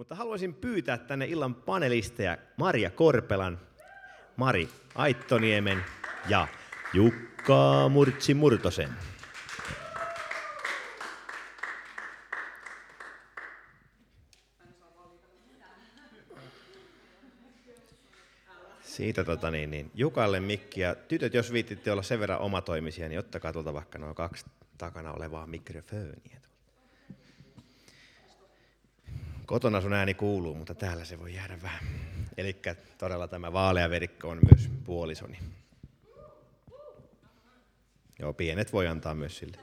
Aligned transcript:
Mutta 0.00 0.14
haluaisin 0.14 0.54
pyytää 0.54 0.98
tänne 0.98 1.26
illan 1.26 1.54
panelisteja 1.54 2.38
Maria 2.56 2.90
Korpelan, 2.90 3.60
Mari 4.36 4.68
Aittoniemen 4.94 5.84
ja 6.28 6.48
Jukka 6.92 7.88
Murtsi 7.88 8.34
Murtosen. 8.34 8.88
Siitä 18.82 19.24
tota 19.24 19.50
niin, 19.50 19.70
niin, 19.70 19.90
Jukalle 19.94 20.40
mikki 20.40 20.80
ja 20.80 20.94
tytöt, 20.94 21.34
jos 21.34 21.52
viittitte 21.52 21.92
olla 21.92 22.02
sen 22.02 22.20
verran 22.20 22.40
omatoimisia, 22.40 23.08
niin 23.08 23.18
ottakaa 23.18 23.52
tuolta 23.52 23.74
vaikka 23.74 23.98
nuo 23.98 24.14
kaksi 24.14 24.46
takana 24.78 25.12
olevaa 25.12 25.46
mikrofonia. 25.46 26.40
Kotona 29.50 29.80
sun 29.80 29.92
ääni 29.92 30.14
kuuluu, 30.14 30.54
mutta 30.54 30.74
täällä 30.74 31.04
se 31.04 31.18
voi 31.18 31.34
jäädä 31.34 31.58
vähän. 31.62 31.84
Eli 32.36 32.56
todella 32.98 33.28
tämä 33.28 33.52
vaalea 33.52 33.90
verikko 33.90 34.28
on 34.28 34.38
myös 34.50 34.70
puolisoni. 34.84 35.38
Joo, 38.18 38.32
pienet 38.32 38.72
voi 38.72 38.86
antaa 38.86 39.14
myös 39.14 39.38
sille. 39.38 39.56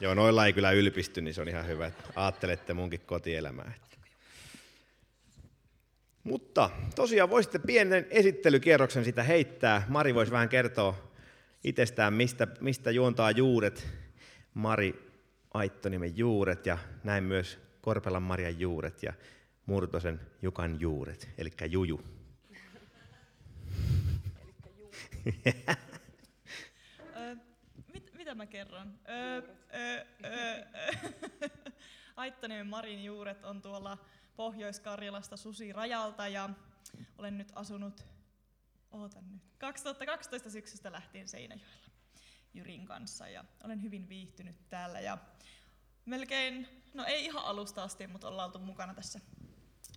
Joo, 0.00 0.14
noilla 0.14 0.46
ei 0.46 0.52
kyllä 0.52 0.70
ylpisty, 0.70 1.20
niin 1.20 1.34
se 1.34 1.40
on 1.40 1.48
ihan 1.48 1.66
hyvä, 1.66 1.86
että 1.86 2.04
ajattelette 2.16 2.74
munkin 2.74 3.00
kotielämää. 3.00 3.72
Mutta 6.24 6.70
tosiaan 6.94 7.30
voisitte 7.30 7.58
pienen 7.58 8.06
esittelykierroksen 8.10 9.04
sitä 9.04 9.22
heittää. 9.22 9.82
Mari 9.88 10.14
voisi 10.14 10.32
vähän 10.32 10.48
kertoa 10.48 11.12
itsestään, 11.64 12.14
mistä, 12.14 12.46
mistä 12.60 12.90
juontaa 12.90 13.30
juuret. 13.30 13.86
Mari 14.54 15.09
Aittonimen 15.54 16.16
juuret 16.16 16.66
ja 16.66 16.78
näin 17.04 17.24
myös 17.24 17.58
Korpelan 17.80 18.22
Marian 18.22 18.60
juuret 18.60 19.02
ja 19.02 19.12
Murtosen 19.66 20.20
Jukan 20.42 20.80
juuret, 20.80 21.28
eli 21.38 21.50
Juju. 21.70 22.00
mit, 27.92 28.14
mitä 28.14 28.34
mä 28.34 28.46
kerron? 28.46 28.94
Aittaniemen 32.16 32.66
Marin 32.66 33.04
juuret 33.04 33.44
on 33.44 33.62
tuolla 33.62 33.98
Pohjois-Karjalasta 34.36 35.36
Susi-rajalta 35.36 36.28
ja 36.28 36.50
olen 37.18 37.38
nyt 37.38 37.52
asunut, 37.54 38.04
ootan 38.90 39.30
nyt, 39.30 39.42
2012 39.58 40.50
syksystä 40.50 40.92
lähtien 40.92 41.28
Seinäjoella 41.28 41.89
Jyrin 42.54 42.86
kanssa 42.86 43.28
ja 43.28 43.44
olen 43.64 43.82
hyvin 43.82 44.08
viihtynyt 44.08 44.68
täällä 44.68 45.00
ja 45.00 45.18
melkein, 46.04 46.68
no 46.94 47.04
ei 47.04 47.24
ihan 47.24 47.44
alusta 47.44 47.82
asti, 47.82 48.06
mutta 48.06 48.28
ollaan 48.28 48.46
oltu 48.46 48.58
mukana 48.58 48.94
tässä 48.94 49.20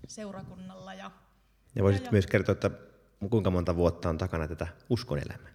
seurakunnalla. 0.07 0.93
Ja, 0.93 1.11
ja 1.75 1.83
voisit 1.83 2.05
ja, 2.05 2.11
myös 2.11 2.27
kertoa, 2.27 2.53
että 2.53 2.71
kuinka 3.29 3.51
monta 3.51 3.75
vuotta 3.75 4.09
on 4.09 4.17
takana 4.17 4.47
tätä 4.47 4.67
uskonelämää? 4.89 5.51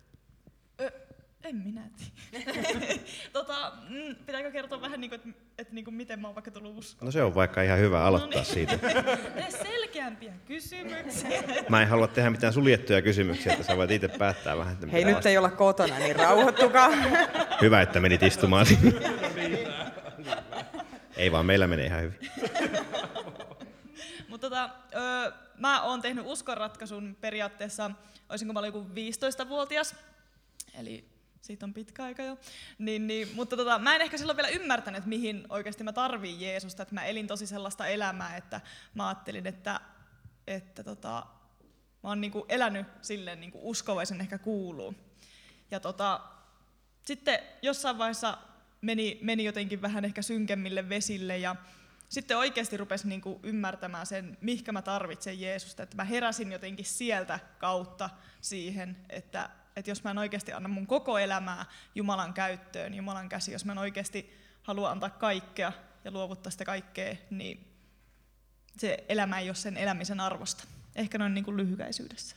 En 1.48 1.56
minä 1.56 1.82
tiedä. 1.96 2.54
tota, 3.32 3.72
mm, 3.88 4.16
pitääkö 4.26 4.50
kertoa 4.50 4.80
vähän, 4.80 5.00
niin 5.00 5.10
kuin, 5.10 5.20
että, 5.20 5.40
että 5.58 5.74
niin 5.74 5.84
kuin, 5.84 5.94
miten 5.94 6.20
mä 6.20 6.28
oon 6.28 6.34
vaikka 6.34 6.50
tullut 6.50 6.78
uskoon? 6.78 7.06
No 7.06 7.12
se 7.12 7.22
on 7.22 7.34
vaikka 7.34 7.62
ihan 7.62 7.78
hyvä 7.78 8.04
aloittaa 8.04 8.42
no 8.42 8.54
niin. 8.54 8.68
siitä. 8.68 8.78
selkeämpiä 9.64 10.32
kysymyksiä. 10.46 11.42
Mä 11.68 11.82
en 11.82 11.88
halua 11.88 12.08
tehdä 12.08 12.30
mitään 12.30 12.52
suljettuja 12.52 13.02
kysymyksiä, 13.02 13.52
että 13.52 13.64
sä 13.64 13.76
voit 13.76 13.90
itse 13.90 14.08
päättää 14.08 14.56
vähän. 14.56 14.74
Että 14.74 14.86
Hei, 14.86 15.04
nyt 15.04 15.14
vasta. 15.14 15.28
ei 15.28 15.38
olla 15.38 15.50
kotona, 15.50 15.98
niin 15.98 16.16
rauhoittukaa. 16.16 16.90
hyvä, 17.62 17.82
että 17.82 18.00
menit 18.00 18.22
istumaan 18.22 18.66
sinne. 18.66 18.92
ei 21.16 21.32
vaan, 21.32 21.46
meillä 21.46 21.66
menee 21.66 21.86
ihan 21.86 22.02
hyvin. 22.02 22.18
Mutta 24.28 24.50
tota, 24.50 24.70
öö, 24.94 25.32
mä 25.56 25.82
oon 25.82 26.02
tehnyt 26.02 26.24
uskonratkaisun 26.26 27.16
periaatteessa, 27.20 27.90
olisinko 28.28 28.52
mä 28.52 28.66
joku 28.66 28.86
15-vuotias, 28.94 29.96
eli 30.74 31.17
siitä 31.48 31.66
on 31.66 31.74
pitkä 31.74 32.04
aika 32.04 32.22
jo. 32.22 32.38
Niin, 32.78 33.06
niin, 33.06 33.28
mutta 33.34 33.56
tota, 33.56 33.78
mä 33.78 33.94
en 33.94 34.02
ehkä 34.02 34.18
silloin 34.18 34.36
vielä 34.36 34.48
ymmärtänyt, 34.48 35.06
mihin 35.06 35.46
oikeasti 35.48 35.84
mä 35.84 35.92
tarviin 35.92 36.40
Jeesusta. 36.40 36.82
Että 36.82 36.94
mä 36.94 37.04
elin 37.04 37.26
tosi 37.26 37.46
sellaista 37.46 37.86
elämää, 37.86 38.36
että 38.36 38.60
mä 38.94 39.08
ajattelin, 39.08 39.46
että, 39.46 39.80
että 40.46 40.84
tota, 40.84 41.26
mä 42.02 42.08
oon 42.08 42.20
niinku 42.20 42.46
elänyt 42.48 42.86
silleen 43.02 43.40
niin 43.40 43.52
kuin 43.52 43.64
uskovaisen 43.64 44.20
ehkä 44.20 44.38
kuuluu. 44.38 44.94
Ja 45.70 45.80
tota, 45.80 46.20
sitten 47.04 47.38
jossain 47.62 47.98
vaiheessa 47.98 48.38
meni, 48.80 49.18
meni 49.22 49.44
jotenkin 49.44 49.82
vähän 49.82 50.04
ehkä 50.04 50.22
synkemmille 50.22 50.88
vesille 50.88 51.38
ja 51.38 51.56
sitten 52.08 52.36
oikeasti 52.36 52.76
rupesi 52.76 53.08
niin 53.08 53.20
kuin 53.20 53.40
ymmärtämään 53.42 54.06
sen, 54.06 54.38
mihinkä 54.40 54.72
mä 54.72 54.82
tarvitsen 54.82 55.40
Jeesusta. 55.40 55.82
Että 55.82 55.96
mä 55.96 56.04
heräsin 56.04 56.52
jotenkin 56.52 56.86
sieltä 56.86 57.40
kautta 57.58 58.10
siihen, 58.40 58.96
että 59.08 59.50
että 59.78 59.90
jos 59.90 60.04
mä 60.04 60.10
en 60.10 60.18
oikeasti 60.18 60.52
anna 60.52 60.68
mun 60.68 60.86
koko 60.86 61.18
elämää 61.18 61.64
Jumalan 61.94 62.34
käyttöön, 62.34 62.94
Jumalan 62.94 63.28
käsi, 63.28 63.52
jos 63.52 63.64
mä 63.64 63.72
en 63.72 63.78
oikeasti 63.78 64.34
halua 64.62 64.90
antaa 64.90 65.10
kaikkea 65.10 65.72
ja 66.04 66.10
luovuttaa 66.10 66.50
sitä 66.50 66.64
kaikkea, 66.64 67.16
niin 67.30 67.68
se 68.78 69.04
elämä 69.08 69.38
ei 69.38 69.48
ole 69.48 69.54
sen 69.54 69.76
elämisen 69.76 70.20
arvosta. 70.20 70.64
Ehkä 70.96 71.18
noin 71.18 71.34
niin 71.34 71.44
kuin 71.44 71.56
lyhykäisyydessä. 71.56 72.36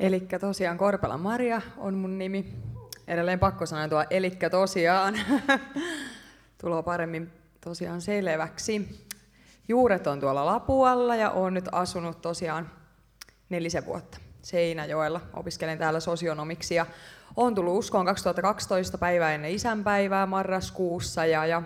Eli 0.00 0.20
tosiaan 0.40 0.78
Korpela 0.78 1.18
Maria 1.18 1.62
on 1.76 1.94
mun 1.94 2.18
nimi. 2.18 2.54
Edelleen 3.06 3.38
pakko 3.38 3.66
sanoa 3.66 3.88
tuo 3.88 4.04
elikkä 4.10 4.50
tosiaan. 4.50 5.14
Tulo 6.60 6.82
paremmin 6.82 7.32
tosiaan 7.60 8.00
selväksi. 8.00 9.06
Juuret 9.68 10.06
on 10.06 10.20
tuolla 10.20 10.46
Lapualla 10.46 11.16
ja 11.16 11.30
olen 11.30 11.54
nyt 11.54 11.68
asunut 11.72 12.22
tosiaan 12.22 12.70
nelisen 13.48 13.86
vuotta. 13.86 14.18
Seinäjoella. 14.42 15.20
Opiskelen 15.34 15.78
täällä 15.78 16.00
sosionomiksi 16.00 16.74
ja 16.74 16.86
olen 17.36 17.54
tullut 17.54 17.78
uskoon 17.78 18.06
2012 18.06 18.98
päivää 18.98 19.34
ennen 19.34 19.50
isänpäivää 19.50 20.26
marraskuussa 20.26 21.26
ja, 21.26 21.46
ja 21.46 21.62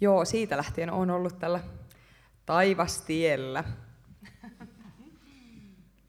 joo, 0.00 0.24
siitä 0.24 0.56
lähtien 0.56 0.90
on 0.90 1.10
ollut 1.10 1.38
tällä 1.38 1.60
taivastiellä. 2.46 3.64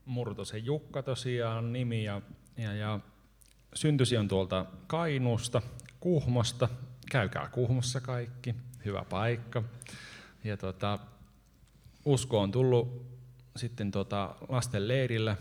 Murtosen 0.06 0.66
Jukka 0.66 1.03
tosiaan 1.03 1.74
nimi 1.74 2.03
ja, 2.03 2.22
ja, 2.58 2.74
ja 2.74 3.00
syntysi 3.74 4.18
on 4.18 4.28
tuolta 4.28 4.66
Kainuusta, 4.88 5.62
Kuhmosta. 6.00 6.69
Käykää 7.12 7.50
Kuhmossa 7.52 8.02
kaikki, 8.02 8.56
hyvä 8.85 9.06
paikka. 9.09 9.63
Ja 10.44 10.58
tota, 10.58 11.00
usko 12.06 12.40
on 12.40 12.52
tullut 12.52 13.06
sitten 13.56 13.91
tota 13.91 14.35
lasten 14.50 14.88
leirillä 14.88 15.38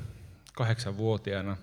kahdeksanvuotiaana. 0.58 1.56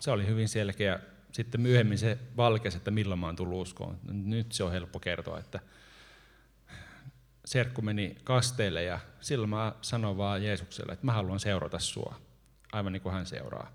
Se 0.00 0.10
oli 0.10 0.26
hyvin 0.26 0.48
selkeä. 0.48 1.00
Sitten 1.32 1.60
myöhemmin 1.60 1.98
se 1.98 2.18
valkesi, 2.36 2.76
että 2.76 2.90
milloin 2.90 3.20
mä 3.20 3.26
oon 3.26 3.36
tullut 3.36 3.62
uskoon. 3.62 3.98
Nyt 4.12 4.52
se 4.52 4.64
on 4.64 4.72
helppo 4.72 5.00
kertoa, 5.00 5.38
että 5.38 5.60
serkku 7.44 7.82
meni 7.82 8.16
kasteelle 8.24 8.82
ja 8.82 9.00
silloin 9.20 9.50
mä 9.50 9.72
sanoin 9.82 10.16
vaan 10.16 10.44
Jeesukselle, 10.44 10.92
että 10.92 11.06
mä 11.06 11.12
haluan 11.12 11.40
seurata 11.40 11.78
sua, 11.78 12.20
aivan 12.72 12.92
niin 12.92 13.00
kuin 13.00 13.12
hän 13.12 13.26
seuraa. 13.26 13.72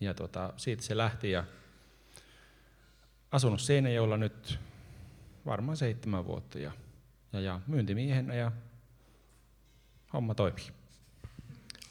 Ja 0.00 0.14
tota, 0.14 0.52
siitä 0.56 0.82
se 0.82 0.96
lähti 0.96 1.30
ja 1.30 1.44
asunut 3.32 3.60
Seinäjoella 3.60 4.16
nyt 4.16 4.58
varmaan 5.46 5.76
seitsemän 5.76 6.26
vuotta 6.26 6.58
ja, 6.58 6.72
ja, 7.32 7.40
ja 7.40 7.60
myyntimiehenä 7.66 8.34
ja 8.34 8.52
homma 10.12 10.34
toimii. 10.34 10.66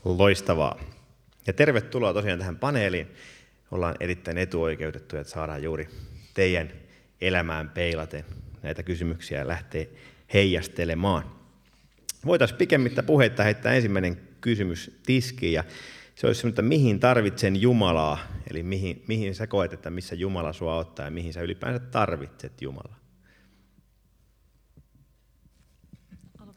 Loistavaa. 0.05 0.79
Ja 1.47 1.53
tervetuloa 1.53 2.13
tosiaan 2.13 2.39
tähän 2.39 2.57
paneeliin. 2.57 3.07
Ollaan 3.71 3.95
erittäin 3.99 4.37
etuoikeutettuja, 4.37 5.21
että 5.21 5.33
saadaan 5.33 5.63
juuri 5.63 5.87
teidän 6.33 6.71
elämään 7.21 7.69
peilaten 7.69 8.25
näitä 8.63 8.83
kysymyksiä 8.83 9.47
lähteä 9.47 9.85
heijastelemaan. 10.33 11.23
Voitaisiin 12.25 12.57
pikemmittä 12.57 13.03
puheita 13.03 13.43
heittää 13.43 13.73
ensimmäinen 13.73 14.17
kysymys 14.41 14.99
tiskiin 15.05 15.53
ja 15.53 15.63
se 16.15 16.27
olisi 16.27 16.47
että 16.47 16.61
mihin 16.61 16.99
tarvitsen 16.99 17.61
Jumalaa, 17.61 18.19
eli 18.49 18.63
mihin, 18.63 19.03
mihin 19.07 19.35
sä 19.35 19.47
koet, 19.47 19.73
että 19.73 19.89
missä 19.89 20.15
Jumala 20.15 20.53
sua 20.53 20.75
ottaa 20.75 21.05
ja 21.05 21.11
mihin 21.11 21.33
sä 21.33 21.41
ylipäänsä 21.41 21.79
tarvitset 21.79 22.61
Jumalaa. 22.61 22.99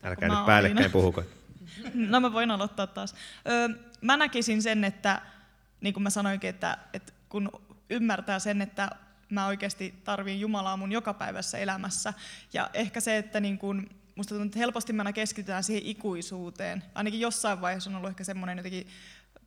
Älkää 0.03 0.29
nyt 0.29 0.47
päällekkäin 0.47 0.91
puhuko. 0.91 1.25
No 1.95 2.21
mä 2.21 2.33
voin 2.33 2.51
aloittaa 2.51 2.87
taas. 2.87 3.15
Öö, 3.49 3.69
mä 4.01 4.17
näkisin 4.17 4.63
sen, 4.63 4.85
että 4.85 5.23
niin 5.81 5.95
kuin 5.95 6.03
mä 6.03 6.11
sanoinkin, 6.11 6.51
että, 6.51 6.79
että 6.93 7.13
kun 7.29 7.51
ymmärtää 7.91 8.39
sen, 8.39 8.63
että 8.63 8.91
mä 9.31 9.47
oikeasti 9.47 9.95
tarvin 10.05 10.41
Jumalaa 10.41 10.77
mun 10.77 10.93
jokapäiväisessä 10.93 11.59
elämässä. 11.59 12.13
Ja 12.53 12.71
ehkä 12.75 13.01
se, 13.01 13.17
että 13.17 13.41
niin 13.41 13.59
kun, 13.59 13.89
musta 14.15 14.35
tuntuu, 14.35 14.47
että 14.47 14.59
helposti 14.59 14.93
mä 14.93 15.13
keskitytään 15.13 15.65
siihen 15.65 15.87
ikuisuuteen. 15.87 16.85
Ainakin 16.95 17.21
jossain 17.21 17.61
vaiheessa 17.61 17.91
on 17.91 17.97
ollut 17.97 18.11
ehkä 18.11 18.25
semmoinen 18.25 18.57
jotenkin 18.57 18.87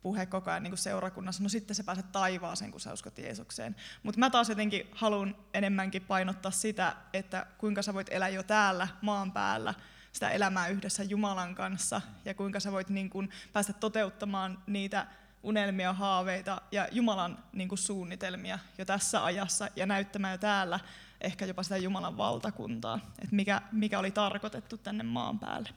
puhe 0.02 0.26
koko 0.26 0.50
ajan 0.50 0.62
niin 0.62 0.70
kuin 0.70 0.78
seurakunnassa, 0.78 1.42
no 1.42 1.48
sitten 1.48 1.74
sä 1.74 1.84
pääset 1.84 2.12
taivaaseen, 2.12 2.70
kun 2.70 2.80
sä 2.80 2.92
uskot 2.92 3.18
Jeesukseen. 3.18 3.76
Mutta 4.02 4.18
mä 4.18 4.30
taas 4.30 4.48
jotenkin 4.48 4.86
haluan 4.92 5.36
enemmänkin 5.54 6.02
painottaa 6.02 6.50
sitä, 6.50 6.96
että 7.12 7.46
kuinka 7.58 7.82
sä 7.82 7.94
voit 7.94 8.08
elää 8.10 8.28
jo 8.28 8.42
täällä 8.42 8.88
maan 9.02 9.32
päällä, 9.32 9.74
sitä 10.12 10.30
elämää 10.30 10.68
yhdessä 10.68 11.02
Jumalan 11.02 11.54
kanssa, 11.54 12.00
ja 12.24 12.34
kuinka 12.34 12.60
sä 12.60 12.72
voit 12.72 12.88
niin 12.88 13.10
kuin 13.10 13.30
päästä 13.52 13.72
toteuttamaan 13.72 14.58
niitä 14.66 15.06
unelmia, 15.42 15.92
haaveita 15.92 16.60
ja 16.72 16.88
Jumalan 16.92 17.38
niin 17.52 17.68
kuin 17.68 17.78
suunnitelmia 17.78 18.58
jo 18.78 18.84
tässä 18.84 19.24
ajassa 19.24 19.68
ja 19.76 19.86
näyttämään 19.86 20.32
jo 20.32 20.38
täällä 20.38 20.80
ehkä 21.20 21.46
jopa 21.46 21.62
sitä 21.62 21.76
Jumalan 21.76 22.16
valtakuntaa, 22.16 23.00
että 23.22 23.36
mikä, 23.36 23.62
mikä 23.72 23.98
oli 23.98 24.10
tarkoitettu 24.10 24.78
tänne 24.78 25.04
maan 25.04 25.38
päälle. 25.38 25.68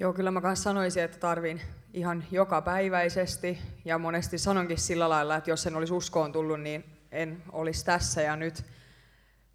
Joo, 0.00 0.12
kyllä 0.12 0.30
mä 0.30 0.40
kanssa 0.40 0.62
sanoisin, 0.62 1.02
että 1.02 1.18
tarvin 1.18 1.60
ihan 1.92 2.24
jokapäiväisesti 2.30 3.58
ja 3.84 3.98
monesti 3.98 4.38
sanonkin 4.38 4.78
sillä 4.78 5.08
lailla, 5.08 5.36
että 5.36 5.50
jos 5.50 5.66
en 5.66 5.76
olisi 5.76 5.92
uskoon 5.92 6.32
tullut, 6.32 6.60
niin 6.60 6.84
en 7.12 7.42
olisi 7.52 7.84
tässä 7.84 8.22
ja 8.22 8.36
nyt. 8.36 8.64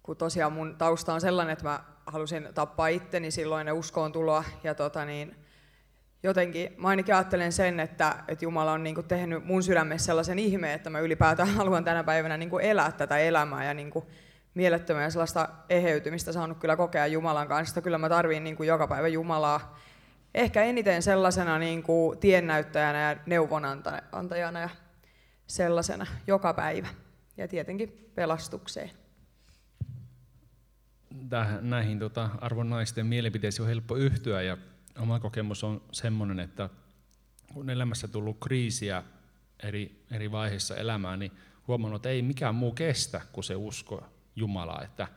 Kun 0.02 0.16
tosiaan 0.16 0.52
mun 0.52 0.76
tausta 0.76 1.14
on 1.14 1.20
sellainen, 1.20 1.52
että 1.52 1.64
mä 1.64 1.80
halusin 2.06 2.48
tappaa 2.54 2.88
itteni 2.88 3.30
silloin 3.30 3.60
ennen 3.60 3.74
uskoon 3.74 4.12
tuloa 4.12 4.44
ja 4.64 4.74
tota 4.74 5.04
niin, 5.04 5.36
jotenkin 6.22 6.74
mä 6.76 6.88
ainakin 6.88 7.14
ajattelen 7.14 7.52
sen, 7.52 7.80
että, 7.80 8.14
että 8.28 8.44
Jumala 8.44 8.72
on 8.72 8.82
niin 8.82 9.04
tehnyt 9.08 9.44
mun 9.44 9.62
sydämessä 9.62 10.06
sellaisen 10.06 10.38
ihmeen, 10.38 10.74
että 10.74 10.90
mä 10.90 11.00
ylipäätään 11.00 11.48
haluan 11.60 11.84
tänä 11.84 12.04
päivänä 12.04 12.36
niin 12.36 12.60
elää 12.60 12.92
tätä 12.92 13.18
elämää 13.18 13.64
ja 13.64 13.74
niin 13.74 13.90
kuin 13.90 14.04
mielettömää 14.54 15.10
sellaista 15.10 15.48
eheytymistä 15.68 16.32
saanut 16.32 16.58
kyllä 16.58 16.76
kokea 16.76 17.06
Jumalan 17.06 17.48
kanssa. 17.48 17.82
Kyllä 17.82 17.98
mä 17.98 18.08
tarviin 18.08 18.44
niin 18.44 18.56
joka 18.60 18.86
päivä 18.86 19.08
Jumalaa 19.08 19.78
ehkä 20.34 20.62
eniten 20.62 21.02
sellaisena 21.02 21.58
niin 21.58 21.82
kuin 21.82 22.18
tiennäyttäjänä 22.18 23.10
ja 23.10 23.16
neuvonantajana 23.26 24.60
ja 24.60 24.68
sellaisena 25.46 26.06
joka 26.26 26.54
päivä. 26.54 26.88
Ja 27.36 27.48
tietenkin 27.48 28.10
pelastukseen. 28.14 28.90
Tähän, 31.28 31.70
näihin 31.70 31.98
tota, 31.98 32.30
arvon 32.40 32.70
naisten 32.70 33.06
mielipiteisiin 33.06 33.62
on 33.62 33.68
helppo 33.68 33.96
yhtyä 33.96 34.42
ja 34.42 34.56
oma 34.98 35.20
kokemus 35.20 35.64
on 35.64 35.82
semmoinen, 35.92 36.40
että 36.40 36.70
kun 37.52 37.70
elämässä 37.70 38.08
tullut 38.08 38.36
kriisiä 38.40 39.02
eri, 39.62 40.04
eri 40.10 40.32
vaiheissa 40.32 40.76
elämää, 40.76 41.16
niin 41.16 41.32
huomannut, 41.68 41.98
että 41.98 42.08
ei 42.08 42.22
mikään 42.22 42.54
muu 42.54 42.72
kestä 42.72 43.20
kuin 43.32 43.44
se 43.44 43.56
usko 43.56 44.06
Jumalaa. 44.36 44.82
Että 44.82 45.08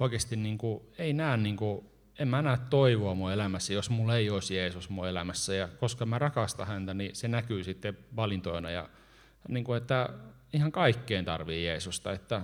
oikeasti 0.00 0.36
niin 0.36 0.58
kuin, 0.58 0.82
ei 0.98 1.12
näe, 1.12 1.36
niin 1.36 1.56
kuin, 1.56 1.86
en 2.18 2.28
mä 2.28 2.42
näe 2.42 2.58
toivoa 2.70 3.14
mun 3.14 3.32
elämässä, 3.32 3.72
jos 3.72 3.90
mulla 3.90 4.16
ei 4.16 4.30
olisi 4.30 4.56
Jeesus 4.56 4.90
mun 4.90 5.08
elämässä. 5.08 5.54
Ja 5.54 5.68
koska 5.68 6.06
mä 6.06 6.18
rakastan 6.18 6.66
häntä, 6.66 6.94
niin 6.94 7.16
se 7.16 7.28
näkyy 7.28 7.64
sitten 7.64 7.98
valintoina. 8.16 8.70
Ja 8.70 8.88
niin 9.48 9.64
kuin, 9.64 9.76
että 9.76 10.08
ihan 10.52 10.72
kaikkeen 10.72 11.24
tarvii 11.24 11.66
Jeesusta. 11.66 12.12
Että 12.12 12.42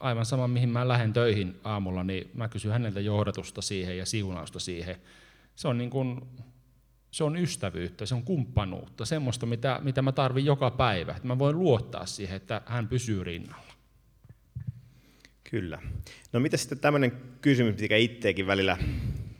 aivan 0.00 0.26
sama, 0.26 0.48
mihin 0.48 0.68
mä 0.68 0.88
lähden 0.88 1.12
töihin 1.12 1.60
aamulla, 1.64 2.04
niin 2.04 2.30
mä 2.34 2.48
kysyn 2.48 2.72
häneltä 2.72 3.00
johdatusta 3.00 3.62
siihen 3.62 3.98
ja 3.98 4.06
siunausta 4.06 4.60
siihen 4.60 4.96
se 5.56 5.68
on, 5.68 5.78
niin 5.78 5.90
kuin, 5.90 6.20
se 7.10 7.24
on 7.24 7.36
ystävyyttä, 7.36 8.06
se 8.06 8.14
on 8.14 8.22
kumppanuutta, 8.22 9.04
semmoista, 9.04 9.46
mitä, 9.46 9.80
mitä 9.82 10.02
mä 10.02 10.12
tarvin 10.12 10.44
joka 10.44 10.70
päivä. 10.70 11.12
Että 11.12 11.28
mä 11.28 11.38
voin 11.38 11.58
luottaa 11.58 12.06
siihen, 12.06 12.36
että 12.36 12.62
hän 12.66 12.88
pysyy 12.88 13.24
rinnalla. 13.24 13.74
Kyllä. 15.50 15.78
No 16.32 16.40
mitä 16.40 16.56
sitten 16.56 16.78
tämmöinen 16.78 17.12
kysymys, 17.40 17.80
mikä 17.80 17.96
itseäkin 17.96 18.46
välillä, 18.46 18.76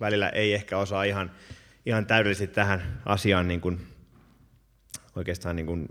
välillä 0.01 0.29
ei 0.29 0.55
ehkä 0.55 0.79
osaa 0.79 1.05
ihan, 1.05 1.31
ihan 1.87 2.07
täydellisesti 2.07 2.55
tähän 2.55 3.03
asiaan 3.07 3.49
niin 3.49 3.61
kuin, 3.61 3.87
oikeastaan 5.17 5.57
niin 5.57 5.67
kuin 5.67 5.89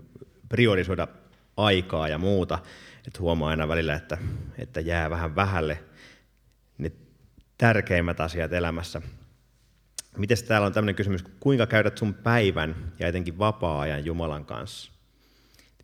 priorisoida 0.48 1.08
aikaa 1.56 2.08
ja 2.08 2.18
muuta. 2.18 2.58
Että 3.06 3.20
huomaa 3.20 3.50
aina 3.50 3.68
välillä, 3.68 3.94
että, 3.94 4.18
että 4.58 4.80
jää 4.80 5.10
vähän 5.10 5.36
vähälle 5.36 5.84
ne 6.78 6.92
tärkeimmät 7.58 8.20
asiat 8.20 8.52
elämässä. 8.52 9.02
Miten 10.16 10.36
täällä 10.48 10.66
on 10.66 10.72
tämmöinen 10.72 10.94
kysymys, 10.94 11.24
kuinka 11.40 11.66
käydät 11.66 11.98
sun 11.98 12.14
päivän 12.14 12.92
ja 12.98 13.08
etenkin 13.08 13.38
vapaa-ajan 13.38 14.04
Jumalan 14.04 14.44
kanssa? 14.44 14.92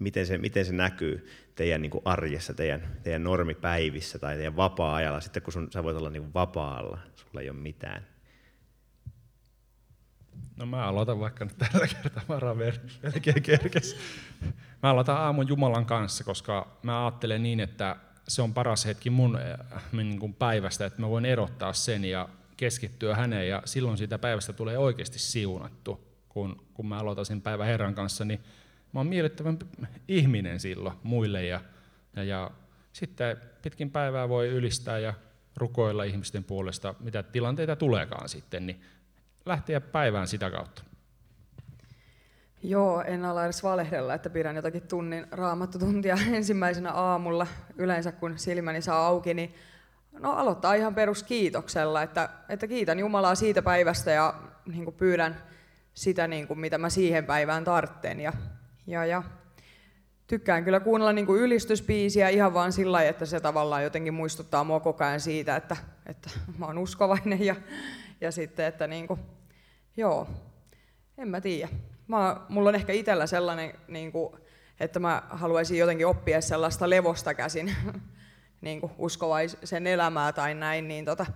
Miten 0.01 0.27
se, 0.27 0.39
miten 0.39 0.65
se 0.65 0.73
näkyy 0.73 1.29
teidän 1.55 1.83
niin 1.83 1.91
kuin 1.91 2.03
arjessa, 2.05 2.55
teidän, 2.55 2.97
teidän 3.03 3.25
normipäivissä 3.25 4.19
tai 4.19 4.37
teidän 4.37 4.57
vapaa-ajalla, 4.57 5.21
sitten 5.21 5.43
kun 5.43 5.53
sun, 5.53 5.69
sä 5.73 5.83
voit 5.83 5.97
olla 5.97 6.11
niin 6.11 6.23
kuin 6.23 6.35
vapaalla, 6.35 6.99
sulla 7.17 7.41
ei 7.41 7.51
ole 7.51 7.59
mitään? 7.59 8.07
No 10.61 10.67
mä 10.67 10.85
aloitan 10.85 11.21
vaikka 11.21 11.45
nyt 11.45 11.59
tällä 11.59 11.87
kertaa, 11.87 12.23
mä 12.29 12.55
melkein 13.03 13.43
kerkes. 13.43 13.97
Mä 14.83 14.91
aloitan 14.91 15.17
aamun 15.17 15.49
Jumalan 15.49 15.87
kanssa, 15.87 16.25
koska 16.25 16.79
mä 16.83 17.05
ajattelen 17.05 17.43
niin, 17.43 17.61
että 17.61 17.97
se 18.29 18.43
on 18.43 18.55
paras 18.55 18.87
hetki 18.87 19.11
mun 19.11 19.37
äh, 19.37 19.83
niin 19.93 20.35
päivästä, 20.35 20.87
että 20.87 21.01
mä 21.01 21.09
voin 21.09 21.25
erottaa 21.25 21.73
sen 21.73 22.05
ja 22.05 22.29
keskittyä 22.57 23.17
häneen 23.17 23.49
ja 23.49 23.63
silloin 23.65 23.99
siitä 23.99 24.19
päivästä 24.19 24.53
tulee 24.53 24.79
oikeasti 24.79 25.19
siunattu. 25.19 26.07
Kun, 26.29 26.65
kun 26.75 26.87
mä 26.87 26.99
aloitan 26.99 27.27
sen 27.27 27.43
päivän 27.43 27.67
Herran 27.67 27.95
kanssa, 27.95 28.25
niin 28.25 28.41
mä 28.93 29.01
oon 29.01 29.07
miellyttävän 29.07 29.59
ihminen 30.09 30.61
silloin 30.61 30.97
muille 31.03 31.47
ja, 31.47 31.61
ja, 32.17 32.25
ja 32.25 32.51
sitten 32.93 33.37
pitkin 33.63 33.91
päivää 33.91 34.29
voi 34.29 34.49
ylistää 34.49 34.99
ja 34.99 35.15
rukoilla 35.57 36.05
ihmisten 36.05 36.45
puolesta, 36.45 36.95
mitä 37.01 37.23
tilanteita 37.23 37.77
tuleekaan 37.77 38.29
sitten, 38.29 38.67
niin 38.67 38.81
lähteä 39.47 39.81
päivään 39.81 40.29
sitä 40.29 40.51
kautta. 40.51 40.83
Joo, 42.63 43.03
en 43.03 43.25
ala 43.25 43.45
edes 43.45 43.63
valehdella, 43.63 44.15
että 44.15 44.31
pidän 44.31 44.57
jotakin 44.57 44.83
tunnin 44.83 45.27
raamattutuntia 45.31 46.17
ensimmäisenä 46.33 46.93
aamulla. 46.93 47.47
Yleensä 47.77 48.13
kun 48.13 48.39
silmäni 48.39 48.83
saa 48.83 49.07
auki, 49.07 49.35
niin 49.35 49.55
No 50.13 50.33
aloittaa 50.33 50.75
ihan 50.75 50.95
peruskiitoksella, 50.95 52.03
että, 52.03 52.29
että 52.49 52.67
kiitän 52.67 52.99
Jumalaa 52.99 53.35
siitä 53.35 53.63
päivästä 53.63 54.11
ja 54.11 54.35
niin 54.67 54.93
pyydän 54.93 55.37
sitä, 55.95 56.29
niin 56.29 56.47
kuin, 56.47 56.61
mitä 56.61 56.79
mä 56.79 56.91
siihen 56.91 57.27
päivään 57.27 57.65
tartten. 57.65 58.21
Ja, 58.21 58.33
ja, 58.87 59.07
ja 59.07 59.23
tykkään 60.27 60.65
kyllä 60.65 60.81
kuunnella 60.81 61.13
niin 61.13 61.27
kuin 61.27 61.41
ylistyspiisiä 61.41 62.29
ihan 62.29 62.55
vaan 62.55 62.73
sillä 62.73 63.03
että 63.03 63.27
se 63.27 63.41
tavallaan 63.41 63.85
jotenkin 63.85 64.15
muistuttaa 64.15 64.65
mua 64.65 64.81
koko 64.81 65.05
ajan 65.05 65.21
siitä, 65.21 65.57
että, 65.57 65.77
että 66.07 66.31
mä 66.59 66.67
oon 66.67 66.79
uskovainen 66.79 67.45
ja, 67.45 67.57
ja 68.21 68.33
sitten, 68.33 68.67
että 68.67 68.87
niin 68.87 69.07
kuin, 69.07 69.21
joo, 69.97 70.29
en 71.19 71.29
mä 71.29 71.41
tiedä. 71.41 71.69
Mä, 72.07 72.37
mulla 72.49 72.69
on 72.69 72.75
ehkä 72.75 72.93
itsellä 72.93 73.27
sellainen, 73.27 73.75
niin 73.89 74.13
kuin, 74.13 74.35
että 74.81 74.99
mä 74.99 75.23
haluaisin 75.31 75.79
jotenkin 75.79 76.07
oppia 76.07 76.41
sellaista 76.41 76.91
levosta 76.91 77.35
käsin 77.35 77.77
niin 78.61 78.81
kuin 78.81 78.93
uskovaisen 78.99 79.87
elämää 79.87 80.33
tai 80.33 80.55
näin, 80.55 80.89
niin 80.89 81.05
tota, 81.05 81.27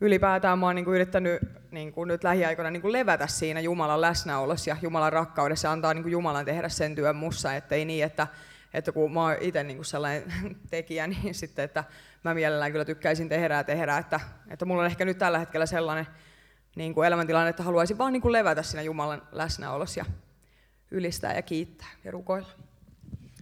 ylipäätään 0.00 0.58
mä 0.58 0.66
oon 0.66 0.74
niin 0.74 0.84
kuin 0.84 0.94
yrittänyt 0.94 1.42
niin 1.70 1.92
kuin 1.92 2.08
nyt 2.08 2.24
lähiaikoina 2.24 2.70
niin 2.70 2.82
kuin 2.82 2.92
levätä 2.92 3.26
siinä 3.26 3.60
Jumalan 3.60 4.00
läsnäolossa 4.00 4.70
ja 4.70 4.76
Jumalan 4.82 5.12
rakkaudessa 5.12 5.72
antaa 5.72 5.94
niin 5.94 6.02
kuin 6.02 6.12
Jumalan 6.12 6.44
tehdä 6.44 6.68
sen 6.68 6.94
työn 6.94 7.16
mussa, 7.16 7.54
ettei 7.54 7.84
niin, 7.84 8.04
että, 8.04 8.26
että 8.74 8.92
kun 8.92 9.12
mä 9.12 9.22
oon 9.22 9.36
itse 9.40 9.62
niin 9.62 9.84
sellainen 9.84 10.24
tekijä, 10.70 11.06
niin 11.06 11.34
sitten, 11.34 11.64
että 11.64 11.84
mä 12.24 12.34
mielellään 12.34 12.72
kyllä 12.72 12.84
tykkäisin 12.84 13.28
tehdä 13.28 13.54
ja 13.54 13.64
tehdä, 13.64 13.98
että, 13.98 14.20
että 14.48 14.64
mulla 14.64 14.82
on 14.82 14.86
ehkä 14.86 15.04
nyt 15.04 15.18
tällä 15.18 15.38
hetkellä 15.38 15.66
sellainen 15.66 16.06
niin 16.76 16.94
kuin 16.94 17.06
elämäntilanne, 17.06 17.50
että 17.50 17.62
haluaisin 17.62 17.98
vaan 17.98 18.12
niin 18.12 18.22
kuin 18.22 18.32
levätä 18.32 18.62
siinä 18.62 18.82
Jumalan 18.82 19.22
läsnäolossa 19.32 20.00
ja 20.00 20.04
ylistää 20.90 21.34
ja 21.34 21.42
kiittää 21.42 21.88
ja 22.04 22.10
rukoilla. 22.10 22.48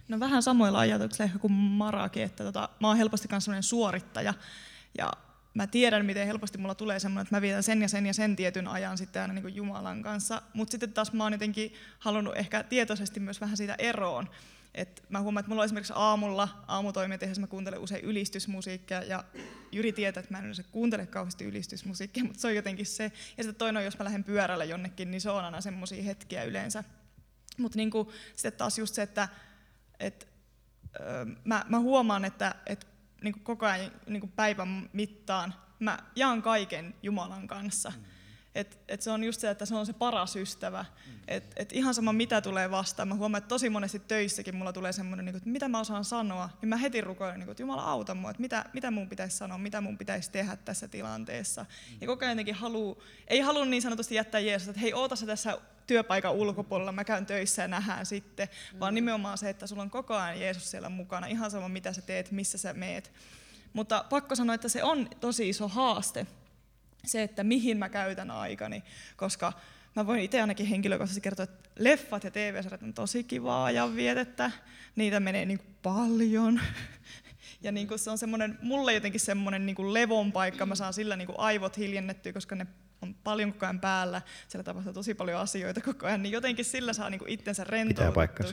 No 0.07 0.19
vähän 0.19 0.43
samoilla 0.43 0.79
ajatuksilla 0.79 1.25
ehkä 1.25 1.39
kuin 1.39 1.53
Marakin, 1.53 2.23
että 2.23 2.43
tota, 2.43 2.69
mä 2.79 2.87
oon 2.87 2.97
helposti 2.97 3.27
myös 3.47 3.69
suorittaja 3.69 4.33
ja 4.97 5.13
mä 5.53 5.67
tiedän, 5.67 6.05
miten 6.05 6.27
helposti 6.27 6.57
mulla 6.57 6.75
tulee 6.75 6.99
semmoinen, 6.99 7.21
että 7.21 7.35
mä 7.35 7.41
vietän 7.41 7.63
sen 7.63 7.81
ja 7.81 7.87
sen 7.87 8.05
ja 8.05 8.13
sen 8.13 8.35
tietyn 8.35 8.67
ajan 8.67 8.97
sitten 8.97 9.21
aina 9.21 9.33
niin 9.33 9.55
Jumalan 9.55 10.03
kanssa, 10.03 10.41
mutta 10.53 10.71
sitten 10.71 10.93
taas 10.93 11.13
mä 11.13 11.23
oon 11.23 11.33
jotenkin 11.33 11.73
halunnut 11.99 12.37
ehkä 12.37 12.63
tietoisesti 12.63 13.19
myös 13.19 13.41
vähän 13.41 13.57
siitä 13.57 13.75
eroon. 13.77 14.29
Et 14.73 15.03
mä 15.09 15.21
huomaan, 15.21 15.41
että 15.41 15.49
mulla 15.49 15.61
on 15.61 15.65
esimerkiksi 15.65 15.93
aamulla, 15.95 16.63
aamutoimia 16.67 17.17
tehdessä 17.17 17.41
mä 17.41 17.47
kuuntelen 17.47 17.79
usein 17.79 18.05
ylistysmusiikkia 18.05 19.03
ja 19.03 19.23
Jyri 19.71 19.93
tietää, 19.93 20.21
että 20.21 20.33
mä 20.33 20.37
en 20.37 20.43
yleensä 20.43 20.63
kuuntele 20.63 21.07
kauheasti 21.07 21.45
ylistysmusiikkia, 21.45 22.23
mutta 22.23 22.41
se 22.41 22.47
on 22.47 22.55
jotenkin 22.55 22.85
se. 22.85 23.03
Ja 23.37 23.43
sitten 23.43 23.55
toinen 23.55 23.79
on, 23.79 23.85
jos 23.85 23.97
mä 23.97 24.05
lähden 24.05 24.23
pyörällä 24.23 24.63
jonnekin, 24.63 25.11
niin 25.11 25.21
se 25.21 25.29
on 25.29 25.45
aina 25.45 25.61
semmoisia 25.61 26.03
hetkiä 26.03 26.43
yleensä. 26.43 26.83
Mutta 27.57 27.77
niin 27.77 27.91
sitten 28.35 28.57
taas 28.57 28.79
just 28.79 28.95
se, 28.95 29.01
että 29.01 29.29
et, 29.99 30.27
ö, 30.95 31.25
mä, 31.43 31.65
mä 31.69 31.79
huomaan, 31.79 32.25
että 32.25 32.55
et, 32.65 32.87
niin 33.23 33.39
koko 33.39 33.65
ajan 33.65 33.91
niin 34.07 34.31
päivän 34.31 34.89
mittaan 34.93 35.53
mä 35.79 35.99
jaan 36.15 36.41
kaiken 36.41 36.95
Jumalan 37.03 37.47
kanssa. 37.47 37.89
Mm. 37.89 38.03
Et, 38.55 38.79
et 38.87 39.01
se 39.01 39.11
on 39.11 39.23
just 39.23 39.41
se, 39.41 39.49
että 39.49 39.65
se 39.65 39.75
on 39.75 39.85
se 39.85 39.93
paras 39.93 40.35
ystävä. 40.35 40.85
Et, 41.27 41.53
et 41.55 41.73
ihan 41.73 41.93
sama 41.93 42.13
mitä 42.13 42.41
tulee 42.41 42.71
vastaan. 42.71 43.07
Mä 43.07 43.15
huomaan, 43.15 43.37
että 43.37 43.47
tosi 43.47 43.69
monesti 43.69 43.99
töissäkin 43.99 44.55
mulla 44.55 44.73
tulee 44.73 44.91
semmoinen, 44.91 45.25
niin 45.25 45.35
että 45.35 45.49
mitä 45.49 45.67
mä 45.67 45.79
osaan 45.79 46.05
sanoa. 46.05 46.49
Niin 46.61 46.69
mä 46.69 46.77
heti 46.77 47.01
rukoilen, 47.01 47.39
niin 47.39 47.49
että 47.49 47.63
Jumala 47.63 47.83
auta 47.83 48.15
mua, 48.15 48.29
että 48.29 48.41
mitä, 48.41 48.65
mitä 48.73 48.91
mun 48.91 49.09
pitäisi 49.09 49.37
sanoa, 49.37 49.57
mitä 49.57 49.81
mun 49.81 49.97
pitäisi 49.97 50.31
tehdä 50.31 50.57
tässä 50.65 50.87
tilanteessa. 50.87 51.65
Ja 52.01 52.07
koko 52.07 52.25
ajan 52.25 52.31
jotenkin 52.31 52.55
haluu, 52.55 53.03
ei 53.27 53.39
halua 53.39 53.65
niin 53.65 53.81
sanotusti 53.81 54.15
jättää 54.15 54.41
Jeesusta, 54.41 54.71
että 54.71 54.81
hei 54.81 54.93
oota 54.93 55.15
se 55.15 55.25
tässä 55.25 55.57
työpaikan 55.87 56.33
ulkopuolella, 56.33 56.91
mä 56.91 57.03
käyn 57.03 57.25
töissä 57.25 57.61
ja 57.61 57.67
nähdään 57.67 58.05
sitten. 58.05 58.47
Vaan 58.79 58.95
nimenomaan 58.95 59.37
se, 59.37 59.49
että 59.49 59.67
sulla 59.67 59.81
on 59.81 59.89
koko 59.89 60.15
ajan 60.15 60.41
Jeesus 60.41 60.71
siellä 60.71 60.89
mukana. 60.89 61.27
Ihan 61.27 61.51
sama 61.51 61.69
mitä 61.69 61.93
sä 61.93 62.01
teet, 62.01 62.31
missä 62.31 62.57
sä 62.57 62.73
meet. 62.73 63.11
Mutta 63.73 64.05
pakko 64.09 64.35
sanoa, 64.35 64.55
että 64.55 64.69
se 64.69 64.83
on 64.83 65.09
tosi 65.19 65.49
iso 65.49 65.67
haaste 65.67 66.27
se, 67.05 67.23
että 67.23 67.43
mihin 67.43 67.77
mä 67.77 67.89
käytän 67.89 68.31
aikani, 68.31 68.83
koska 69.15 69.53
mä 69.95 70.07
voin 70.07 70.21
itse 70.21 70.41
ainakin 70.41 70.65
henkilökohtaisesti 70.65 71.21
kertoa, 71.21 71.43
että 71.43 71.69
leffat 71.79 72.23
ja 72.23 72.31
TV-sarjat 72.31 72.83
on 72.83 72.93
tosi 72.93 73.23
kivaa 73.23 73.71
ja 73.71 73.95
vietettä, 73.95 74.51
niitä 74.95 75.19
menee 75.19 75.45
niin 75.45 75.57
kuin 75.57 75.75
paljon. 75.83 76.61
Ja 77.61 77.71
niin 77.71 77.87
kuin 77.87 77.99
se 77.99 78.09
on 78.09 78.17
semmoinen, 78.17 78.59
mulle 78.61 78.93
jotenkin 78.93 79.19
semmoinen 79.19 79.65
niin 79.65 79.75
kuin 79.75 79.93
levon 79.93 80.31
paikka, 80.31 80.65
mä 80.65 80.75
saan 80.75 80.93
sillä 80.93 81.15
niin 81.15 81.25
kuin 81.25 81.39
aivot 81.39 81.77
hiljennettyä, 81.77 82.33
koska 82.33 82.55
ne 82.55 82.67
on 83.01 83.15
paljon 83.23 83.53
koko 83.53 83.65
ajan 83.65 83.79
päällä, 83.79 84.21
siellä 84.47 84.63
tapahtuu 84.63 84.93
tosi 84.93 85.13
paljon 85.13 85.39
asioita 85.39 85.81
koko 85.81 86.05
ajan, 86.05 86.23
niin 86.23 86.31
jotenkin 86.31 86.65
sillä 86.65 86.93
saa 86.93 87.09
niinku 87.09 87.25
itsensä 87.27 87.63
rentoutettua. 87.63 88.47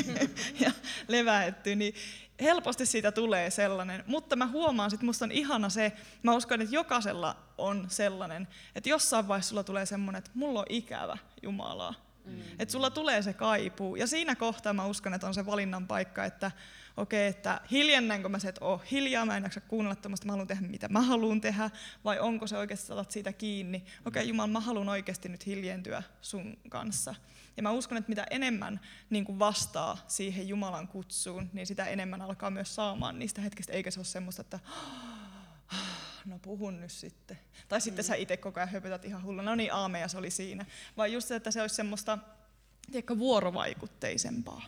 ja 0.64 0.70
leväettyä, 1.08 1.74
niin 1.74 1.94
helposti 2.40 2.86
siitä 2.86 3.12
tulee 3.12 3.50
sellainen. 3.50 4.04
Mutta 4.06 4.36
mä 4.36 4.46
huomaan, 4.46 4.94
että 4.94 5.06
musta 5.06 5.24
on 5.24 5.32
ihana 5.32 5.68
se, 5.68 5.92
mä 6.22 6.34
uskon, 6.34 6.60
että 6.60 6.74
jokaisella 6.74 7.36
on 7.58 7.86
sellainen, 7.88 8.48
että 8.74 8.88
jossain 8.88 9.28
vaiheessa 9.28 9.48
sulla 9.48 9.64
tulee 9.64 9.86
semmoinen, 9.86 10.18
että 10.18 10.30
mulla 10.34 10.60
on 10.60 10.66
ikävä 10.68 11.18
Jumalaa. 11.42 11.94
Mm. 12.24 12.40
Että 12.58 12.72
sulla 12.72 12.90
tulee 12.90 13.22
se 13.22 13.32
kaipuu. 13.32 13.96
Ja 13.96 14.06
siinä 14.06 14.34
kohtaa 14.34 14.72
mä 14.72 14.86
uskon, 14.86 15.14
että 15.14 15.26
on 15.26 15.34
se 15.34 15.46
valinnan 15.46 15.86
paikka, 15.86 16.24
että 16.24 16.50
okei, 16.96 17.28
okay, 17.28 17.38
että 17.38 17.60
hiljennänkö 17.70 18.28
mä 18.28 18.38
se, 18.38 18.48
että 18.48 18.64
oh, 18.64 18.82
hiljaa, 18.90 19.26
mä 19.26 19.36
en 19.36 19.42
jaksa 19.42 19.60
kuunnella 19.60 19.96
tämmöistä, 19.96 20.26
mä 20.26 20.32
haluan 20.32 20.48
tehdä 20.48 20.66
mitä 20.66 20.88
mä 20.88 21.00
haluan 21.00 21.40
tehdä, 21.40 21.70
vai 22.04 22.18
onko 22.18 22.46
se 22.46 22.56
oikeasti, 22.56 22.92
että 22.92 23.12
siitä 23.12 23.32
kiinni, 23.32 23.78
okei 23.78 23.92
okay, 24.06 24.22
Jumala, 24.22 24.46
mä 24.46 24.60
haluan 24.60 24.88
oikeasti 24.88 25.28
nyt 25.28 25.46
hiljentyä 25.46 26.02
sun 26.20 26.56
kanssa. 26.68 27.14
Ja 27.56 27.62
mä 27.62 27.70
uskon, 27.70 27.98
että 27.98 28.08
mitä 28.08 28.26
enemmän 28.30 28.80
niin 29.10 29.24
kuin 29.24 29.38
vastaa 29.38 29.98
siihen 30.08 30.48
Jumalan 30.48 30.88
kutsuun, 30.88 31.50
niin 31.52 31.66
sitä 31.66 31.84
enemmän 31.84 32.22
alkaa 32.22 32.50
myös 32.50 32.74
saamaan 32.74 33.18
niistä 33.18 33.40
hetkistä, 33.40 33.72
eikä 33.72 33.90
se 33.90 34.00
ole 34.00 34.04
semmoista, 34.04 34.40
että 34.40 34.60
no 36.24 36.38
puhun 36.38 36.80
nyt 36.80 36.90
sitten. 36.90 37.38
Tai 37.68 37.80
sitten 37.80 38.04
sä 38.04 38.14
itse 38.14 38.36
koko 38.36 38.60
ajan 38.60 38.68
höpötät 38.68 39.04
ihan 39.04 39.22
hulluna, 39.22 39.42
no 39.42 39.54
niin 39.54 39.72
aame 39.72 40.00
ja 40.00 40.08
se 40.08 40.18
oli 40.18 40.30
siinä. 40.30 40.66
Vai 40.96 41.12
just 41.12 41.28
se, 41.28 41.36
että 41.36 41.50
se 41.50 41.62
olisi 41.62 41.74
semmoista 41.74 42.18
tiedätkö, 42.90 43.18
vuorovaikutteisempaa. 43.18 44.62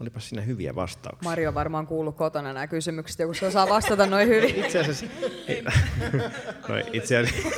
Olipas 0.00 0.28
siinä 0.28 0.42
hyviä 0.42 0.74
vastauksia. 0.74 1.30
Mario 1.30 1.54
varmaan 1.54 1.86
kuullut 1.86 2.16
kotona 2.16 2.52
nämä 2.52 2.66
kysymykset, 2.66 3.18
joku 3.18 3.34
se 3.34 3.46
osaa 3.46 3.68
vastata 3.68 4.06
noin 4.06 4.28
hyvin. 4.28 4.64
Itse 4.64 4.80
asiassa, 4.80 5.06
no, 6.68 6.74
itse 6.92 7.16
asiassa, 7.16 7.46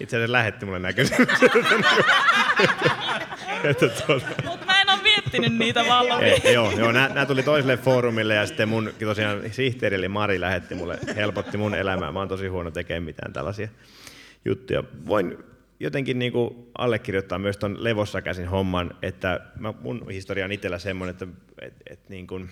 itse 0.00 0.16
asiassa 0.16 0.32
lähetti 0.32 0.66
mulle 0.66 0.78
nämä 0.78 0.92
kysymykset. 0.92 1.52
tuota. 4.06 4.26
Mutta 4.44 4.66
mä 4.66 4.80
en 4.80 4.90
ole 4.90 5.02
miettinyt 5.02 5.58
niitä 5.58 5.84
valmiiksi. 5.88 6.52
Joo, 6.52 6.72
joo 6.72 6.92
nämä, 6.92 7.26
tuli 7.26 7.42
toiselle 7.42 7.76
foorumille 7.76 8.34
ja 8.34 8.46
sitten 8.46 8.68
mun 8.68 8.92
tosiaan 9.04 9.40
sihteeri 9.50 9.96
eli 9.96 10.08
Mari 10.08 10.40
lähetti 10.40 10.74
mulle, 10.74 10.98
helpotti 11.16 11.56
mun 11.56 11.74
elämää. 11.74 12.12
Mä 12.12 12.18
oon 12.18 12.28
tosi 12.28 12.46
huono 12.46 12.70
tekemään 12.70 13.02
mitään 13.02 13.32
tällaisia 13.32 13.68
juttuja. 14.44 14.84
Voin 15.06 15.38
jotenkin 15.82 16.18
niin 16.18 16.32
kuin 16.32 16.70
allekirjoittaa 16.78 17.38
myös 17.38 17.56
tuon 17.56 17.84
levossa 17.84 18.22
käsin 18.22 18.48
homman, 18.48 18.94
että 19.02 19.40
mä, 19.58 19.74
mun 19.80 20.10
historia 20.10 20.44
on 20.44 20.52
itsellä 20.52 20.78
semmoinen, 20.78 21.12
että 21.12 21.26
et, 21.60 21.74
et 21.90 22.08
niin 22.08 22.26
kuin, 22.26 22.48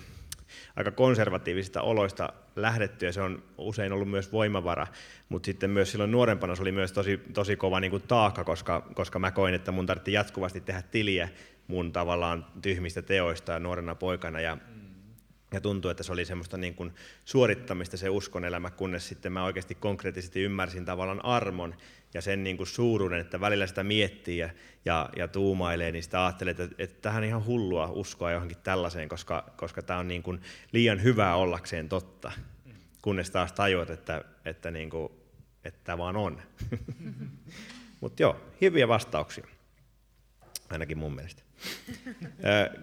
aika 0.77 0.91
konservatiivisista 0.91 1.83
oloista 1.83 2.33
lähdetty 2.57 3.07
ja 3.07 3.13
se 3.13 3.23
on 3.23 3.43
usein 3.59 3.93
ollut 3.93 4.11
myös 4.11 4.33
voimavara, 4.33 4.87
mutta 5.29 5.47
sitten 5.47 5.71
myös 5.71 5.91
silloin 5.91 6.11
nuorempana 6.11 6.55
se 6.55 6.63
oli 6.63 6.73
myös 6.73 6.93
tosi, 6.93 7.21
tosi 7.35 7.57
kova 7.57 7.81
niin 7.81 7.91
kuin 7.91 8.03
taakka, 8.09 8.45
koska, 8.45 8.89
koska 8.95 9.19
mä 9.19 9.31
koin, 9.31 9.55
että 9.55 9.73
mun 9.73 9.87
tarvitsi 9.87 10.13
jatkuvasti 10.13 10.61
tehdä 10.61 10.83
tiliä 10.83 11.29
mun 11.67 11.93
tavallaan 11.93 12.47
tyhmistä 12.63 13.03
teoista 13.03 13.59
nuorena 13.59 13.95
poikana 13.95 14.41
ja 14.41 14.59
ja 15.53 15.61
tuntui, 15.61 15.91
että 15.91 16.03
se 16.03 16.13
oli 16.13 16.25
semmoista 16.25 16.57
niin 16.57 16.75
kuin 16.75 16.93
suorittamista 17.25 17.97
se 17.97 18.09
uskon 18.09 18.45
elämä, 18.45 18.71
kunnes 18.71 19.09
sitten 19.09 19.33
mä 19.33 19.45
oikeasti 19.45 19.75
konkreettisesti 19.75 20.43
ymmärsin 20.43 20.85
tavallaan 20.85 21.25
armon 21.25 21.75
ja 22.15 22.23
sen 22.23 22.45
niin 22.45 22.57
kuin 22.57 22.67
suuruuden, 22.67 23.21
että 23.21 23.41
välillä 23.41 23.67
sitä 23.67 23.83
miettii 23.83 24.39
ja, 24.39 24.51
ja, 24.85 25.09
ja 25.17 25.29
tuumailee, 25.29 25.93
niin 25.93 26.03
sitä 26.03 26.25
ajattelee, 26.25 26.51
että, 26.51 26.69
että 26.79 27.03
tähän 27.03 27.23
on 27.23 27.29
ihan 27.29 27.47
hullua 27.47 27.91
uskoa 27.91 28.31
johonkin 28.31 28.57
tällaiseen, 28.63 29.09
koska, 29.09 29.53
koska 29.57 29.83
tämä 29.83 29.99
on 29.99 30.09
niin 30.09 30.23
kuin 30.23 30.41
liian 30.73 31.03
hyvää 31.03 31.37
ollakseen 31.37 31.89
totta, 31.89 32.33
kunnes 33.03 33.31
taas 33.31 33.53
tajuat, 33.53 33.91
että, 33.91 34.25
että, 34.45 34.71
niin 34.71 34.91
kuin, 34.91 35.13
että 35.65 35.81
tämä 35.85 35.99
vaan 35.99 36.17
on. 36.17 36.43
Mutta 38.01 38.23
joo, 38.23 38.41
hyviä 38.61 38.89
vastauksia, 38.89 39.47
ainakin 40.71 40.99
mun 40.99 41.15
mielestä. 41.15 41.43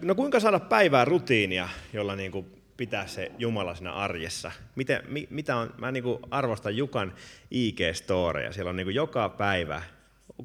No 0.01 0.15
kuinka 0.15 0.39
saada 0.39 0.60
päivää 0.60 1.05
rutiinia, 1.05 1.69
jolla 1.93 2.15
niin 2.15 2.31
kuin 2.31 2.56
pitää 2.77 3.07
se 3.07 3.31
Jumala 3.38 3.75
siinä 3.75 3.93
arjessa? 3.93 4.51
Miten, 4.75 5.03
mi, 5.07 5.27
mitä 5.29 5.55
on, 5.55 5.74
mä 5.77 5.91
niin 5.91 6.03
arvostan 6.31 6.77
Jukan 6.77 7.13
IG-storeja, 7.51 8.53
siellä 8.53 8.69
on 8.69 8.75
niin 8.75 8.96
joka 8.96 9.29
päivä. 9.29 9.81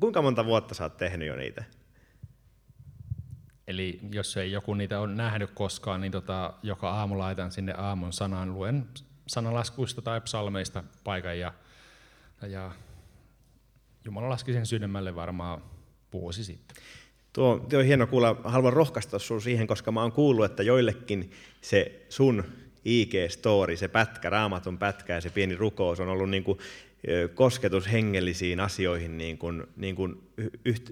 Kuinka 0.00 0.22
monta 0.22 0.44
vuotta 0.44 0.74
sä 0.74 0.84
oot 0.84 0.96
tehnyt 0.96 1.28
jo 1.28 1.36
niitä? 1.36 1.64
Eli 3.66 4.00
jos 4.12 4.36
ei 4.36 4.52
joku 4.52 4.74
niitä 4.74 5.00
on 5.00 5.16
nähnyt 5.16 5.50
koskaan, 5.50 6.00
niin 6.00 6.12
tota, 6.12 6.54
joka 6.62 6.90
aamu 6.90 7.18
laitan 7.18 7.52
sinne 7.52 7.74
aamun 7.76 8.12
sanaan, 8.12 8.54
luen 8.54 8.88
sanalaskuista 9.26 10.02
tai 10.02 10.20
psalmeista 10.20 10.84
paikan 11.04 11.38
ja, 11.38 11.54
ja 12.48 12.72
Jumala 14.04 14.28
laski 14.28 14.52
sen 14.52 14.66
sydämelle 14.66 15.14
varmaan 15.14 15.62
vuosi 16.12 16.44
sitten. 16.44 16.76
Tuo, 17.32 17.66
tuo 17.68 17.78
on 17.78 17.84
hieno 17.84 18.06
kuulla. 18.06 18.36
Haluan 18.44 18.72
rohkaista 18.72 19.18
sinua 19.18 19.40
siihen, 19.40 19.66
koska 19.66 19.92
mä 19.92 20.02
oon 20.02 20.12
kuullut, 20.12 20.44
että 20.44 20.62
joillekin 20.62 21.30
se 21.60 22.04
sun 22.08 22.44
IG-story, 22.84 23.76
se 23.76 23.88
pätkä, 23.88 24.30
raamatun 24.30 24.78
pätkä 24.78 25.14
ja 25.14 25.20
se 25.20 25.30
pieni 25.30 25.56
rukous 25.56 26.00
on 26.00 26.08
ollut 26.08 26.30
niin 26.30 26.44
kuin 26.44 26.58
kosketus 27.34 27.92
hengellisiin 27.92 28.60
asioihin, 28.60 29.18
niin 29.18 29.38
kuin, 29.38 29.64
niin 29.76 29.96
kuin 29.96 30.32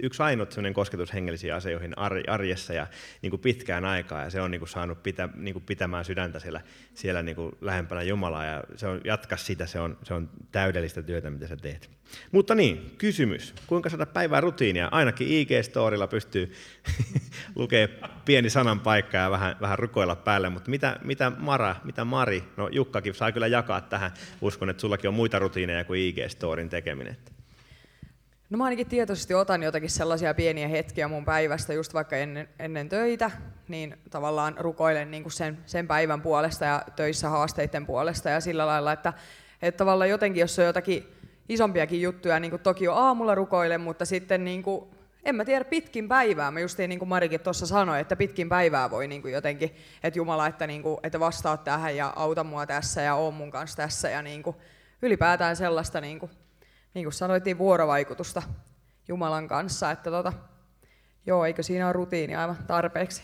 yksi 0.02 0.22
ainut 0.22 0.54
kosketus 0.72 1.12
hengellisiin 1.12 1.54
asioihin 1.54 1.98
arjessa 2.28 2.72
ja 2.72 2.86
niin 3.22 3.30
kuin 3.30 3.40
pitkään 3.40 3.84
aikaa, 3.84 4.22
ja 4.22 4.30
se 4.30 4.40
on 4.40 4.50
niin 4.50 4.60
kuin 4.60 4.68
saanut 4.68 5.02
pitä, 5.02 5.28
niin 5.34 5.52
kuin 5.52 5.64
pitämään 5.64 6.04
sydäntä 6.04 6.38
siellä, 6.38 6.60
siellä 6.94 7.22
niin 7.22 7.36
kuin 7.36 7.52
lähempänä 7.60 8.02
Jumalaa, 8.02 8.44
ja 8.44 8.64
se 8.76 8.86
on, 8.86 9.00
jatka 9.04 9.36
sitä, 9.36 9.66
se 9.66 9.80
on, 9.80 9.98
se 10.02 10.14
on 10.14 10.30
täydellistä 10.52 11.02
työtä, 11.02 11.30
mitä 11.30 11.46
sä 11.46 11.56
teet. 11.56 11.90
Mutta 12.32 12.54
niin, 12.54 12.94
kysymys. 12.98 13.54
Kuinka 13.66 13.90
saada 13.90 14.06
päivää 14.06 14.40
rutiinia? 14.40 14.88
Ainakin 14.92 15.28
IG-storilla 15.28 16.08
pystyy 16.08 16.52
lukemaan 17.56 18.10
pieni 18.24 18.50
sanan 18.50 18.80
paikka 18.80 19.16
ja 19.16 19.30
vähän, 19.30 19.56
vähän 19.60 19.78
rukoilla 19.78 20.16
päälle, 20.16 20.48
mutta 20.48 20.70
mitä, 20.70 20.96
mitä 21.04 21.32
Mara, 21.38 21.76
mitä 21.84 22.04
Mari, 22.04 22.44
no 22.56 22.68
Jukkakin 22.68 23.14
saa 23.14 23.32
kyllä 23.32 23.46
jakaa 23.46 23.80
tähän. 23.80 24.10
Uskon, 24.40 24.70
että 24.70 24.80
sullakin 24.80 25.08
on 25.08 25.14
muita 25.14 25.38
rutiineja 25.38 25.84
kuin 25.84 25.99
IG-storin 26.08 26.68
tekeminen. 26.68 27.16
No 28.50 28.58
mä 28.58 28.64
ainakin 28.64 28.86
tietoisesti 28.86 29.34
otan 29.34 29.62
jotakin 29.62 29.90
sellaisia 29.90 30.34
pieniä 30.34 30.68
hetkiä 30.68 31.08
mun 31.08 31.24
päivästä, 31.24 31.72
just 31.72 31.94
vaikka 31.94 32.16
ennen, 32.16 32.48
ennen 32.58 32.88
töitä, 32.88 33.30
niin 33.68 33.96
tavallaan 34.10 34.54
rukoilen 34.58 35.10
niin 35.10 35.22
kuin 35.22 35.32
sen, 35.32 35.58
sen 35.66 35.88
päivän 35.88 36.22
puolesta 36.22 36.64
ja 36.64 36.82
töissä 36.96 37.28
haasteiden 37.28 37.86
puolesta 37.86 38.30
ja 38.30 38.40
sillä 38.40 38.66
lailla, 38.66 38.92
että, 38.92 39.12
että 39.62 39.78
tavallaan 39.78 40.10
jotenkin, 40.10 40.40
jos 40.40 40.58
on 40.58 40.64
jotakin 40.64 41.06
isompiakin 41.48 42.02
juttuja, 42.02 42.40
niin 42.40 42.50
kuin 42.50 42.62
toki 42.62 42.84
jo 42.84 42.94
aamulla 42.94 43.34
rukoilen, 43.34 43.80
mutta 43.80 44.04
sitten 44.04 44.44
niin 44.44 44.62
kuin, 44.62 44.84
en 45.24 45.34
mä 45.34 45.44
tiedä, 45.44 45.64
pitkin 45.64 46.08
päivää, 46.08 46.50
mä 46.50 46.60
justiin 46.60 46.88
niin 46.88 46.98
kuin 46.98 47.08
Marikin 47.08 47.40
tuossa 47.40 47.66
sanoi, 47.66 48.00
että 48.00 48.16
pitkin 48.16 48.48
päivää 48.48 48.90
voi 48.90 49.08
niin 49.08 49.22
kuin 49.22 49.34
jotenkin, 49.34 49.76
että 50.02 50.18
Jumala, 50.18 50.46
että, 50.46 50.66
niin 50.66 50.82
kuin, 50.82 50.98
että 51.02 51.20
vastaat 51.20 51.64
tähän 51.64 51.96
ja 51.96 52.12
auta 52.16 52.44
mua 52.44 52.66
tässä 52.66 53.02
ja 53.02 53.14
on 53.14 53.34
mun 53.34 53.50
kanssa 53.50 53.76
tässä 53.76 54.10
ja 54.10 54.22
niin 54.22 54.42
kuin, 54.42 54.56
ylipäätään 55.02 55.56
sellaista, 55.56 56.00
niin 56.00 56.18
kuin, 56.18 56.30
niin 56.94 57.04
kuin 57.04 57.12
sanoitiin, 57.12 57.58
vuorovaikutusta 57.58 58.42
Jumalan 59.08 59.48
kanssa, 59.48 59.90
että 59.90 60.10
tota, 60.10 60.32
joo, 61.26 61.44
eikö 61.44 61.62
siinä 61.62 61.86
ole 61.86 61.92
rutiini 61.92 62.34
aivan 62.34 62.58
tarpeeksi? 62.66 63.22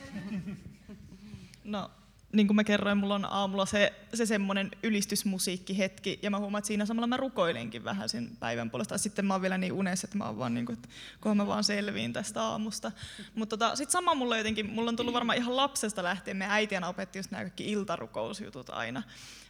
No, 1.64 1.90
niin 2.32 2.46
kuin 2.46 2.56
mä 2.56 2.64
kerroin, 2.64 2.98
mulla 2.98 3.14
on 3.14 3.24
aamulla 3.24 3.66
se, 3.66 3.92
se 4.14 4.26
semmoinen 4.26 4.70
ylistysmusiikkihetki, 4.82 6.18
ja 6.22 6.30
mä 6.30 6.38
huomaan, 6.38 6.58
että 6.58 6.66
siinä 6.66 6.86
samalla 6.86 7.06
mä 7.06 7.16
rukoilenkin 7.16 7.84
vähän 7.84 8.08
sen 8.08 8.30
päivän 8.40 8.70
puolesta. 8.70 8.98
Sitten 8.98 9.24
mä 9.24 9.34
oon 9.34 9.42
vielä 9.42 9.58
niin 9.58 9.72
unessa, 9.72 10.06
että 10.06 10.18
mä 10.18 10.24
oon 10.24 10.38
vaan 10.38 10.54
niin 10.54 10.66
kuin, 10.66 10.76
että 10.76 10.88
kunhan 11.20 11.36
mä 11.36 11.46
vaan 11.46 11.64
selviin 11.64 12.12
tästä 12.12 12.42
aamusta. 12.42 12.92
Mutta 13.34 13.56
tota, 13.56 13.76
sitten 13.76 13.92
sama 13.92 14.14
mulla 14.14 14.36
jotenkin, 14.36 14.70
mulla 14.70 14.88
on 14.88 14.96
tullut 14.96 15.14
varmaan 15.14 15.38
ihan 15.38 15.56
lapsesta 15.56 16.02
lähtien, 16.02 16.36
me 16.36 16.46
äitiänä 16.48 16.88
opetti 16.88 17.18
just 17.18 17.30
nämä 17.30 17.44
kaikki 17.44 17.72
iltarukousjutut 17.72 18.70
aina. 18.70 19.02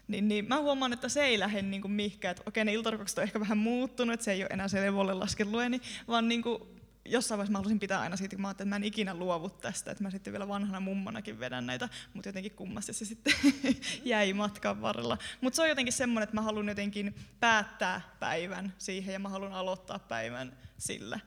Niin, 0.08 0.28
niin 0.28 0.48
mä 0.48 0.60
huomaan, 0.60 0.92
että 0.92 1.08
se 1.08 1.24
ei 1.24 1.38
lähde 1.38 1.62
niin 1.62 1.90
mihinkään, 1.90 2.30
että 2.30 2.42
okei 2.46 2.64
ne 2.64 2.72
iltarukoukset 2.72 3.18
on 3.18 3.24
ehkä 3.24 3.40
vähän 3.40 3.58
muuttunut, 3.58 4.14
että 4.14 4.24
se 4.24 4.32
ei 4.32 4.42
ole 4.42 4.48
enää 4.52 4.68
se 4.68 4.80
levolle 4.80 5.14
laskelueni, 5.14 5.80
vaan 6.08 6.28
niin 6.28 6.42
kuin 6.42 6.62
jossain 7.08 7.38
vaiheessa 7.38 7.52
mä 7.52 7.58
halusin 7.58 7.80
pitää 7.80 8.00
aina 8.00 8.16
siitä, 8.16 8.36
kun 8.36 8.42
mä 8.42 8.50
että 8.50 8.64
mä 8.64 8.76
en 8.76 8.84
ikinä 8.84 9.14
luovu 9.14 9.48
tästä, 9.48 9.90
että 9.90 10.04
mä 10.04 10.10
sitten 10.10 10.32
vielä 10.32 10.48
vanhana 10.48 10.80
mummonakin 10.80 11.40
vedän 11.40 11.66
näitä, 11.66 11.88
mutta 12.14 12.28
jotenkin 12.28 12.52
kummasti 12.52 12.92
se 12.92 13.04
sitten 13.04 13.32
jäi 14.04 14.32
matkan 14.32 14.82
varrella. 14.82 15.18
Mutta 15.40 15.56
se 15.56 15.62
on 15.62 15.68
jotenkin 15.68 15.92
semmoinen, 15.92 16.24
että 16.24 16.36
mä 16.36 16.42
haluan 16.42 16.68
jotenkin 16.68 17.14
päättää 17.40 18.00
päivän 18.20 18.74
siihen 18.78 19.12
ja 19.12 19.18
mä 19.18 19.28
haluan 19.28 19.52
aloittaa 19.52 19.98
päivän 19.98 20.56
sillä. 20.78 21.20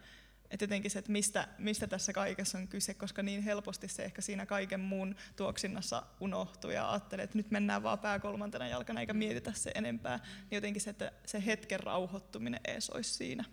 Että 0.52 0.64
jotenkin 0.64 0.92
se, 0.92 1.00
että 1.00 1.12
mistä, 1.12 1.48
mistä 1.58 1.88
tässä 1.88 2.14
kaikessa 2.14 2.58
on 2.58 2.68
kyse, 2.68 2.94
koska 2.94 3.24
niin 3.24 3.42
helposti 3.42 3.88
se 3.88 4.04
ehkä 4.04 4.22
siinä 4.22 4.46
kaiken 4.46 4.80
muun 4.80 5.16
tuoksinnassa 5.36 6.04
unohtuu 6.20 6.72
ja 6.72 6.92
ajattelee, 6.92 7.24
että 7.24 7.38
nyt 7.38 7.52
mennään 7.52 7.84
vaan 7.84 8.00
pää 8.00 8.20
kolmantena 8.20 8.68
jalkana 8.68 9.00
eikä 9.00 9.14
mietitä 9.14 9.52
se 9.54 9.72
enempää. 9.76 10.18
Niin 10.18 10.58
jotenkin 10.58 10.82
se, 10.82 10.90
että 10.90 11.12
se 11.26 11.46
hetken 11.46 11.80
rauhoittuminen 11.80 12.62
ees 12.68 12.90
olisi 12.90 13.14
siinä. 13.14 13.46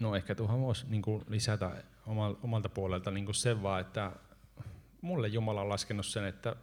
No 0.00 0.16
ehkä 0.16 0.34
tuohon 0.34 0.60
voisi 0.60 0.86
niin 0.88 1.02
lisätä 1.28 1.82
omalta 2.42 2.68
puolelta 2.68 3.10
niin 3.10 3.34
sen 3.34 3.62
vaan, 3.62 3.80
että 3.80 4.12
mulle 5.00 5.28
Jumala 5.28 5.60
on 5.60 5.68
laskenut 5.68 6.06
sen, 6.06 6.24
että 6.24 6.56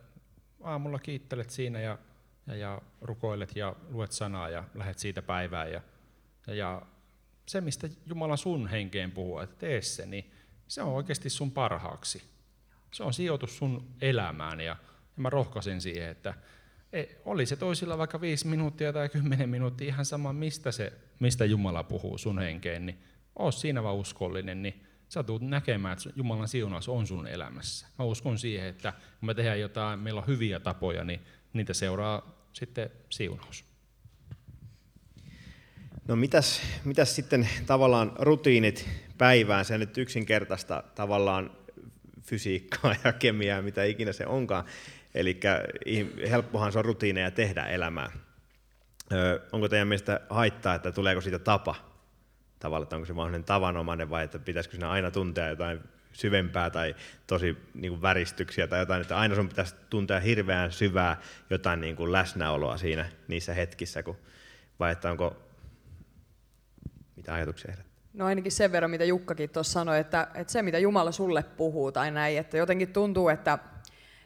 aamulla 0.63 1.00
kiittelet 1.00 1.50
siinä 1.50 1.80
ja, 1.80 1.98
ja, 2.48 2.56
ja 2.56 2.82
rukoilet 3.01 3.56
ja 3.56 3.75
luet 3.89 4.12
sanaa 4.12 4.50
ja 4.50 4.63
lähet 4.74 5.00
siitä 5.00 5.22
päivään. 5.22 5.72
Ja, 5.72 5.82
ja 6.48 6.82
se, 7.50 7.62
mistä 7.62 7.89
Jumala 8.06 8.38
sun 8.38 8.68
henkeen 8.68 9.12
puhuu, 9.12 9.39
että 9.39 9.56
tee 9.56 9.82
se, 9.82 10.06
niin 10.06 10.32
se 10.68 10.82
on 10.82 10.94
oikeasti 10.94 11.29
sun 11.29 11.51
parhaaksi. 11.51 12.24
Se 12.91 13.03
on 13.03 13.13
sijoitus 13.13 13.58
sun 13.58 13.88
elämään 14.01 14.62
ja, 14.62 14.75
mä 15.15 15.29
rohkaisen 15.29 15.82
siihen, 15.82 16.10
että 16.10 16.34
e, 16.94 17.03
oli 17.25 17.46
se 17.46 17.56
toisilla 17.56 17.98
vaikka 17.98 18.22
viisi 18.22 18.48
minuuttia 18.48 18.94
tai 18.94 19.10
kymmenen 19.10 19.50
minuuttia, 19.50 19.88
ihan 19.88 20.06
sama 20.06 20.34
mistä, 20.34 20.72
se, 20.72 20.94
mistä 21.20 21.46
Jumala 21.46 21.84
puhuu 21.84 22.18
sun 22.18 22.39
henkeen, 22.39 22.86
niin 22.86 23.00
oo 23.36 23.51
siinä 23.51 23.84
vaan 23.84 23.96
uskollinen, 23.96 24.62
niin 24.62 24.84
sä 25.10 25.24
tulet 25.24 25.41
näkemään, 25.41 25.94
että 25.94 26.10
Jumalan 26.15 26.48
siunaus 26.48 26.89
on 26.89 27.08
sun 27.08 27.27
elämässä. 27.27 27.88
Mä 28.00 28.06
uskon 28.06 28.38
siihen, 28.38 28.68
että 28.68 28.91
kun 28.91 29.27
me 29.27 29.34
tehdään 29.34 29.60
jotain, 29.60 30.00
meillä 30.00 30.22
on 30.22 30.27
hyviä 30.27 30.60
tapoja, 30.60 31.03
niin 31.03 31.20
niitä 31.53 31.74
seuraa 31.74 32.48
sitten 32.53 32.91
siunaus. 33.10 33.68
No 36.10 36.16
mitäs, 36.16 36.62
mitäs 36.86 37.16
sitten 37.16 37.50
tavallaan 37.66 38.12
rutiinit 38.20 38.89
päivään, 39.18 39.66
se 39.66 39.78
nyt 39.78 39.98
yksinkertaista 39.98 40.84
tavallaan 40.96 41.51
fysiikkaa 42.22 42.96
ja 43.04 43.13
kemiaa, 43.13 43.62
mitä 43.62 43.84
ikinä 43.84 44.13
se 44.13 44.25
onkaan. 44.25 44.66
Eli 45.16 45.39
helppohan 46.30 46.72
se 46.72 46.80
on 46.80 46.86
rutiineja 46.86 47.32
tehdä 47.32 47.66
elämää. 47.66 48.12
Öö, 49.12 49.39
onko 49.51 49.70
teidän 49.70 49.88
mielestä 49.88 50.22
haittaa, 50.30 50.75
että 50.75 50.92
tuleeko 50.92 51.22
siitä 51.22 51.39
tapa? 51.39 51.75
Tavallaan, 52.60 52.84
että 52.84 52.96
onko 52.96 53.06
se 53.06 53.13
mahdollinen 53.13 53.44
tavanomainen 53.44 54.10
vai 54.10 54.24
että 54.24 54.39
pitäisikö 54.39 54.75
siinä 54.75 54.89
aina 54.89 55.12
tuntea 55.12 55.50
jotain 55.50 55.80
syvempää 56.13 56.70
tai 56.70 56.96
tosi 57.28 57.58
niin 57.74 57.92
kuin 57.92 58.01
väristyksiä 58.01 58.68
tai 58.68 58.80
jotain, 58.80 59.01
että 59.01 59.18
aina 59.18 59.36
sun 59.36 59.50
pitäisi 59.50 59.75
tuntea 59.89 60.20
hirveän 60.20 60.72
syvää 60.72 61.22
jotain 61.50 61.82
niin 61.82 61.96
kuin 61.96 62.12
läsnäoloa 62.12 62.78
siinä 62.78 63.10
niissä 63.28 63.54
hetkissä, 63.54 64.04
kun, 64.04 64.18
vai 64.80 64.92
että 64.92 65.12
onko, 65.12 65.49
mitä 67.19 67.33
ajatuksia 67.33 67.71
herättää? 67.71 67.99
No 68.13 68.25
ainakin 68.25 68.51
sen 68.51 68.71
verran, 68.71 68.91
mitä 68.91 69.05
Jukkakin 69.05 69.49
tuossa 69.49 69.73
sanoi, 69.73 69.99
että, 69.99 70.27
että 70.35 70.53
se 70.53 70.61
mitä 70.61 70.79
Jumala 70.79 71.11
sulle 71.11 71.43
puhuu 71.43 71.91
tai 71.91 72.11
näin, 72.11 72.38
että 72.38 72.57
jotenkin 72.57 72.93
tuntuu, 72.93 73.29
että, 73.29 73.59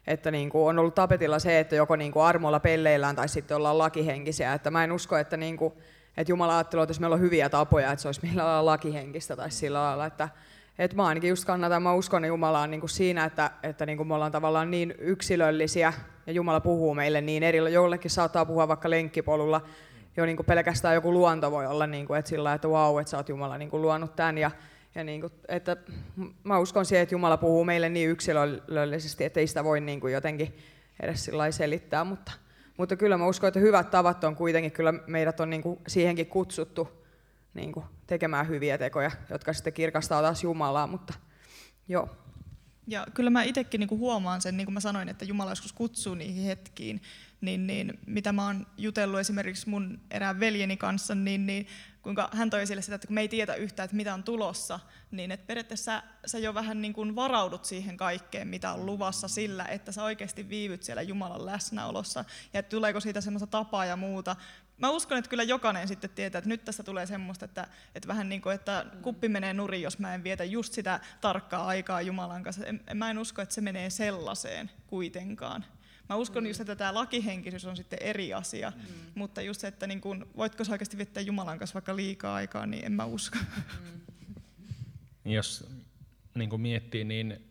että 0.08 0.32
niin 0.32 0.50
kuin 0.50 0.70
on 0.70 0.80
ollut 0.80 0.96
tapetilla 0.96 1.40
se, 1.40 1.60
että 1.60 1.76
joko 1.76 1.96
niin 1.96 2.12
kuin 2.12 2.24
armolla 2.24 2.60
pelleillään 2.60 3.16
tai 3.16 3.30
sitten 3.30 3.58
ollaan 3.58 3.78
lakihenkisiä, 3.78 4.54
että 4.54 4.72
mä 4.72 4.84
en 4.84 4.92
usko, 4.92 5.18
että 5.18 5.38
niin 5.38 5.58
kuin, 5.58 5.74
että 6.18 6.32
Jumala 6.32 6.58
ajattelee, 6.58 6.84
että 6.84 6.92
jos 6.92 7.00
meillä 7.00 7.14
on 7.14 7.20
hyviä 7.20 7.50
tapoja, 7.50 7.92
että 7.92 8.02
se 8.02 8.08
olisi 8.08 8.22
millä 8.24 8.46
lailla 8.46 8.66
lakihenkistä 8.66 9.36
tai 9.36 9.52
sillä 9.52 9.82
lailla, 9.82 10.06
että, 10.06 10.30
että 10.80 10.96
mä 10.96 11.06
ainakin 11.06 11.30
just 11.30 11.46
kannatan, 11.46 11.84
mä 11.84 11.94
uskon 11.94 12.26
Jumalaan 12.26 12.72
niin 12.72 12.82
kuin 12.82 12.90
siinä, 12.90 13.26
että, 13.26 13.52
että 13.64 13.86
niin 13.86 13.98
kuin 13.98 14.08
me 14.08 14.14
ollaan 14.14 14.32
tavallaan 14.32 14.72
niin 14.72 14.96
yksilöllisiä 15.00 15.94
ja 16.28 16.34
Jumala 16.34 16.60
puhuu 16.60 16.96
meille 16.96 17.22
niin 17.22 17.44
eri, 17.44 17.74
jollekin 17.74 18.12
saattaa 18.12 18.46
puhua 18.46 18.68
vaikka 18.68 18.90
lenkkipolulla, 18.90 19.62
jo 20.18 20.26
niin 20.26 20.36
kuin 20.36 20.46
pelkästään 20.46 20.96
joku 20.96 21.14
luonto 21.14 21.52
voi 21.52 21.68
olla, 21.68 21.88
niin 21.88 22.08
kuin, 22.08 22.20
että 22.20 22.30
sillä 22.30 22.54
että 22.54 22.70
vau, 22.70 22.94
wow, 22.94 23.02
että 23.02 23.12
sä 23.12 23.18
oot 23.18 23.30
Jumala 23.30 23.58
niin 23.58 23.70
kuin 23.70 23.82
luonut 23.82 24.16
tämän. 24.16 24.38
Ja, 24.38 24.52
ja 24.96 25.04
niin 25.04 25.22
kuin, 25.22 25.34
että 25.48 25.78
mä 26.44 26.60
uskon 26.60 26.86
siihen, 26.86 27.04
että 27.04 27.16
Jumala 27.16 27.38
puhuu 27.38 27.66
meille 27.66 27.90
niin 27.90 28.10
yksilöllisesti, 28.10 29.24
että 29.24 29.40
ei 29.40 29.48
sitä 29.48 29.64
voi 29.64 29.82
niin 29.82 30.00
kuin 30.00 30.14
jotenkin 30.14 30.58
edes 31.00 31.26
sillä 31.26 31.52
selittää, 31.52 32.04
mutta, 32.04 32.32
mutta 32.78 32.96
kyllä 32.96 33.18
mä 33.18 33.28
uskon, 33.28 33.48
että 33.48 33.60
hyvät 33.60 33.92
tavat 33.92 34.24
on 34.24 34.36
kuitenkin, 34.36 34.72
kyllä 34.72 34.94
meidät 35.08 35.40
on 35.40 35.50
niin 35.50 35.62
kuin 35.62 35.80
siihenkin 35.88 36.28
kutsuttu 36.28 37.04
niin 37.54 37.72
kuin 37.72 37.86
tekemään 38.08 38.48
hyviä 38.48 38.78
tekoja, 38.78 39.12
jotka 39.30 39.54
sitten 39.54 39.74
kirkastaa 39.74 40.22
taas 40.22 40.44
Jumalaa, 40.44 40.88
mutta 40.88 41.14
joo. 41.88 42.10
Ja 42.88 43.08
kyllä 43.14 43.30
mä 43.30 43.44
itsekin 43.44 43.80
niin 43.80 43.90
huomaan 43.90 44.42
sen, 44.42 44.58
niin 44.58 44.66
kuin 44.66 44.74
mä 44.74 44.80
sanoin, 44.80 45.10
että 45.10 45.26
Jumala 45.26 45.52
joskus 45.52 45.74
kutsuu 45.74 46.16
niihin 46.16 46.44
hetkiin, 46.44 47.02
niin, 47.44 47.68
niin 47.68 48.00
mitä 48.06 48.34
mä 48.34 48.46
oon 48.46 48.68
jutellut 48.78 49.20
esimerkiksi 49.20 49.70
mun 49.70 50.00
erään 50.12 50.40
veljeni 50.40 50.78
kanssa, 50.78 51.16
niin, 51.16 51.46
niin 51.46 51.68
kuinka 52.02 52.30
hän 52.34 52.50
toi 52.50 52.62
esille 52.62 52.82
sitä, 52.82 52.96
että 52.96 53.08
kun 53.08 53.14
me 53.14 53.22
ei 53.22 53.28
tiedä 53.28 53.56
yhtään, 53.56 53.86
että 53.86 53.96
mitä 53.96 54.14
on 54.14 54.24
tulossa, 54.24 54.80
niin 55.12 55.32
että 55.32 55.48
periaatteessa 55.48 56.04
sä 56.26 56.40
jo 56.40 56.54
vähän 56.54 56.82
niin 56.82 56.94
kuin 56.94 57.16
varaudut 57.16 57.66
siihen 57.66 57.98
kaikkeen, 57.98 58.48
mitä 58.48 58.72
on 58.72 58.86
luvassa 58.86 59.28
sillä, 59.28 59.66
että 59.66 59.92
sä 59.92 60.04
oikeasti 60.04 60.50
viivyt 60.50 60.84
siellä 60.84 61.02
Jumalan 61.02 61.46
läsnäolossa 61.46 62.26
ja 62.54 62.60
että 62.60 62.70
tuleeko 62.70 63.00
siitä 63.00 63.22
semmoista 63.22 63.48
tapaa 63.48 63.86
ja 63.86 63.96
muuta. 63.96 64.36
Mä 64.78 64.90
uskon, 64.90 65.18
että 65.18 65.30
kyllä 65.30 65.44
jokainen 65.44 65.88
sitten 65.88 66.10
tietää, 66.10 66.40
että 66.40 66.50
nyt 66.50 66.66
tässä 66.66 66.84
tulee 66.84 67.06
semmoista, 67.06 67.46
että, 67.46 67.68
että 67.96 68.08
vähän 68.08 68.30
niin 68.30 68.42
kuin, 68.42 68.56
että 68.56 68.86
kuppi 69.02 69.30
menee 69.30 69.54
nurin, 69.54 69.82
jos 69.82 70.00
mä 70.00 70.16
en 70.16 70.24
vietä 70.24 70.44
just 70.44 70.74
sitä 70.74 71.00
tarkkaa 71.22 71.68
aikaa 71.68 72.02
Jumalan 72.02 72.44
kanssa. 72.44 72.62
Mä 72.94 73.10
en 73.10 73.18
usko, 73.18 73.42
että 73.42 73.56
se 73.56 73.62
menee 73.62 73.90
sellaiseen 73.90 74.72
kuitenkaan. 74.88 75.66
Mä 76.14 76.18
uskon 76.18 76.44
mm. 76.44 76.48
just, 76.48 76.62
että 76.62 76.76
tämä 76.76 76.94
lakihenkisyys 76.94 77.66
on 77.66 77.78
sitten 77.78 78.00
eri 78.02 78.34
asia, 78.34 78.74
mm. 78.76 78.82
mutta 79.16 79.42
just 79.42 79.62
se, 79.62 79.68
että 79.68 79.88
niin 79.88 80.02
kun, 80.02 80.28
voitko 80.38 80.64
sä 80.64 80.72
oikeasti 80.72 80.98
viettää 80.98 81.24
Jumalan 81.24 81.60
kanssa 81.60 81.74
vaikka 81.74 81.96
liikaa 81.96 82.36
aikaa, 82.36 82.66
niin 82.66 82.86
en 82.86 82.92
mä 82.92 83.06
usko. 83.06 83.38
Mm. 85.26 85.32
Jos 85.32 85.68
niin 86.36 86.50
kuin 86.50 86.62
miettii, 86.62 87.04
niin 87.04 87.44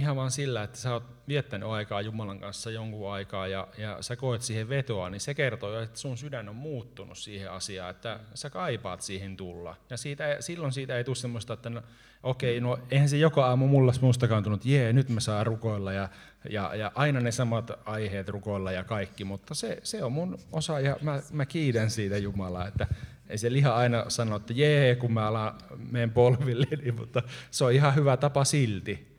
ihan 0.00 0.16
vaan 0.16 0.30
sillä, 0.30 0.62
että 0.62 0.78
sä 0.78 0.92
oot 0.92 1.04
viettänyt 1.28 1.68
aikaa 1.68 2.00
Jumalan 2.00 2.40
kanssa 2.40 2.70
jonkun 2.70 3.12
aikaa 3.12 3.46
ja, 3.46 3.68
ja 3.78 3.96
sä 4.00 4.16
koet 4.16 4.42
siihen 4.42 4.68
vetoa, 4.68 5.10
niin 5.10 5.20
se 5.20 5.34
kertoo 5.34 5.80
että 5.80 5.98
sun 5.98 6.18
sydän 6.18 6.48
on 6.48 6.56
muuttunut 6.56 7.18
siihen 7.18 7.50
asiaan, 7.50 7.90
että 7.90 8.20
sä 8.34 8.50
kaipaat 8.50 9.00
siihen 9.00 9.36
tulla. 9.36 9.76
Ja 9.90 9.96
siitä, 9.96 10.36
silloin 10.40 10.72
siitä 10.72 10.96
ei 10.96 11.04
tule 11.04 11.16
semmoista, 11.16 11.52
että 11.52 11.70
no, 11.70 11.82
okei, 12.22 12.60
no 12.60 12.78
eihän 12.90 13.08
se 13.08 13.16
joka 13.16 13.46
aamu 13.46 13.66
mulla 13.66 13.92
mustakaan 14.00 14.42
tullut, 14.42 14.64
jee, 14.64 14.92
nyt 14.92 15.08
mä 15.08 15.20
saan 15.20 15.46
rukoilla 15.46 15.92
ja, 15.92 16.08
ja, 16.50 16.74
ja 16.74 16.92
aina 16.94 17.20
ne 17.20 17.32
samat 17.32 17.70
aiheet 17.84 18.28
rukoilla 18.28 18.72
ja 18.72 18.84
kaikki, 18.84 19.24
mutta 19.24 19.54
se, 19.54 19.80
se 19.82 20.04
on 20.04 20.12
mun 20.12 20.38
osa 20.52 20.80
ja 20.80 20.96
mä, 21.02 21.22
mä 21.32 21.46
kiitän 21.46 21.90
siitä 21.90 22.18
Jumalaa, 22.18 22.68
että 22.68 22.86
ei 23.28 23.38
se 23.38 23.52
liha 23.52 23.74
aina 23.74 24.04
sano, 24.08 24.36
että 24.36 24.52
jee, 24.52 24.96
kun 24.96 25.12
mä 25.12 25.26
alan 25.26 25.58
meidän 25.90 26.10
polville, 26.10 26.92
mutta 26.98 27.22
se 27.50 27.64
on 27.64 27.72
ihan 27.72 27.94
hyvä 27.94 28.16
tapa 28.16 28.44
silti. 28.44 29.09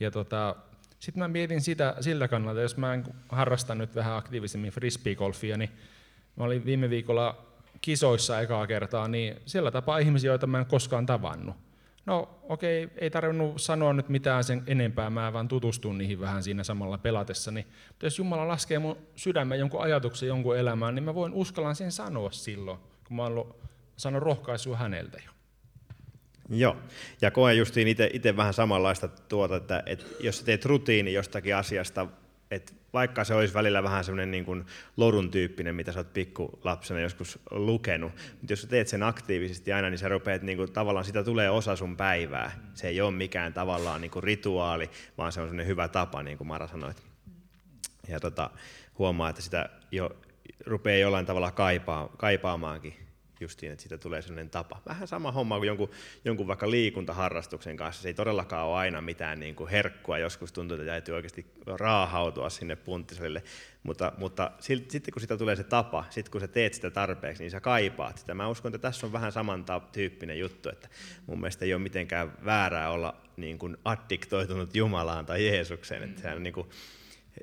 Ja 0.00 0.10
tota, 0.10 0.56
sitten 0.98 1.18
mä 1.18 1.28
mietin 1.28 1.60
sitä 1.60 1.96
siltä 2.00 2.28
kannalta, 2.28 2.60
jos 2.60 2.76
mä 2.76 2.98
harrastan 3.28 3.78
nyt 3.78 3.94
vähän 3.94 4.16
aktiivisemmin 4.16 4.70
frisbeegolfia, 4.70 5.56
niin 5.56 5.70
mä 6.36 6.44
olin 6.44 6.64
viime 6.64 6.90
viikolla 6.90 7.46
kisoissa 7.80 8.40
ekaa 8.40 8.66
kertaa, 8.66 9.08
niin 9.08 9.36
sillä 9.46 9.70
tapaa 9.70 9.98
ihmisiä, 9.98 10.30
joita 10.30 10.46
mä 10.46 10.58
en 10.58 10.66
koskaan 10.66 11.06
tavannut. 11.06 11.56
No 12.06 12.28
okei, 12.42 12.84
okay, 12.84 12.96
ei 12.98 13.10
tarvinnut 13.10 13.60
sanoa 13.60 13.92
nyt 13.92 14.08
mitään 14.08 14.44
sen 14.44 14.62
enempää, 14.66 15.10
mä 15.10 15.32
vaan 15.32 15.48
tutustun 15.48 15.98
niihin 15.98 16.20
vähän 16.20 16.42
siinä 16.42 16.64
samalla 16.64 16.98
pelatessani. 16.98 17.66
Mutta 17.88 18.06
jos 18.06 18.18
Jumala 18.18 18.48
laskee 18.48 18.78
mun 18.78 18.98
sydämen 19.16 19.58
jonkun 19.58 19.82
ajatuksen 19.82 20.26
jonkun 20.26 20.56
elämään, 20.56 20.94
niin 20.94 21.04
mä 21.04 21.14
voin 21.14 21.32
uskallan 21.32 21.76
sen 21.76 21.92
sanoa 21.92 22.30
silloin, 22.30 22.78
kun 23.08 23.16
mä 23.16 23.22
oon 23.22 23.54
saanut 23.96 24.22
rohkaisua 24.22 24.76
häneltä 24.76 25.18
jo. 25.26 25.35
Joo, 26.50 26.76
ja 27.22 27.30
koen 27.30 27.58
justiin 27.58 27.88
itse 27.88 28.36
vähän 28.36 28.54
samanlaista 28.54 29.08
tuota, 29.08 29.56
että, 29.56 29.82
että 29.86 30.04
jos 30.20 30.42
teet 30.42 30.64
rutiini 30.64 31.12
jostakin 31.12 31.56
asiasta, 31.56 32.06
että 32.50 32.72
vaikka 32.92 33.24
se 33.24 33.34
olisi 33.34 33.54
välillä 33.54 33.82
vähän 33.82 34.04
semmoinen 34.04 34.30
niin 34.30 34.44
kuin 34.44 34.64
lodun 34.96 35.30
tyyppinen, 35.30 35.74
mitä 35.74 35.92
sä 35.92 36.00
oot 36.00 36.12
pikkulapsena 36.12 37.00
joskus 37.00 37.38
lukenut, 37.50 38.12
mutta 38.12 38.52
jos 38.52 38.62
sä 38.62 38.68
teet 38.68 38.88
sen 38.88 39.02
aktiivisesti 39.02 39.72
aina, 39.72 39.90
niin 39.90 39.98
sä 39.98 40.08
rupeat 40.08 40.42
niin 40.42 40.58
kuin, 40.58 40.72
tavallaan, 40.72 41.04
sitä 41.04 41.24
tulee 41.24 41.50
osa 41.50 41.76
sun 41.76 41.96
päivää. 41.96 42.50
Se 42.74 42.88
ei 42.88 43.00
ole 43.00 43.10
mikään 43.10 43.52
tavallaan 43.52 44.00
niin 44.00 44.10
kuin 44.10 44.22
rituaali, 44.22 44.90
vaan 45.18 45.32
se 45.32 45.40
on 45.40 45.46
semmoinen 45.46 45.66
hyvä 45.66 45.88
tapa, 45.88 46.22
niin 46.22 46.38
kuin 46.38 46.48
Mara 46.48 46.66
sanoit. 46.68 47.02
ja 48.08 48.20
tota, 48.20 48.50
huomaa, 48.98 49.30
että 49.30 49.42
sitä 49.42 49.68
jo 49.92 50.16
rupeaa 50.66 50.98
jollain 50.98 51.26
tavalla 51.26 51.50
kaipaa, 51.50 52.08
kaipaamaankin 52.16 53.05
justiin, 53.40 53.72
että 53.72 53.82
siitä 53.82 53.98
tulee 53.98 54.22
sellainen 54.22 54.50
tapa. 54.50 54.82
Vähän 54.88 55.08
sama 55.08 55.32
homma 55.32 55.56
kuin 55.56 55.66
jonkun, 55.66 55.90
jonkun 56.24 56.46
vaikka 56.46 56.70
liikuntaharrastuksen 56.70 57.76
kanssa. 57.76 58.02
Se 58.02 58.08
ei 58.08 58.14
todellakaan 58.14 58.66
ole 58.66 58.76
aina 58.76 59.00
mitään 59.00 59.40
niin 59.40 59.54
kuin 59.54 59.70
herkkua. 59.70 60.18
Joskus 60.18 60.52
tuntuu, 60.52 60.74
että 60.74 60.86
täytyy 60.86 61.14
oikeasti 61.14 61.46
raahautua 61.66 62.50
sinne 62.50 62.76
punttisalille. 62.76 63.42
Mutta, 63.82 64.12
mutta 64.18 64.50
sitten 64.60 65.12
kun 65.12 65.20
sitä 65.20 65.36
tulee 65.36 65.56
se 65.56 65.64
tapa, 65.64 66.04
sitten 66.10 66.32
kun 66.32 66.40
sä 66.40 66.48
teet 66.48 66.74
sitä 66.74 66.90
tarpeeksi, 66.90 67.42
niin 67.42 67.50
sä 67.50 67.60
kaipaat 67.60 68.18
sitä. 68.18 68.34
Mä 68.34 68.48
uskon, 68.48 68.74
että 68.74 68.88
tässä 68.88 69.06
on 69.06 69.12
vähän 69.12 69.32
samantyyppinen 69.32 70.38
juttu, 70.38 70.68
että 70.68 70.88
mun 71.26 71.40
mielestä 71.40 71.64
ei 71.64 71.74
ole 71.74 71.82
mitenkään 71.82 72.32
väärää 72.44 72.90
olla 72.90 73.16
niin 73.36 73.58
kuin 73.58 73.76
addiktoitunut 73.84 74.76
Jumalaan 74.76 75.26
tai 75.26 75.46
Jeesukseen. 75.46 76.02
Että 76.02 76.22
sehän 76.22 76.36
on 76.36 76.42
niin 76.42 76.54
kuin, 76.54 76.68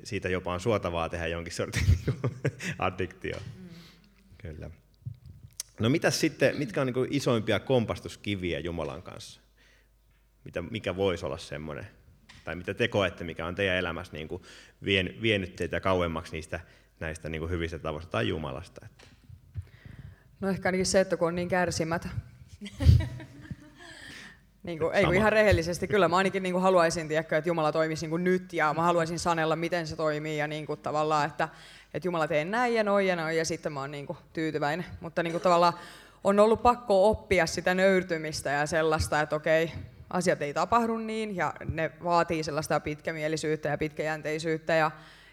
siitä 0.04 0.28
jopa 0.28 0.52
on 0.52 0.60
suotavaa 0.60 1.08
tehdä 1.08 1.26
jonkin 1.26 1.52
sortin 1.52 1.82
niin 1.86 2.20
addiktio. 2.78 3.36
Mm. 3.36 3.68
Kyllä. 4.38 4.70
No 5.80 5.88
mitä 5.88 6.10
sitten, 6.10 6.56
mitkä 6.56 6.80
on 6.80 6.86
niin 6.86 7.06
isoimpia 7.10 7.60
kompastuskiviä 7.60 8.58
Jumalan 8.58 9.02
kanssa? 9.02 9.40
Mitä, 10.44 10.62
mikä 10.62 10.96
voisi 10.96 11.26
olla 11.26 11.38
semmoinen? 11.38 11.86
Tai 12.44 12.54
mitä 12.54 12.74
te 12.74 12.88
koette, 12.88 13.24
mikä 13.24 13.46
on 13.46 13.54
teidän 13.54 13.76
elämässä 13.76 14.12
niin 14.12 14.28
kuin 14.28 14.42
vien, 14.84 15.14
vienyt 15.22 15.56
teitä 15.56 15.80
kauemmaksi 15.80 16.32
niistä 16.32 16.60
näistä 17.00 17.28
niin 17.28 17.40
kuin 17.40 17.50
hyvistä 17.50 17.78
tavoista 17.78 18.10
tai 18.10 18.28
Jumalasta? 18.28 18.86
Että. 18.86 19.04
No 20.40 20.48
ehkä 20.48 20.68
ainakin 20.68 20.86
se, 20.86 21.00
että 21.00 21.16
kun 21.16 21.28
on 21.28 21.34
niin 21.34 21.48
kärsimättä. 21.48 22.08
niin 24.62 24.78
kuin, 24.78 24.94
ei 24.94 25.04
ihan 25.14 25.32
rehellisesti, 25.32 25.88
kyllä 25.88 26.08
mä 26.08 26.16
ainakin 26.16 26.42
niin 26.42 26.52
kuin 26.52 26.62
haluaisin, 26.62 27.08
tiedäkö, 27.08 27.36
että 27.36 27.48
Jumala 27.48 27.72
toimisi 27.72 28.04
niin 28.04 28.10
kuin 28.10 28.24
nyt 28.24 28.52
ja 28.52 28.74
mä 28.74 28.82
haluaisin 28.82 29.18
sanella, 29.18 29.56
miten 29.56 29.86
se 29.86 29.96
toimii 29.96 30.38
ja 30.38 30.46
niin 30.46 30.66
kuin 30.66 30.80
tavallaan, 30.80 31.26
että, 31.26 31.48
että 31.94 32.08
Jumala 32.08 32.28
tee 32.28 32.44
näin 32.44 32.74
ja 32.74 32.84
noin 32.84 33.06
ja 33.06 33.16
noin 33.16 33.36
ja 33.36 33.44
sitten 33.44 33.72
mä 33.72 33.80
oon 33.80 34.06
kuin 34.06 34.18
tyytyväinen. 34.32 34.86
Mutta 35.00 35.22
niin 35.22 35.32
kuin 35.32 35.42
tavallaan 35.42 35.74
on 36.24 36.40
ollut 36.40 36.62
pakko 36.62 37.10
oppia 37.10 37.46
sitä 37.46 37.74
nöyrtymistä 37.74 38.50
ja 38.50 38.66
sellaista, 38.66 39.20
että 39.20 39.36
okei, 39.36 39.72
asiat 40.10 40.42
ei 40.42 40.54
tapahdu 40.54 40.98
niin 40.98 41.36
ja 41.36 41.52
ne 41.64 41.90
vaatii 42.04 42.42
sellaista 42.42 42.80
pitkämielisyyttä 42.80 43.68
ja 43.68 43.78
pitkäjänteisyyttä 43.78 44.74
ja, 44.74 44.90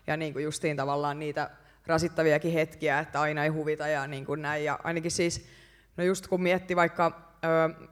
ja 0.08 0.18
niin 0.18 0.34
kuin 0.34 0.44
justiin 0.44 0.78
tavallaan 0.78 1.20
niitä 1.20 1.50
rasittaviakin 1.88 2.54
hetkiä, 2.54 3.00
että 3.00 3.22
aina 3.22 3.44
ei 3.44 3.50
huvita 3.50 3.88
ja 3.88 4.08
niin 4.08 4.26
kuin 4.26 4.42
näin. 4.42 4.64
Ja 4.64 4.80
ainakin 4.84 5.12
siis, 5.12 5.46
no 5.98 6.04
just 6.04 6.28
kun 6.28 6.42
mietti 6.44 6.76
vaikka, 6.76 7.32
öö, 7.46 7.88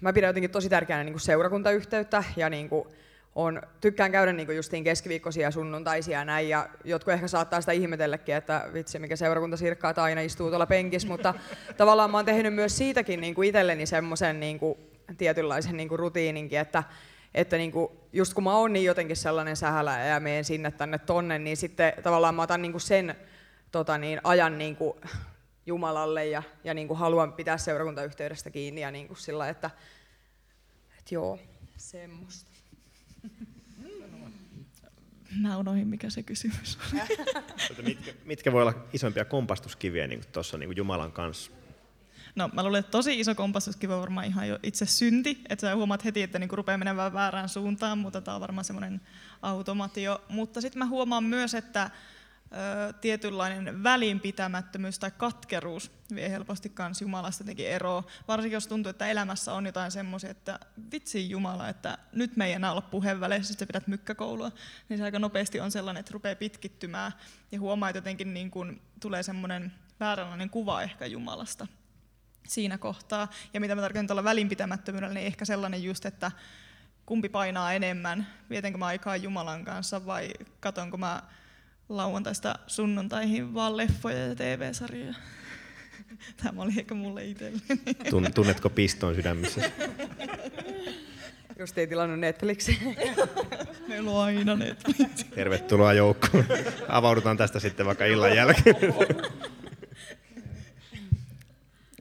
mä 0.00 0.12
pidän 0.12 0.28
jotenkin 0.28 0.50
tosi 0.50 0.68
tärkeänä 0.68 1.04
niin 1.04 1.12
kuin 1.12 1.20
seurakuntayhteyttä 1.20 2.24
ja 2.36 2.50
niin 2.50 2.68
kuin, 2.68 2.88
on, 3.34 3.62
tykkään 3.80 4.12
käydä 4.12 4.32
niin 4.32 4.46
kuin 4.46 4.56
justiin 4.56 4.84
keskiviikkoisia 4.84 5.50
sunnuntaisia 5.50 6.18
ja 6.18 6.24
näin, 6.24 6.48
ja 6.48 6.68
jotkut 6.84 7.14
ehkä 7.14 7.28
saattaa 7.28 7.60
sitä 7.60 7.72
ihmetellekin, 7.72 8.34
että 8.34 8.68
vitsi, 8.72 8.98
mikä 8.98 9.16
seurakunta 9.16 9.56
sirkkaa, 9.56 9.94
aina 9.96 10.20
istuu 10.20 10.48
tuolla 10.48 10.66
penkissä, 10.66 11.08
mutta 11.08 11.34
tavallaan 11.76 12.10
mä 12.10 12.18
oon 12.18 12.24
tehnyt 12.24 12.54
myös 12.54 12.76
siitäkin 12.76 13.20
niin 13.20 13.34
kuin 13.34 13.48
itselleni 13.48 13.86
semmoisen 13.86 14.40
niin 14.40 14.60
tietynlaisen 15.18 15.76
niin 15.76 15.88
kuin 15.88 15.98
rutiininkin, 15.98 16.58
että, 16.58 16.82
että 17.34 17.56
niin 17.56 17.72
kuin, 17.72 17.88
just 18.12 18.34
kun 18.34 18.44
mä 18.44 18.56
oon 18.56 18.72
niin 18.72 18.84
jotenkin 18.84 19.16
sellainen 19.16 19.56
sähälä 19.56 20.06
ja 20.06 20.20
menen 20.20 20.44
sinne 20.44 20.70
tänne 20.70 20.98
tonne, 20.98 21.38
niin 21.38 21.56
sitten 21.56 21.92
tavallaan 22.02 22.34
mä 22.34 22.42
otan 22.42 22.62
niin 22.62 22.72
kuin 22.72 22.82
sen 22.82 23.16
tota 23.72 23.98
niin, 23.98 24.20
ajan 24.24 24.58
niin 24.58 24.76
kuin 24.76 25.00
Jumalalle 25.66 26.26
ja, 26.26 26.42
ja 26.64 26.74
niin 26.74 26.88
kuin 26.88 26.98
haluan 26.98 27.32
pitää 27.32 27.58
seurakuntayhteydestä 27.58 28.50
kiinni 28.50 28.80
ja 28.80 28.90
niin 28.90 29.08
kuin 29.08 29.16
sillä, 29.16 29.48
että, 29.48 29.70
että 30.98 31.14
joo, 31.14 31.38
semmoista. 31.76 32.53
Mä 35.40 35.56
unohdin, 35.56 35.88
mikä 35.88 36.10
se 36.10 36.22
kysymys 36.22 36.78
on. 36.92 37.00
mitkä, 37.86 38.12
mitkä 38.24 38.52
voi 38.52 38.62
olla 38.62 38.74
isompia 38.92 39.24
kompastuskiviä 39.24 40.06
niin 40.06 40.20
tuossa 40.32 40.58
niin 40.58 40.76
Jumalan 40.76 41.12
kanssa? 41.12 41.50
No 42.36 42.50
mä 42.52 42.62
luulen, 42.62 42.80
että 42.80 42.90
tosi 42.90 43.20
iso 43.20 43.34
kompastuskivi 43.34 43.92
on 43.92 44.00
varmaan 44.00 44.26
ihan 44.26 44.48
jo 44.48 44.58
itse 44.62 44.86
synti, 44.86 45.40
että 45.48 45.60
sä 45.66 45.76
huomaat 45.76 46.04
heti, 46.04 46.22
että 46.22 46.38
niinku 46.38 46.56
rupeaa 46.56 46.78
menemään 46.78 47.12
väärään 47.12 47.48
suuntaan, 47.48 47.98
mutta 47.98 48.20
tämä 48.20 48.34
on 48.34 48.40
varmaan 48.40 48.64
semmoinen 48.64 49.00
automatio. 49.42 50.22
Mutta 50.28 50.60
sitten 50.60 50.78
mä 50.78 50.86
huomaan 50.86 51.24
myös, 51.24 51.54
että 51.54 51.90
tietynlainen 53.00 53.82
välinpitämättömyys 53.82 54.98
tai 54.98 55.10
katkeruus 55.10 55.90
vie 56.14 56.30
helposti 56.30 56.68
kans 56.68 57.00
Jumalasta 57.00 57.44
teki 57.44 57.66
eroa. 57.66 58.04
Varsinkin 58.28 58.56
jos 58.56 58.66
tuntuu, 58.66 58.90
että 58.90 59.06
elämässä 59.06 59.52
on 59.52 59.66
jotain 59.66 59.90
semmoisia, 59.90 60.30
että 60.30 60.60
vitsi 60.92 61.30
Jumala, 61.30 61.68
että 61.68 61.98
nyt 62.12 62.36
me 62.36 62.46
ei 62.46 62.52
enää 62.52 62.70
olla 62.70 62.80
puheenväleissä, 62.80 63.48
sitten 63.48 63.68
pidät 63.68 63.86
mykkäkoulua, 63.86 64.50
niin 64.88 64.98
se 64.98 65.04
aika 65.04 65.18
nopeasti 65.18 65.60
on 65.60 65.70
sellainen, 65.70 66.00
että 66.00 66.12
rupeaa 66.12 66.36
pitkittymään 66.36 67.12
ja 67.52 67.60
huomaa, 67.60 67.88
että 67.88 67.98
jotenkin 67.98 68.34
niin 68.34 68.50
kuin 68.50 68.82
tulee 69.00 69.22
semmoinen 69.22 69.72
vääränlainen 70.00 70.50
kuva 70.50 70.82
ehkä 70.82 71.06
Jumalasta 71.06 71.66
siinä 72.48 72.78
kohtaa. 72.78 73.28
Ja 73.54 73.60
mitä 73.60 73.74
mä 73.74 73.80
tarkoitan 73.80 74.06
tuolla 74.06 74.24
välinpitämättömyydellä, 74.24 75.14
niin 75.14 75.26
ehkä 75.26 75.44
sellainen 75.44 75.82
just, 75.82 76.06
että 76.06 76.30
kumpi 77.06 77.28
painaa 77.28 77.72
enemmän, 77.72 78.26
vietänkö 78.50 78.78
mä 78.78 78.86
aikaa 78.86 79.16
Jumalan 79.16 79.64
kanssa 79.64 80.06
vai 80.06 80.30
katonko 80.60 80.96
mä 80.96 81.22
lauantaista 81.88 82.54
sunnuntaihin 82.66 83.54
vaan 83.54 83.76
leffoja 83.76 84.26
ja 84.26 84.34
TV-sarjoja. 84.34 85.14
Tämä 86.42 86.62
oli 86.62 86.72
ehkä 86.78 86.94
mulle 86.94 87.24
itselleni. 87.24 87.62
Tunnetko 88.34 88.70
piston 88.70 89.14
sydämissä? 89.14 89.70
Just 91.58 91.78
ei 91.78 91.86
tilannut 91.86 92.20
Netflixiä. 92.20 92.74
Meillä 93.88 94.10
on 94.10 94.24
aina 94.24 94.54
Netflix. 94.56 95.24
Tervetuloa 95.34 95.92
joukkoon. 95.92 96.44
Avaudutaan 96.88 97.36
tästä 97.36 97.60
sitten 97.60 97.86
vaikka 97.86 98.04
illan 98.04 98.36
jälkeen. 98.36 98.76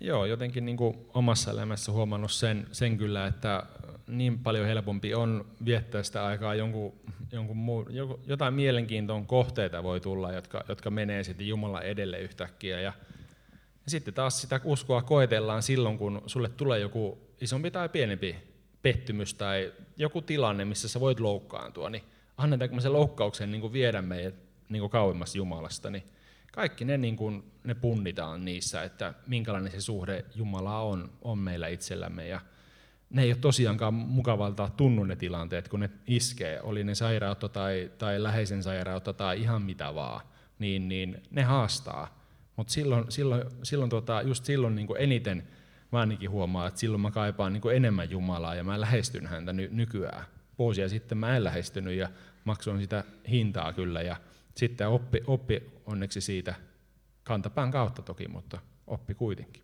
Joo, 0.04 0.26
jotenkin 0.26 0.66
niin 0.66 0.78
kuin 0.78 0.98
omassa 1.14 1.52
elämässä 1.52 1.92
huomannut 1.92 2.32
sen, 2.32 2.68
sen 2.72 2.98
kyllä, 2.98 3.28
että 3.28 3.64
niin 4.08 4.40
paljon 4.40 4.68
helpompi 4.68 5.14
on 5.14 5.46
viettää 5.66 6.04
sitä 6.04 6.26
aikaa 6.26 6.56
jonkun, 6.56 6.94
jonkun 7.32 7.58
muu, 7.58 7.86
jotain 8.28 8.54
mielenkiintoon 8.54 9.26
kohteita 9.26 9.84
voi 9.84 10.00
tulla, 10.00 10.32
jotka, 10.32 10.64
jotka 10.70 10.90
menee 10.90 11.24
sitten 11.24 11.48
Jumala 11.48 11.82
edelle 11.82 12.20
yhtäkkiä. 12.20 12.80
Ja, 12.80 12.94
ja 13.86 13.92
sitten 13.92 14.14
taas 14.14 14.42
sitä 14.42 14.60
uskoa 14.64 15.02
koetellaan 15.02 15.64
silloin, 15.64 15.98
kun 15.98 16.22
sulle 16.26 16.50
tulee 16.50 16.80
joku 16.80 17.18
isompi 17.42 17.72
tai 17.72 17.90
pienempi 17.90 18.36
pettymys 18.82 19.34
tai 19.34 19.74
joku 19.98 20.22
tilanne, 20.22 20.66
missä 20.66 20.88
sä 20.88 21.00
voit 21.00 21.20
loukkaantua, 21.20 21.90
niin 21.90 22.04
annetaanko 22.38 22.76
me 22.76 22.82
sen 22.82 22.94
loukkauksen 22.94 23.52
niin 23.52 23.62
kuin 23.62 23.74
viedä 23.74 24.02
meidät 24.02 24.36
niin 24.70 24.80
kuin 24.80 24.92
kauemmas 24.92 25.36
Jumalasta, 25.36 25.90
niin 25.90 26.04
kaikki 26.56 26.86
ne, 26.86 26.98
niin 26.98 27.16
kuin, 27.16 27.44
ne 27.64 27.74
punnitaan 27.74 28.46
niissä, 28.46 28.84
että 28.84 29.14
minkälainen 29.28 29.72
se 29.72 29.82
suhde 29.82 30.26
Jumalaa 30.36 30.84
on, 30.84 31.10
on 31.22 31.38
meillä 31.38 31.68
itsellämme. 31.68 32.28
Ja 32.28 32.40
ne 33.10 33.24
ei 33.24 33.32
ole 33.32 33.38
tosiaankaan 33.38 33.94
mukavalta 33.94 34.70
tunnu 34.78 35.04
ne 35.04 35.16
tilanteet, 35.16 35.68
kun 35.68 35.80
ne 35.80 35.90
iskee, 36.08 36.62
oli 36.62 36.84
ne 36.84 36.96
sairautta 36.96 37.50
tai, 37.50 37.92
tai 37.98 38.24
läheisen 38.24 38.64
sairautta 38.64 39.14
tai 39.14 39.42
ihan 39.42 39.62
mitä 39.62 39.96
vaan, 39.96 40.22
niin, 40.60 40.88
niin 40.88 41.24
ne 41.32 41.44
haastaa. 41.44 42.24
Mutta 42.56 42.74
silloin, 42.74 43.12
silloin, 43.12 43.44
silloin 43.64 43.90
tota, 43.90 44.22
just 44.22 44.46
silloin 44.46 44.76
niin 44.76 44.88
eniten 44.98 45.48
mä 45.92 46.00
ainakin 46.00 46.30
huomaan, 46.30 46.68
että 46.68 46.80
silloin 46.80 47.02
mä 47.02 47.12
kaipaan 47.12 47.54
niin 47.54 47.76
enemmän 47.76 48.10
Jumalaa 48.10 48.56
ja 48.56 48.64
mä 48.64 48.82
lähestyn 48.82 49.28
häntä 49.28 49.54
ny- 49.54 49.70
nykyään. 49.72 50.26
Vuosia 50.60 50.90
sitten 50.90 51.18
mä 51.18 51.38
en 51.38 51.44
lähestynyt 51.44 51.94
ja 51.94 52.10
maksoin 52.44 52.82
sitä 52.82 53.04
hintaa 53.30 53.74
kyllä 53.74 54.02
ja 54.02 54.16
sitten 54.56 54.88
oppi, 54.88 55.22
oppi 55.28 55.62
onneksi 55.86 56.22
siitä 56.22 56.56
kantapään 57.24 57.72
kautta 57.72 58.02
toki, 58.02 58.28
mutta 58.28 58.60
oppi 58.88 59.14
kuitenkin. 59.14 59.64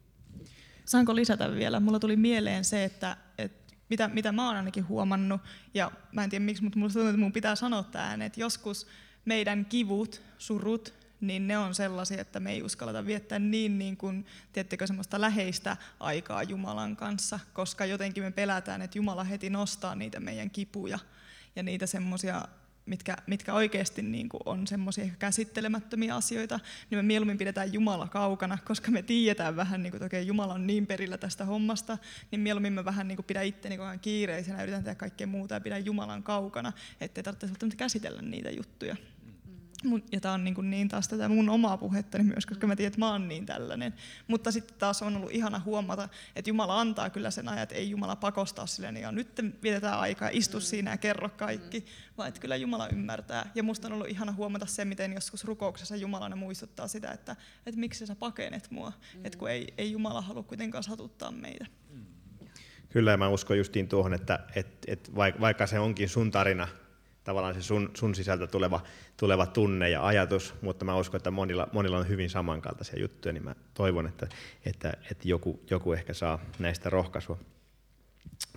Saanko 0.86 1.16
lisätä 1.16 1.52
vielä? 1.52 1.80
Mulla 1.80 2.00
tuli 2.00 2.16
mieleen 2.16 2.66
se, 2.66 2.84
että, 2.84 3.18
että 3.38 3.74
mitä, 3.90 4.08
mitä 4.08 4.32
mä 4.32 4.48
oon 4.48 4.56
ainakin 4.56 4.88
huomannut, 4.88 5.42
ja 5.74 5.92
mä 6.12 6.24
en 6.24 6.30
tiedä 6.30 6.46
miksi, 6.46 6.64
mutta 6.64 6.80
mulla 6.80 6.94
tuntuu, 6.94 7.10
että 7.10 7.20
mun 7.20 7.32
pitää 7.32 7.56
sanoa 7.56 7.84
tämä 7.84 8.26
että 8.26 8.40
joskus 8.40 8.88
meidän 9.26 9.66
kivut, 9.66 10.22
surut, 10.38 10.94
niin 11.22 11.48
ne 11.48 11.58
on 11.58 11.76
sellaisia, 11.76 12.22
että 12.22 12.40
me 12.40 12.52
ei 12.52 12.64
uskalleta 12.64 13.06
viettää 13.06 13.40
niin, 13.40 13.80
niin 13.80 13.98
kuin, 13.98 14.26
tiettekö, 14.54 14.88
semmoista 14.88 15.22
läheistä 15.22 15.78
aikaa 16.00 16.44
Jumalan 16.44 16.96
kanssa, 16.96 17.40
koska 17.54 17.86
jotenkin 17.86 18.24
me 18.24 18.32
pelätään, 18.32 18.82
että 18.82 18.98
Jumala 18.98 19.24
heti 19.24 19.50
nostaa 19.50 19.96
niitä 19.96 20.20
meidän 20.20 20.50
kipuja 20.50 21.00
ja 21.56 21.64
niitä 21.64 21.86
semmoisia 21.86 22.48
mitkä, 22.90 23.18
mitkä 23.28 23.54
oikeasti 23.54 24.02
niin 24.02 24.30
kuin 24.30 24.42
on 24.46 24.68
semmoisia 24.68 25.06
käsittelemättömiä 25.20 26.16
asioita, 26.16 26.60
niin 26.90 27.00
me 27.00 27.02
mieluummin 27.04 27.38
pidetään 27.38 27.74
Jumala 27.74 28.08
kaukana, 28.08 28.58
koska 28.66 28.92
me 28.92 29.02
tiedetään 29.02 29.56
vähän, 29.56 29.84
niin 29.84 29.92
kuin, 29.92 29.98
että 29.98 30.06
okei, 30.06 30.28
Jumala 30.28 30.54
on 30.54 30.68
niin 30.68 30.88
perillä 30.88 31.18
tästä 31.18 31.46
hommasta, 31.46 31.98
niin 32.32 32.40
mieluummin 32.40 32.74
me 32.74 32.86
vähän 32.86 33.08
niin 33.08 33.16
kuin 33.16 33.26
pidä 33.26 33.42
itteni 33.42 33.78
koko 33.78 33.88
ajan 33.88 34.00
kiireisenä 34.00 34.64
yritän 34.64 34.84
tehdä 34.84 34.96
kaikkea 34.96 35.28
muuta 35.28 35.54
ja 35.54 35.62
pidä 35.62 35.78
Jumalan 35.78 36.24
kaukana, 36.24 36.74
ettei 37.02 37.24
tarvitse 37.24 37.48
välttämättä 37.48 37.78
käsitellä 37.78 38.22
niitä 38.22 38.50
juttuja. 38.50 38.96
Ja 40.12 40.20
tämä 40.20 40.34
on 40.34 40.44
niin, 40.44 40.56
niin 40.62 40.88
taas 40.88 41.08
tätä 41.08 41.30
mun 41.30 41.50
omaa 41.50 41.78
puhettani 41.78 42.24
myös, 42.24 42.46
koska 42.46 42.68
mä 42.68 42.76
tiedän, 42.76 42.88
että 42.88 43.00
mä 43.00 43.12
oon 43.12 43.28
niin 43.28 43.46
tällainen. 43.46 43.94
Mutta 44.28 44.52
sitten 44.52 44.78
taas 44.78 45.02
on 45.02 45.16
ollut 45.16 45.32
ihana 45.32 45.62
huomata, 45.66 46.10
että 46.36 46.50
Jumala 46.50 46.82
antaa 46.82 47.10
kyllä 47.10 47.32
sen 47.32 47.48
ajan, 47.48 47.64
että 47.64 47.76
ei 47.76 47.90
Jumala 47.90 48.16
pakostaa 48.16 48.66
silleen, 48.66 48.98
ja 48.98 49.12
nyt 49.12 49.28
vietetään 49.64 50.00
aikaa 50.00 50.30
istu 50.32 50.60
siinä 50.60 50.92
ja 50.92 50.98
kerro 50.98 51.30
kaikki, 51.30 51.86
vaan 52.18 52.28
että 52.28 52.42
kyllä 52.42 52.56
Jumala 52.56 52.88
ymmärtää. 52.88 53.52
Ja 53.56 53.64
musta 53.64 53.88
on 53.88 53.94
ollut 53.94 54.10
ihana 54.10 54.32
huomata 54.32 54.66
se, 54.66 54.86
miten 54.86 55.14
joskus 55.14 55.44
rukouksessa 55.44 55.96
Jumalana 55.96 56.36
muistuttaa 56.36 56.88
sitä, 56.88 57.12
että, 57.12 57.36
että 57.66 57.80
miksi 57.80 58.08
sä 58.08 58.16
pakenet 58.16 58.72
mua, 58.72 58.90
mm. 58.90 59.26
että 59.26 59.38
kun 59.38 59.50
ei, 59.50 59.74
ei 59.78 59.92
Jumala 59.92 60.22
halua 60.22 60.44
kuitenkaan 60.44 60.84
satuttaa 60.84 61.32
meitä. 61.32 61.66
Kyllä, 62.90 63.12
ja 63.12 63.18
mä 63.18 63.30
uskon 63.30 63.58
justiin 63.58 63.88
tuohon, 63.88 64.14
että, 64.14 64.40
että, 64.56 64.92
että 64.92 65.12
vaikka 65.16 65.68
se 65.68 65.80
onkin 65.80 66.10
sun 66.10 66.32
tarina, 66.32 66.68
tavallaan 67.30 67.54
se 67.54 67.62
sun, 67.62 67.92
sun 67.94 68.16
sisältä 68.16 68.48
tuleva, 68.48 68.82
tuleva 69.18 69.46
tunne 69.46 69.90
ja 69.90 70.06
ajatus, 70.06 70.54
mutta 70.62 70.86
mä 70.86 70.96
uskon, 70.96 71.18
että 71.18 71.32
monilla, 71.32 71.68
monilla 71.74 71.98
on 71.98 72.08
hyvin 72.08 72.30
samankaltaisia 72.30 73.00
juttuja, 73.00 73.34
niin 73.34 73.44
mä 73.44 73.56
toivon, 73.74 74.08
että, 74.08 74.28
että, 74.66 74.94
että 75.12 75.28
joku, 75.28 75.60
joku 75.70 75.94
ehkä 75.94 76.14
saa 76.14 76.40
näistä 76.60 76.90
rohkaisua 76.90 77.38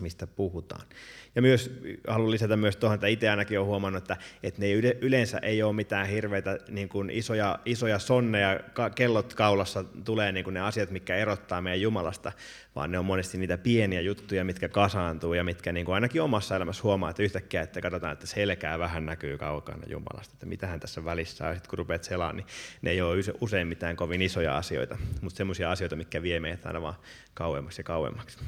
mistä 0.00 0.26
puhutaan. 0.26 0.86
Ja 1.34 1.42
myös 1.42 1.80
haluan 2.08 2.30
lisätä 2.30 2.56
myös 2.56 2.76
tuohon, 2.76 2.94
että 2.94 3.06
itse 3.06 3.30
ainakin 3.30 3.58
olen 3.58 3.68
huomannut, 3.68 4.02
että, 4.02 4.16
että 4.42 4.60
ne 4.60 4.72
yleensä 5.00 5.38
ei 5.38 5.62
ole 5.62 5.72
mitään 5.72 6.06
hirveitä 6.06 6.58
niin 6.68 6.88
kuin 6.88 7.10
isoja, 7.10 7.58
isoja 7.64 7.98
sonneja, 7.98 8.60
kellot 8.94 9.34
kaulassa 9.34 9.84
tulee 10.04 10.32
niin 10.32 10.44
kuin 10.44 10.54
ne 10.54 10.60
asiat, 10.60 10.90
mitkä 10.90 11.16
erottaa 11.16 11.62
meidän 11.62 11.80
Jumalasta, 11.80 12.32
vaan 12.74 12.92
ne 12.92 12.98
on 12.98 13.04
monesti 13.04 13.38
niitä 13.38 13.58
pieniä 13.58 14.00
juttuja, 14.00 14.44
mitkä 14.44 14.68
kasaantuu 14.68 15.34
ja 15.34 15.44
mitkä 15.44 15.72
niin 15.72 15.86
kuin 15.86 15.94
ainakin 15.94 16.22
omassa 16.22 16.56
elämässä 16.56 16.82
huomaa, 16.82 17.10
että 17.10 17.22
yhtäkkiä, 17.22 17.62
että 17.62 17.80
katsotaan, 17.80 18.12
että 18.12 18.26
selkää 18.26 18.78
vähän 18.78 19.06
näkyy 19.06 19.38
kaukana 19.38 19.82
Jumalasta, 19.86 20.32
että 20.32 20.46
mitähän 20.46 20.80
tässä 20.80 21.04
välissä 21.04 21.48
on, 21.48 21.54
sitten 21.54 21.70
kun 21.70 21.78
rupeat 21.78 22.04
selaan, 22.04 22.36
niin 22.36 22.46
ne 22.82 22.90
ei 22.90 23.02
ole 23.02 23.16
usein 23.40 23.66
mitään 23.66 23.96
kovin 23.96 24.22
isoja 24.22 24.56
asioita, 24.56 24.98
mutta 25.20 25.36
semmoisia 25.36 25.70
asioita, 25.70 25.96
mitkä 25.96 26.22
vie 26.22 26.40
meitä 26.40 26.68
aina 26.68 26.82
vaan 26.82 26.96
kauemmaksi 27.34 27.80
ja 27.80 27.84
kauemmaksi. 27.84 28.38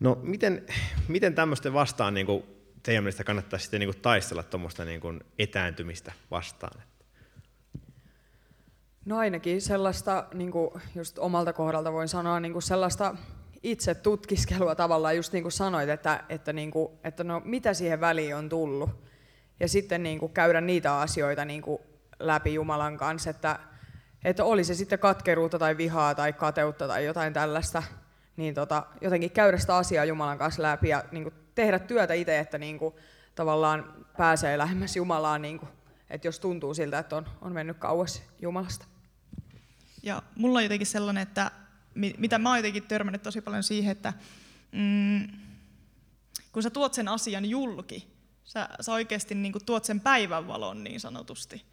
No 0.00 0.18
miten, 0.22 0.66
miten 1.08 1.34
tämmöisten 1.34 1.72
vastaan 1.72 2.14
niin 2.14 2.26
kuin 2.26 2.44
teidän 2.82 3.04
mielestä 3.04 3.24
kannattaisi 3.24 3.62
sitten 3.62 3.80
niin 3.80 3.92
kuin 3.92 4.02
taistella 4.02 4.42
tuommoista 4.42 4.84
niin 4.84 5.00
kuin 5.00 5.20
etääntymistä 5.38 6.12
vastaan? 6.30 6.82
No 9.04 9.18
ainakin 9.18 9.62
sellaista, 9.62 10.24
niin 10.34 10.50
kuin 10.50 10.70
just 10.94 11.18
omalta 11.18 11.52
kohdalta 11.52 11.92
voin 11.92 12.08
sanoa, 12.08 12.40
niin 12.40 12.52
kuin 12.52 12.62
sellaista 12.62 13.14
itse 13.62 13.94
tutkiskelua 13.94 14.74
tavallaan, 14.74 15.16
just 15.16 15.32
niin 15.32 15.42
kuin 15.42 15.52
sanoit, 15.52 15.88
että, 15.88 16.24
että, 16.28 16.52
niin 16.52 16.70
kuin, 16.70 16.92
että 17.04 17.24
no, 17.24 17.42
mitä 17.44 17.74
siihen 17.74 18.00
väliin 18.00 18.36
on 18.36 18.48
tullut. 18.48 18.90
Ja 19.60 19.68
sitten 19.68 20.02
niin 20.02 20.18
kuin 20.18 20.32
käydä 20.32 20.60
niitä 20.60 20.98
asioita 20.98 21.44
niin 21.44 21.62
kuin 21.62 21.78
läpi 22.18 22.54
Jumalan 22.54 22.96
kanssa, 22.96 23.30
että, 23.30 23.58
että 24.24 24.44
oli 24.44 24.64
se 24.64 24.74
sitten 24.74 24.98
katkeruutta 24.98 25.58
tai 25.58 25.76
vihaa 25.76 26.14
tai 26.14 26.32
kateutta 26.32 26.88
tai 26.88 27.04
jotain 27.04 27.32
tällaista, 27.32 27.82
niin 28.38 28.54
tota, 28.54 28.86
jotenkin 29.00 29.30
käydä 29.30 29.58
sitä 29.58 29.76
asiaa 29.76 30.04
Jumalan 30.04 30.38
kanssa 30.38 30.62
läpi 30.62 30.88
ja 30.88 31.04
niin 31.12 31.22
kuin 31.22 31.34
tehdä 31.54 31.78
työtä 31.78 32.14
itse, 32.14 32.38
että 32.38 32.58
niin 32.58 32.78
kuin, 32.78 32.94
tavallaan 33.34 34.06
pääsee 34.16 34.58
lähemmäs 34.58 34.96
Jumalaa, 34.96 35.38
niin 35.38 35.58
kuin, 35.58 35.68
että 36.10 36.28
jos 36.28 36.40
tuntuu 36.40 36.74
siltä, 36.74 36.98
että 36.98 37.16
on, 37.16 37.26
on 37.40 37.52
mennyt 37.52 37.76
kauas 37.78 38.22
Jumalasta. 38.42 38.86
Ja 40.02 40.22
mulla 40.36 40.58
on 40.58 40.62
jotenkin 40.62 40.86
sellainen, 40.86 41.22
että 41.22 41.50
mitä 41.94 42.38
mä 42.38 42.48
oon 42.48 42.58
jotenkin 42.58 42.82
törmännyt 42.82 43.22
tosi 43.22 43.40
paljon 43.40 43.62
siihen, 43.62 43.92
että 43.92 44.12
mm, 44.72 45.28
kun 46.52 46.62
sä 46.62 46.70
tuot 46.70 46.94
sen 46.94 47.08
asian 47.08 47.44
julki, 47.44 48.08
sä, 48.44 48.68
sä 48.80 48.92
oikeasti 48.92 49.34
niin 49.34 49.52
kuin 49.52 49.64
tuot 49.64 49.84
sen 49.84 50.00
päivänvalon 50.00 50.84
niin 50.84 51.00
sanotusti. 51.00 51.64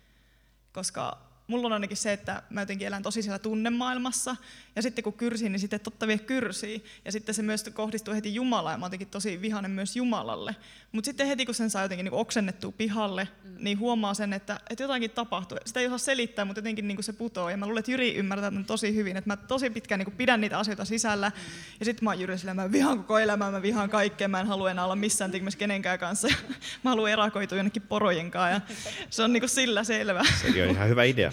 Koska 0.72 1.18
mulla 1.48 1.66
on 1.66 1.74
ainakin 1.74 1.98
se, 1.98 2.14
että 2.14 2.44
mä 2.50 2.62
jotenkin 2.62 2.88
elän 2.88 3.04
tosi 3.04 3.22
siellä 3.22 3.40
tunnemaailmassa, 3.40 4.36
ja 4.76 4.82
sitten 4.82 5.04
kun 5.04 5.14
kyrsin, 5.14 5.52
niin 5.52 5.60
sitten 5.60 5.80
totta 5.80 6.08
vie 6.08 6.18
kyrsii, 6.18 6.86
ja 7.06 7.12
sitten 7.12 7.36
se 7.36 7.42
myös 7.42 7.64
kohdistuu 7.74 8.14
heti 8.14 8.36
Jumalaan, 8.36 8.74
ja 8.74 8.78
mä 8.78 8.86
oon 8.86 9.08
tosi 9.12 9.42
vihainen 9.42 9.72
myös 9.72 9.96
Jumalalle. 9.96 10.56
Mutta 10.92 11.06
sitten 11.06 11.28
heti 11.28 11.46
kun 11.46 11.56
sen 11.56 11.70
saa 11.70 11.82
jotenkin 11.82 12.04
niin 12.04 12.14
oksennettua 12.14 12.72
pihalle, 12.72 13.28
mm. 13.44 13.56
niin 13.60 13.80
huomaa 13.80 14.14
sen, 14.14 14.34
että, 14.34 14.60
että 14.70 14.84
jotakin 14.84 15.12
tapahtuu. 15.12 15.58
Sitä 15.66 15.80
ei 15.80 15.86
osaa 15.86 15.98
selittää, 15.98 16.46
mutta 16.46 16.60
jotenkin 16.60 16.88
niin 16.88 17.04
se 17.04 17.14
putoo, 17.14 17.50
ja 17.50 17.58
mä 17.58 17.66
luulen, 17.66 17.80
että 17.80 17.92
Jyri 17.92 18.16
ymmärtää 18.16 18.52
tämän 18.52 18.66
tosi 18.66 18.96
hyvin, 18.96 19.18
että 19.18 19.30
mä 19.30 19.38
tosi 19.38 19.70
pitkään 19.70 20.00
niin 20.00 20.18
pidän 20.18 20.42
niitä 20.42 20.60
asioita 20.60 20.86
sisällä, 20.86 21.30
mm. 21.30 21.44
ja 21.80 21.86
sitten 21.86 22.04
mä 22.04 22.10
oon 22.10 22.20
Jyri 22.20 22.38
silleen, 22.38 22.56
mä 22.56 22.72
vihaan 22.72 22.98
koko 22.98 23.20
elämää, 23.20 23.52
mä 23.52 23.62
vihaan 23.62 23.90
kaikkea, 23.90 24.28
mä 24.28 24.40
en 24.40 24.48
halua 24.48 24.72
enää 24.72 24.84
olla 24.84 24.96
missään 24.96 25.32
tekemisissä 25.32 25.60
kenenkään 25.60 26.00
kanssa, 26.00 26.28
mä 26.84 26.90
haluan 26.90 27.12
erakoitua 27.12 27.58
jonnekin 27.58 27.82
porojen 27.82 28.32
kanssa, 28.32 28.50
ja 28.50 28.62
se 29.10 29.24
on 29.24 29.34
niin 29.34 29.50
sillä 29.50 29.84
selvä. 29.84 30.24
Se 30.42 30.64
on 30.64 30.70
ihan 30.70 30.90
hyvä 30.90 31.04
idea. 31.04 31.32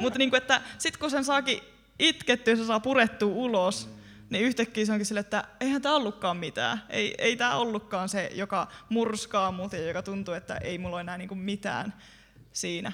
Mutta 0.00 0.18
niin 0.18 0.34
että 0.42 0.62
sitten 0.78 1.00
kun 1.00 1.10
sen 1.10 1.24
saakin 1.24 1.60
itkettyä, 1.98 2.56
se 2.56 2.64
saa 2.64 2.80
purettua 2.80 3.34
ulos, 3.34 3.90
niin 4.30 4.44
yhtäkkiä 4.44 4.86
se 4.86 4.92
onkin 4.92 5.06
sille, 5.06 5.20
että 5.20 5.44
eihän 5.60 5.82
tämä 5.82 5.96
ollutkaan 5.96 6.36
mitään. 6.36 6.82
Ei, 6.88 7.14
ei 7.18 7.36
tämä 7.36 7.56
ollutkaan 7.56 8.08
se, 8.08 8.30
joka 8.34 8.68
murskaa 8.88 9.52
mut 9.52 9.72
ja 9.72 9.86
joka 9.86 10.02
tuntuu, 10.02 10.34
että 10.34 10.56
ei 10.56 10.78
mulla 10.78 10.96
ole 10.96 11.00
enää 11.00 11.18
niin 11.18 11.38
mitään 11.38 11.94
siinä. 12.52 12.92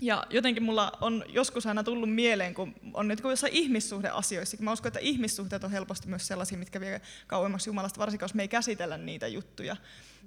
Ja 0.00 0.26
jotenkin 0.30 0.62
mulla 0.62 0.92
on 1.00 1.24
joskus 1.28 1.66
aina 1.66 1.84
tullut 1.84 2.14
mieleen, 2.14 2.54
kun 2.54 2.74
on 2.94 3.08
nyt 3.08 3.20
jossain 3.24 3.52
ihmissuhdeasioissa, 3.52 4.56
mä 4.60 4.72
uskon, 4.72 4.88
että 4.88 5.00
ihmissuhteet 5.00 5.64
on 5.64 5.70
helposti 5.70 6.08
myös 6.08 6.26
sellaisia, 6.26 6.58
mitkä 6.58 6.80
vie 6.80 7.00
kauemmaksi 7.26 7.70
Jumalasta, 7.70 8.00
varsinkin 8.00 8.24
jos 8.24 8.34
me 8.34 8.42
ei 8.42 8.48
käsitellä 8.48 8.96
niitä 8.96 9.26
juttuja. 9.26 9.76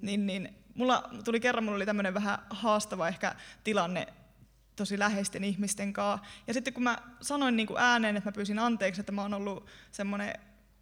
Niin, 0.02 0.28
niin 0.28 0.56
mulla 0.76 1.10
tuli 1.26 1.40
kerran, 1.40 1.64
mulla 1.64 1.76
oli 1.76 1.86
tämmöinen 1.86 2.14
vähän 2.14 2.38
haastava 2.50 3.08
ehkä 3.08 3.36
tilanne 3.64 4.08
tosi 4.76 5.00
läheisten 5.00 5.44
ihmisten 5.44 5.94
kanssa. 5.94 6.26
Ja 6.48 6.54
sitten 6.54 6.74
kun 6.74 6.84
mä 6.84 6.98
sanoin 7.22 7.56
niin 7.56 7.68
kuin 7.68 7.80
ääneen, 7.80 8.18
että 8.18 8.30
mä 8.30 8.34
pyysin 8.34 8.60
anteeksi, 8.60 9.02
että 9.02 9.12
mä 9.12 9.22
oon 9.22 9.34
ollut 9.34 9.68
semmoinen 9.92 10.34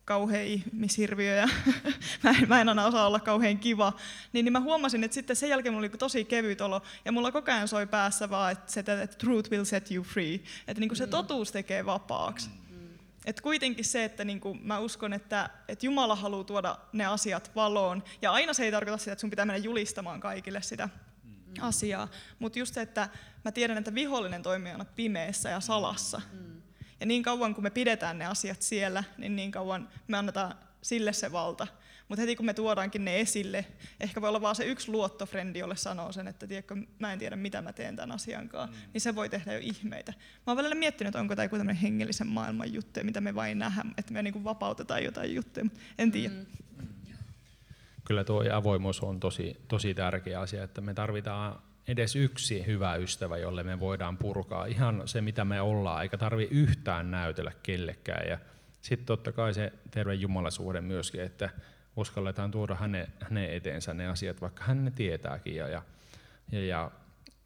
kauhean 0.06 0.46
ihmishirviö 0.46 1.36
ja 1.36 1.50
mä, 2.24 2.30
en, 2.30 2.48
mä 2.50 2.62
en 2.62 2.70
aina 2.70 2.86
osaa 2.86 3.08
olla 3.08 3.20
kauhean 3.20 3.58
kiva, 3.58 3.94
niin, 4.34 4.46
niin 4.46 4.54
mä 4.54 4.60
huomasin, 4.60 5.04
että 5.04 5.16
sitten 5.16 5.36
sen 5.36 5.50
jälkeen 5.50 5.74
mulla 5.74 5.88
oli 5.88 5.98
tosi 5.98 6.26
kevyt 6.26 6.62
olo 6.62 6.82
ja 7.06 7.12
mulla 7.12 7.32
koko 7.32 7.52
ajan 7.52 7.68
soi 7.68 7.88
päässä 7.88 8.30
vaan, 8.30 8.52
että, 8.52 8.72
se, 8.72 8.80
että 8.80 9.18
truth 9.18 9.52
will 9.52 9.64
set 9.64 9.92
you 9.92 10.04
free, 10.04 10.40
että 10.68 10.80
niin 10.80 10.90
kuin 10.90 10.98
se 10.98 11.06
mm. 11.06 11.10
totuus 11.10 11.52
tekee 11.52 11.86
vapaaksi. 11.86 12.50
Mm. 12.70 12.88
Et 13.26 13.42
kuitenkin 13.42 13.86
se, 13.86 14.04
että 14.04 14.26
niin 14.26 14.40
kuin 14.40 14.60
mä 14.64 14.80
uskon, 14.80 15.14
että, 15.14 15.50
että 15.68 15.86
Jumala 15.86 16.16
haluaa 16.16 16.44
tuoda 16.44 16.78
ne 16.94 17.06
asiat 17.06 17.52
valoon 17.56 18.04
ja 18.22 18.32
aina 18.32 18.54
se 18.54 18.64
ei 18.64 18.72
tarkoita 18.72 18.98
sitä, 18.98 19.12
että 19.12 19.22
sun 19.22 19.30
pitää 19.30 19.46
mennä 19.46 19.58
julistamaan 19.58 20.20
kaikille 20.20 20.62
sitä. 20.62 20.90
Asiaa. 21.62 22.08
Mutta 22.40 22.60
just 22.60 22.74
se, 22.74 22.82
että 22.82 23.10
mä 23.46 23.52
tiedän, 23.52 23.78
että 23.78 23.96
vihollinen 23.96 24.44
toimii 24.44 24.72
aina 24.72 24.86
pimeässä 24.86 25.50
ja 25.50 25.60
salassa. 25.60 26.22
Mm. 26.34 26.62
Ja 27.00 27.06
niin 27.06 27.24
kauan 27.24 27.56
kun 27.56 27.64
me 27.64 27.70
pidetään 27.70 28.18
ne 28.18 28.26
asiat 28.26 28.62
siellä, 28.62 29.04
niin 29.18 29.36
niin 29.36 29.52
kauan 29.52 29.90
me 30.08 30.18
annetaan 30.18 30.56
sille 30.82 31.14
se 31.14 31.32
valta. 31.32 31.68
Mutta 32.08 32.22
heti 32.22 32.36
kun 32.36 32.46
me 32.46 32.54
tuodaankin 32.54 33.06
ne 33.06 33.20
esille, 33.20 33.66
ehkä 34.00 34.22
voi 34.22 34.30
olla 34.30 34.42
vaan 34.42 34.56
se 34.56 34.66
yksi 34.66 34.92
luottofrendi, 34.92 35.60
jolle 35.60 35.76
sanoo 35.76 36.12
sen, 36.12 36.28
että 36.28 36.48
tiedätkö, 36.48 36.76
mä 37.00 37.14
en 37.14 37.20
tiedä 37.20 37.36
mitä 37.36 37.62
mä 37.62 37.74
teen 37.74 37.96
tämän 37.96 38.12
asian 38.12 38.50
kanssa, 38.50 38.78
mm. 38.78 38.92
niin 38.94 39.02
se 39.02 39.16
voi 39.16 39.30
tehdä 39.30 39.54
jo 39.54 39.60
ihmeitä. 39.62 40.12
Mä 40.12 40.44
oon 40.48 40.58
välillä 40.58 40.76
miettinyt, 40.76 41.10
että 41.10 41.20
onko 41.20 41.36
tämä 41.36 41.46
joku 41.46 41.58
tämmöinen 41.58 41.82
hengellisen 41.82 42.28
maailman 42.28 42.74
juttu, 42.74 43.00
mitä 43.04 43.22
me 43.22 43.36
vain 43.36 43.60
nähdään, 43.60 43.94
että 43.98 44.14
me 44.14 44.24
niin 44.24 44.44
vapautetaan 44.44 45.04
jotain 45.04 45.36
juttuja, 45.36 45.66
en 45.98 46.12
tiedä. 46.12 46.34
Mm 46.34 46.46
kyllä 48.06 48.24
tuo 48.24 48.44
avoimuus 48.54 49.02
on 49.02 49.20
tosi, 49.20 49.58
tosi 49.68 49.94
tärkeä 49.94 50.40
asia, 50.40 50.64
että 50.64 50.82
me 50.82 50.94
tarvitaan 50.94 51.60
edes 51.88 52.16
yksi 52.16 52.66
hyvä 52.66 52.96
ystävä, 52.96 53.38
jolle 53.38 53.64
me 53.64 53.80
voidaan 53.80 54.18
purkaa 54.18 54.66
ihan 54.66 55.02
se, 55.06 55.22
mitä 55.22 55.46
me 55.46 55.62
ollaan, 55.62 56.04
eikä 56.04 56.18
tarvi 56.18 56.48
yhtään 56.52 57.12
näytellä 57.12 57.52
kellekään. 57.64 58.30
Ja 58.30 58.38
sitten 58.82 59.06
totta 59.06 59.32
kai 59.32 59.54
se 59.54 59.74
terve 59.92 60.14
jumalasuhde 60.14 60.82
myöskin, 60.82 61.22
että 61.22 61.50
uskalletaan 61.96 62.52
tuoda 62.52 62.76
hänen, 62.76 63.08
hänen 63.22 63.54
eteensä 63.54 63.94
ne 63.94 64.08
asiat, 64.08 64.42
vaikka 64.42 64.64
hän 64.64 64.86
ne 64.86 64.92
tietääkin. 64.92 65.56
Ja, 65.56 65.68
ja, 65.68 65.82
ja, 66.52 66.66
ja 66.66 66.92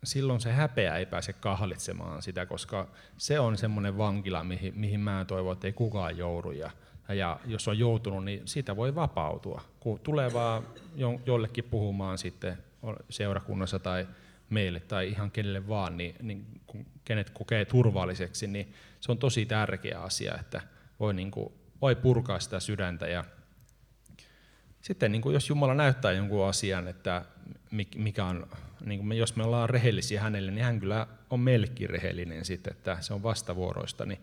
silloin 0.04 0.42
se 0.42 0.52
häpeä 0.52 0.98
ei 0.98 1.06
pääse 1.06 1.34
kahlitsemaan 1.34 2.22
sitä, 2.22 2.46
koska 2.46 2.88
se 3.18 3.40
on 3.40 3.58
semmoinen 3.58 3.98
vankila, 3.98 4.44
mihin, 4.44 4.74
mihin 4.80 5.00
mä 5.00 5.26
toivon, 5.28 5.54
että 5.54 5.68
ei 5.68 5.74
kukaan 5.74 6.18
joudu. 6.18 6.52
Ja, 6.52 6.72
ja 7.14 7.40
jos 7.46 7.68
on 7.68 7.80
joutunut, 7.80 8.26
niin 8.26 8.42
siitä 8.46 8.76
voi 8.76 8.96
vapautua. 8.96 9.62
Kun 9.80 10.00
tulee 10.00 10.34
vaan 10.34 10.64
jollekin 11.26 11.64
puhumaan 11.64 12.18
sitten 12.18 12.58
seurakunnassa 13.10 13.80
tai 13.80 14.08
meille 14.50 14.80
tai 14.80 15.08
ihan 15.08 15.32
kenelle 15.32 15.68
vaan, 15.68 15.98
niin, 15.98 16.16
niin 16.22 16.46
kun 16.68 16.86
kenet 17.06 17.30
kokee 17.30 17.66
turvalliseksi, 17.66 18.48
niin 18.48 18.74
se 19.00 19.12
on 19.12 19.18
tosi 19.18 19.46
tärkeä 19.46 20.00
asia, 20.00 20.38
että 20.40 20.62
voi, 21.00 21.14
niin 21.14 21.32
kuin, 21.32 21.54
voi 21.82 21.96
purkaa 21.96 22.40
sitä 22.40 22.60
sydäntä. 22.60 23.08
Ja 23.08 23.24
sitten 24.82 25.12
niin 25.12 25.22
kuin 25.22 25.34
jos 25.34 25.50
Jumala 25.50 25.74
näyttää 25.74 26.12
jonkun 26.12 26.48
asian, 26.48 26.88
että 26.88 27.26
mikä 27.96 28.26
on, 28.26 28.48
niin 28.86 29.00
kuin 29.00 29.08
me, 29.08 29.16
jos 29.16 29.36
me 29.36 29.44
ollaan 29.44 29.70
rehellisiä 29.70 30.22
hänelle, 30.22 30.52
niin 30.52 30.66
hän 30.66 30.80
kyllä 30.80 31.08
on 31.30 31.40
meillekin 31.40 31.90
rehellinen 31.90 32.46
sitten, 32.46 32.74
että 32.74 32.98
se 33.02 33.14
on 33.14 33.24
vastavuoroista, 33.24 34.06
niin 34.06 34.20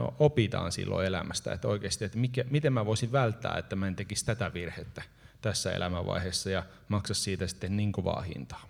me 0.00 0.08
opitaan 0.18 0.72
silloin 0.72 1.06
elämästä, 1.06 1.52
että 1.52 1.68
oikeasti, 1.68 2.04
että 2.04 2.18
mikä, 2.18 2.44
miten 2.50 2.72
mä 2.72 2.86
voisin 2.86 3.12
välttää, 3.12 3.56
että 3.58 3.76
mä 3.76 3.86
en 3.86 3.96
tekisi 3.96 4.26
tätä 4.26 4.54
virhettä 4.54 5.02
tässä 5.40 5.72
elämänvaiheessa 5.72 6.50
ja 6.50 6.62
maksa 6.88 7.14
siitä 7.14 7.46
sitten 7.46 7.76
niin 7.76 7.92
kovaa 7.92 8.20
hintaa. 8.22 8.66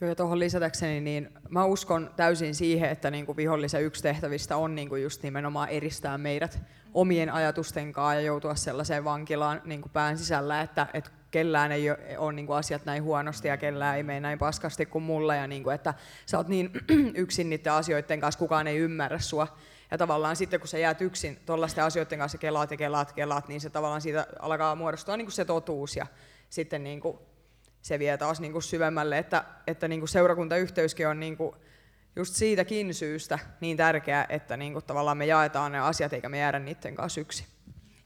Joo, 0.00 0.08
ja 0.08 0.14
tuohon 0.14 0.38
lisätäkseni, 0.38 1.00
niin 1.00 1.32
mä 1.48 1.64
uskon 1.64 2.10
täysin 2.16 2.54
siihen, 2.54 2.90
että 2.90 3.10
niin 3.10 3.26
kuin 3.26 3.36
vihollisen 3.36 3.82
yksi 3.82 4.02
tehtävistä 4.02 4.56
on 4.56 4.74
niin 4.74 4.88
kuin 4.88 5.02
just 5.02 5.22
nimenomaan 5.22 5.68
eristää 5.68 6.18
meidät 6.18 6.58
omien 6.94 7.30
ajatusten 7.30 7.92
kanssa 7.92 8.14
ja 8.14 8.20
joutua 8.20 8.54
sellaiseen 8.54 9.04
vankilaan 9.04 9.62
niin 9.64 9.82
kuin 9.82 9.92
pään 9.92 10.18
sisällä, 10.18 10.60
että, 10.60 10.86
että 10.94 11.10
kellään 11.30 11.72
ei 11.72 11.90
ole 12.18 12.32
niin 12.32 12.46
kuin 12.46 12.56
asiat 12.56 12.84
näin 12.84 13.02
huonosti 13.02 13.48
ja 13.48 13.56
kellään 13.56 13.96
ei 13.96 14.02
mene 14.02 14.20
näin 14.20 14.38
paskasti 14.38 14.86
kuin 14.86 15.04
mulla 15.04 15.34
ja 15.34 15.46
niin 15.46 15.62
kuin, 15.62 15.74
että 15.74 15.94
sä 16.26 16.38
oot 16.38 16.48
niin 16.48 16.70
yksin 17.14 17.50
niiden 17.50 17.72
asioiden 17.72 18.20
kanssa, 18.20 18.38
kukaan 18.38 18.66
ei 18.66 18.78
ymmärrä 18.78 19.18
sua. 19.18 19.56
Ja 19.92 19.98
tavallaan 19.98 20.36
sitten 20.36 20.60
kun 20.60 20.68
sä 20.68 20.78
jäät 20.78 21.00
yksin 21.00 21.38
tuollaisten 21.46 21.84
asioiden 21.84 22.18
kanssa 22.18 22.38
kelaat 22.38 22.70
ja 22.70 22.76
kelaat, 22.76 23.12
kelaat, 23.12 23.48
niin 23.48 23.60
se 23.60 23.70
tavallaan 23.70 24.00
siitä 24.00 24.26
alkaa 24.38 24.74
muodostua 24.74 25.16
niin 25.16 25.26
kuin 25.26 25.32
se 25.32 25.44
totuus 25.44 25.96
ja 25.96 26.06
sitten 26.50 26.84
niin 26.84 27.00
kuin 27.00 27.18
se 27.82 27.98
vie 27.98 28.18
taas 28.18 28.40
niin 28.40 28.52
kuin 28.52 28.62
syvemmälle, 28.62 29.18
että, 29.18 29.44
että 29.66 29.88
niin 29.88 30.00
kuin 30.00 30.08
seurakuntayhteyskin 30.08 31.08
on 31.08 31.20
niin 31.20 31.36
kuin 31.36 31.56
just 32.16 32.34
siitäkin 32.34 32.94
syystä 32.94 33.38
niin 33.60 33.76
tärkeää, 33.76 34.26
että 34.28 34.56
niin 34.56 34.72
kuin 34.72 34.84
tavallaan 34.84 35.16
me 35.16 35.26
jaetaan 35.26 35.72
ne 35.72 35.78
asiat 35.78 36.12
eikä 36.12 36.28
me 36.28 36.38
jäädä 36.38 36.58
niiden 36.58 36.94
kanssa 36.94 37.20
yksin. 37.20 37.46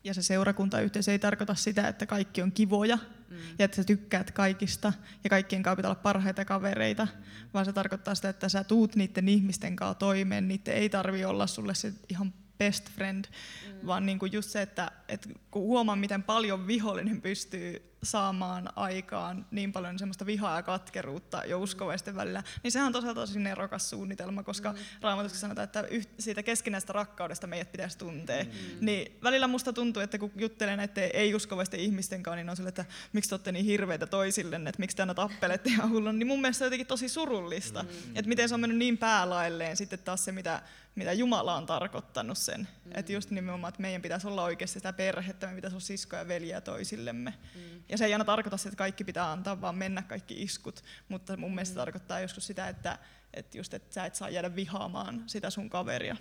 Ja 0.07 0.15
se 0.15 0.23
seurakuntayhteys 0.23 1.09
ei 1.09 1.19
tarkoita 1.19 1.55
sitä, 1.55 1.89
että 1.89 2.07
kaikki 2.07 2.43
on 2.43 2.53
kivoja 2.53 2.97
mm. 3.31 3.37
ja 3.59 3.65
että 3.65 3.77
sä 3.77 3.85
tykkäät 3.85 4.31
kaikista 4.31 4.93
ja 5.25 5.31
kaikkien 5.31 5.63
kanssa 5.63 5.77
pitää 5.77 5.91
olla 5.91 6.01
parhaita 6.03 6.45
kavereita, 6.45 7.09
vaan 7.55 7.65
se 7.65 7.73
tarkoittaa 7.73 8.15
sitä, 8.15 8.29
että 8.29 8.49
sä 8.49 8.65
tuut 8.65 8.97
niiden 8.97 9.29
ihmisten 9.29 9.77
kanssa 9.77 9.99
toimeen, 9.99 10.49
niiden 10.49 10.75
ei 10.75 10.89
tarvi 10.89 11.25
olla 11.25 11.47
sulle 11.47 11.75
se 11.75 11.93
ihan 12.09 12.35
best 12.59 12.91
friend, 12.91 13.25
mm. 13.25 13.87
vaan 13.87 14.07
niin 14.07 14.19
kuin 14.19 14.33
just 14.33 14.51
se, 14.51 14.63
että, 14.63 14.91
että 15.09 15.29
kun 15.51 15.63
huomaa, 15.63 15.97
miten 15.97 16.23
paljon 16.23 16.67
vihollinen 16.67 17.23
pystyy 17.23 17.96
saamaan 18.03 18.69
aikaan 18.77 19.47
niin 19.51 19.73
paljon 19.73 19.99
semmoista 19.99 20.27
vihaa 20.27 20.57
ja 20.57 20.63
katkeruutta 20.63 21.45
jo 21.45 21.61
uskovaisten 21.61 22.17
välillä, 22.17 22.43
niin 22.63 22.73
sehän 22.73 22.87
on 22.87 22.93
tosiaan 22.93 23.15
tosi 23.15 23.39
nerokas 23.39 23.91
suunnitelma, 23.91 24.43
koska 24.43 24.73
mm. 24.73 24.79
Raamatussa 25.01 25.39
sanotaan, 25.39 25.65
että 25.65 25.85
siitä 26.19 26.43
keskinäistä 26.43 26.93
rakkaudesta 26.93 27.47
meidät 27.47 27.73
pitäisi 27.73 27.99
tuntea. 27.99 28.45
Mm. 28.45 28.51
Niin 28.81 29.19
välillä 29.23 29.47
musta 29.47 29.73
tuntuu, 29.73 30.03
että 30.03 30.19
kun 30.19 30.33
juttelen 30.37 30.77
näiden 30.77 31.11
ei-uskovaisten 31.15 31.81
ihmisten 31.81 32.23
kanssa, 32.23 32.37
niin 32.37 32.51
on 32.51 32.57
sille, 32.57 32.69
että 32.69 32.85
miksi 33.13 33.29
te 33.29 33.35
olette 33.35 33.53
niin 33.53 33.65
hirveitä 33.65 34.07
toisillenne, 34.07 34.71
että 34.71 34.81
miksi 34.81 34.97
te 34.97 35.03
aina 35.03 35.15
tappelette 35.15 35.71
ihan 35.71 35.91
hullun, 35.91 36.19
niin 36.19 36.27
mun 36.27 36.41
mielestä 36.41 36.59
se 36.59 36.65
on 36.65 36.67
jotenkin 36.67 36.87
tosi 36.87 37.09
surullista, 37.09 37.83
mm. 37.83 38.17
että 38.17 38.29
miten 38.29 38.49
se 38.49 38.55
on 38.55 38.61
mennyt 38.61 38.79
niin 38.79 38.99
päälailleen 38.99 39.77
sitten 39.77 39.99
taas 39.99 40.25
se, 40.25 40.33
mitä, 40.33 40.63
mitä 40.95 41.13
Jumala 41.13 41.55
on 41.55 41.67
tarkoittanut 41.67 42.39
sen. 42.39 42.69
Mm. 42.85 42.93
Että 42.95 43.13
just 43.13 43.31
nimenomaan, 43.31 43.69
että 43.69 43.83
meidän 43.83 44.03
pitäisi 44.03 44.27
olla 44.27 44.43
oikeasti 44.43 44.75
sitä 44.75 44.93
perhettä, 44.93 45.47
me 45.47 45.55
pitäisi 45.55 45.75
olla 45.75 45.85
siskoja 45.85 46.23
ja 46.23 46.29
veljiä 46.29 46.61
toisillemme. 46.61 47.35
Mm. 47.55 47.61
Ja 47.89 47.99
se 47.99 48.05
ei 48.05 48.13
aina 48.13 48.25
tarkoita 48.25 48.57
sitä, 48.57 48.69
että 48.69 48.79
kaikki 48.79 49.05
pitää 49.05 49.33
antaa, 49.33 49.61
vaan 49.61 49.75
mennä 49.75 50.03
kaikki 50.03 50.43
iskut. 50.43 50.85
Mutta 51.09 51.37
mun 51.37 51.55
mielestä 51.55 51.73
se 51.73 51.79
tarkoittaa 51.79 52.21
joskus 52.21 52.47
sitä, 52.47 52.69
että, 52.69 52.99
että, 53.35 53.59
just, 53.59 53.75
että 53.75 53.95
sä 53.95 54.05
et 54.05 54.15
saa 54.15 54.29
jäädä 54.29 54.57
vihaamaan 54.57 55.23
sitä 55.27 55.51
sun 55.51 55.71
kaveria. 55.71 56.17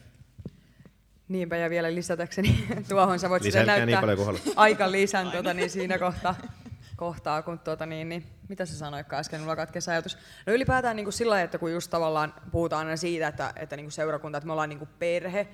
Niinpä, 1.28 1.58
ja 1.58 1.70
vielä 1.70 1.96
lisätäkseni 1.96 2.68
tuohon, 2.90 3.20
sä 3.20 3.30
voit 3.30 3.44
sitä 3.44 3.58
niin 3.58 3.68
näyttää 3.68 4.16
niin 4.16 4.54
aika 4.56 4.92
lisän 4.92 5.32
tuota, 5.32 5.54
niin 5.54 5.70
siinä 5.70 6.00
kohtaa, 6.00 6.36
kohtaa, 6.96 7.42
kun 7.42 7.60
tuota, 7.60 7.86
niin, 7.86 8.10
niin, 8.10 8.26
mitä 8.50 8.66
sä 8.66 8.78
sanoitkaan 8.78 9.20
äsken, 9.20 9.42
mulla 9.42 9.56
katkesi 9.56 9.92
ajatus. 9.92 10.18
No 10.46 10.54
ylipäätään 10.54 10.96
niin 10.96 11.06
kuin 11.06 11.14
sillä 11.14 11.42
että 11.42 11.58
kun 11.58 11.72
just 11.72 11.92
tavallaan 11.92 12.34
puhutaan 12.52 12.88
aina 12.88 12.98
siitä, 12.98 13.28
että, 13.28 13.54
että 13.56 13.76
niin 13.76 13.86
kuin 13.86 13.92
seurakunta, 13.92 14.38
että 14.38 14.46
me 14.46 14.52
ollaan 14.52 14.70
niin 14.70 14.80
kuin 14.80 14.90
perhe, 15.00 15.48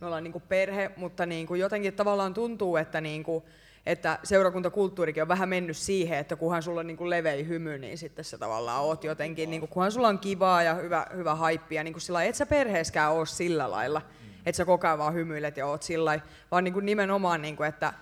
me 0.00 0.06
ollaan 0.06 0.24
niin 0.24 0.32
kuin 0.32 0.44
perhe, 0.48 0.90
mutta 0.96 1.26
niin 1.26 1.46
kuin 1.46 1.60
jotenkin 1.60 1.94
tavallaan 1.94 2.34
tuntuu, 2.34 2.76
että 2.76 3.00
niin 3.00 3.22
kuin, 3.22 3.44
että 3.88 4.18
seurakuntakulttuurikin 4.24 5.22
on 5.22 5.28
vähän 5.28 5.48
mennyt 5.48 5.76
siihen, 5.76 6.18
että 6.18 6.36
kunhan 6.36 6.62
sulla 6.62 6.80
on 6.80 6.86
niin 6.86 6.96
kuin 6.96 7.10
leveä 7.10 7.44
hymy, 7.44 7.78
niin 7.78 7.98
sitten 7.98 8.24
sä 8.24 8.38
tavallaan 8.38 8.82
oot 8.82 9.04
jotenkin, 9.04 9.50
niin 9.50 9.60
kuin, 9.60 9.70
kunhan 9.70 9.92
sulla 9.92 10.08
on 10.08 10.18
kivaa 10.18 10.62
ja 10.62 10.74
hyvä, 10.74 11.06
hyvä 11.16 11.34
haippi, 11.34 11.74
ja 11.74 11.84
niin 11.84 11.94
kuin 11.94 12.00
sillä 12.00 12.24
et 12.24 12.34
sä 12.34 12.46
perheeskään 12.46 13.12
ole 13.12 13.26
sillä 13.26 13.70
lailla, 13.70 14.02
että 14.46 14.56
sä 14.56 14.64
koko 14.64 14.86
ajan 14.86 14.98
vaan 14.98 15.14
hymyilet 15.14 15.56
ja 15.56 15.66
oot 15.66 15.82
sillä 15.82 16.20
vaan 16.50 16.64
niin 16.64 16.74
kuin 16.74 16.86
nimenomaan, 16.86 17.42
niin 17.42 17.56
kuin, 17.56 17.68
että, 17.68 17.92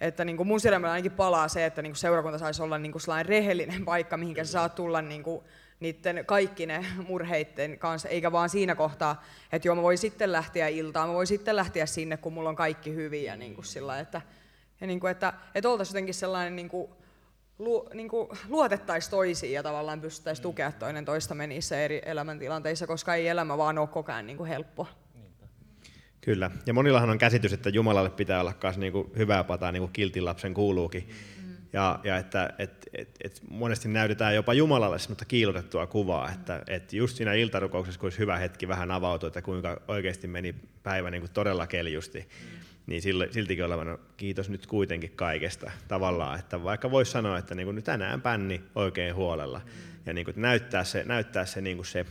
että 0.00 0.24
niin 0.24 0.36
kuin 0.36 0.46
mun 0.46 0.60
sydämellä 0.60 0.92
ainakin 0.92 1.12
palaa 1.12 1.48
se, 1.48 1.66
että 1.66 1.82
niin 1.82 1.92
kuin 1.92 1.98
seurakunta 1.98 2.38
saisi 2.38 2.62
olla 2.62 2.78
niin 2.78 2.92
kuin 2.92 3.02
sellainen 3.02 3.26
rehellinen 3.26 3.84
paikka, 3.90 4.16
mihinkä 4.16 4.44
sä 4.44 4.52
saat 4.52 4.74
tulla 4.74 5.02
niin 5.02 5.22
kuin 5.22 5.44
niiden 5.80 6.24
kaikki 6.26 6.66
ne 6.66 6.86
murheitten 7.08 7.78
kanssa, 7.78 8.08
eikä 8.08 8.32
vaan 8.32 8.48
siinä 8.48 8.74
kohtaa, 8.74 9.24
että 9.52 9.68
joo, 9.68 9.74
mä 9.74 9.82
voin 9.82 9.98
sitten 9.98 10.32
lähteä 10.32 10.68
iltaan, 10.68 11.08
mä 11.08 11.14
voin 11.14 11.26
sitten 11.26 11.56
lähteä 11.56 11.86
sinne, 11.86 12.16
kun 12.16 12.32
mulla 12.32 12.48
on 12.48 12.56
kaikki 12.56 12.94
hyviä, 12.94 13.36
niin 13.36 13.54
kuin 13.54 13.64
sillä, 13.64 14.00
että 14.00 14.22
ja 14.84 14.88
niin 14.88 15.00
kuin, 15.00 15.10
että, 15.10 15.32
että 15.54 15.68
oltaisiin 15.68 15.94
jotenkin 15.94 16.14
sellainen, 16.14 16.56
niin 16.56 16.68
kuin, 16.68 16.88
lu, 17.58 17.88
niin 17.94 18.08
kuin 18.08 18.28
luotettaisiin 18.48 19.10
toisiin 19.10 19.52
ja 19.52 19.62
tavallaan 19.62 20.00
pystyttäisiin 20.00 20.42
mm. 20.42 20.48
tukea 20.48 20.72
toinen 20.72 21.04
toistamme 21.04 21.46
niissä 21.46 21.80
eri 21.80 22.02
elämäntilanteissa, 22.04 22.86
koska 22.86 23.14
ei 23.14 23.28
elämä 23.28 23.58
vaan 23.58 23.78
ole 23.78 23.88
koko 23.88 24.12
ajan 24.12 24.26
niin 24.26 24.36
kuin 24.36 24.48
helppoa. 24.48 24.86
Kyllä, 26.20 26.50
ja 26.66 26.74
monillahan 26.74 27.10
on 27.10 27.18
käsitys, 27.18 27.52
että 27.52 27.68
Jumalalle 27.68 28.10
pitää 28.10 28.40
olla 28.40 28.52
myös 28.62 28.78
niin 28.78 28.92
kuin 28.92 29.10
hyvää 29.16 29.44
pataa, 29.44 29.72
niin 29.72 29.80
kuin 29.80 29.92
kiltin 29.92 30.24
lapsen 30.24 30.54
kuuluukin. 30.54 31.08
Mm. 31.08 31.56
Ja, 31.72 32.00
ja 32.04 32.16
että 32.16 32.54
et, 32.58 32.88
et, 32.98 33.08
et 33.24 33.40
monesti 33.50 33.88
näytetään 33.88 34.34
jopa 34.34 34.54
Jumalalle 34.54 34.98
semmoista 34.98 35.24
kiilotettua 35.24 35.86
kuvaa, 35.86 36.30
että 36.30 36.62
et 36.66 36.92
just 36.92 37.16
siinä 37.16 37.32
iltarukouksessa, 37.32 38.00
kun 38.00 38.06
olisi 38.06 38.18
hyvä 38.18 38.36
hetki 38.36 38.68
vähän 38.68 38.90
avautua, 38.90 39.26
että 39.26 39.42
kuinka 39.42 39.80
oikeasti 39.88 40.26
meni 40.26 40.54
päivä 40.82 41.10
niin 41.10 41.22
kuin 41.22 41.32
todella 41.32 41.66
keljusti, 41.66 42.18
mm 42.20 42.73
niin 42.86 43.02
siltikin 43.30 43.64
olevana 43.64 43.98
kiitos 44.16 44.50
nyt 44.50 44.66
kuitenkin 44.66 45.12
kaikesta 45.16 45.70
tavallaan, 45.88 46.38
että 46.38 46.64
vaikka 46.64 46.90
voisi 46.90 47.12
sanoa, 47.12 47.38
että 47.38 47.54
niin 47.54 47.66
kuin 47.66 47.74
nyt 47.74 47.84
tänään 47.84 48.22
pänni 48.22 48.62
oikein 48.74 49.14
huolella 49.14 49.60
ja 50.06 50.12
niin 50.12 50.24
kuin 50.24 50.34
näyttää 50.40 50.84
se, 50.84 51.04
näyttää 51.06 51.46
se, 51.46 51.60
niin 51.60 51.76
kuin 51.76 51.86
se 51.86 52.06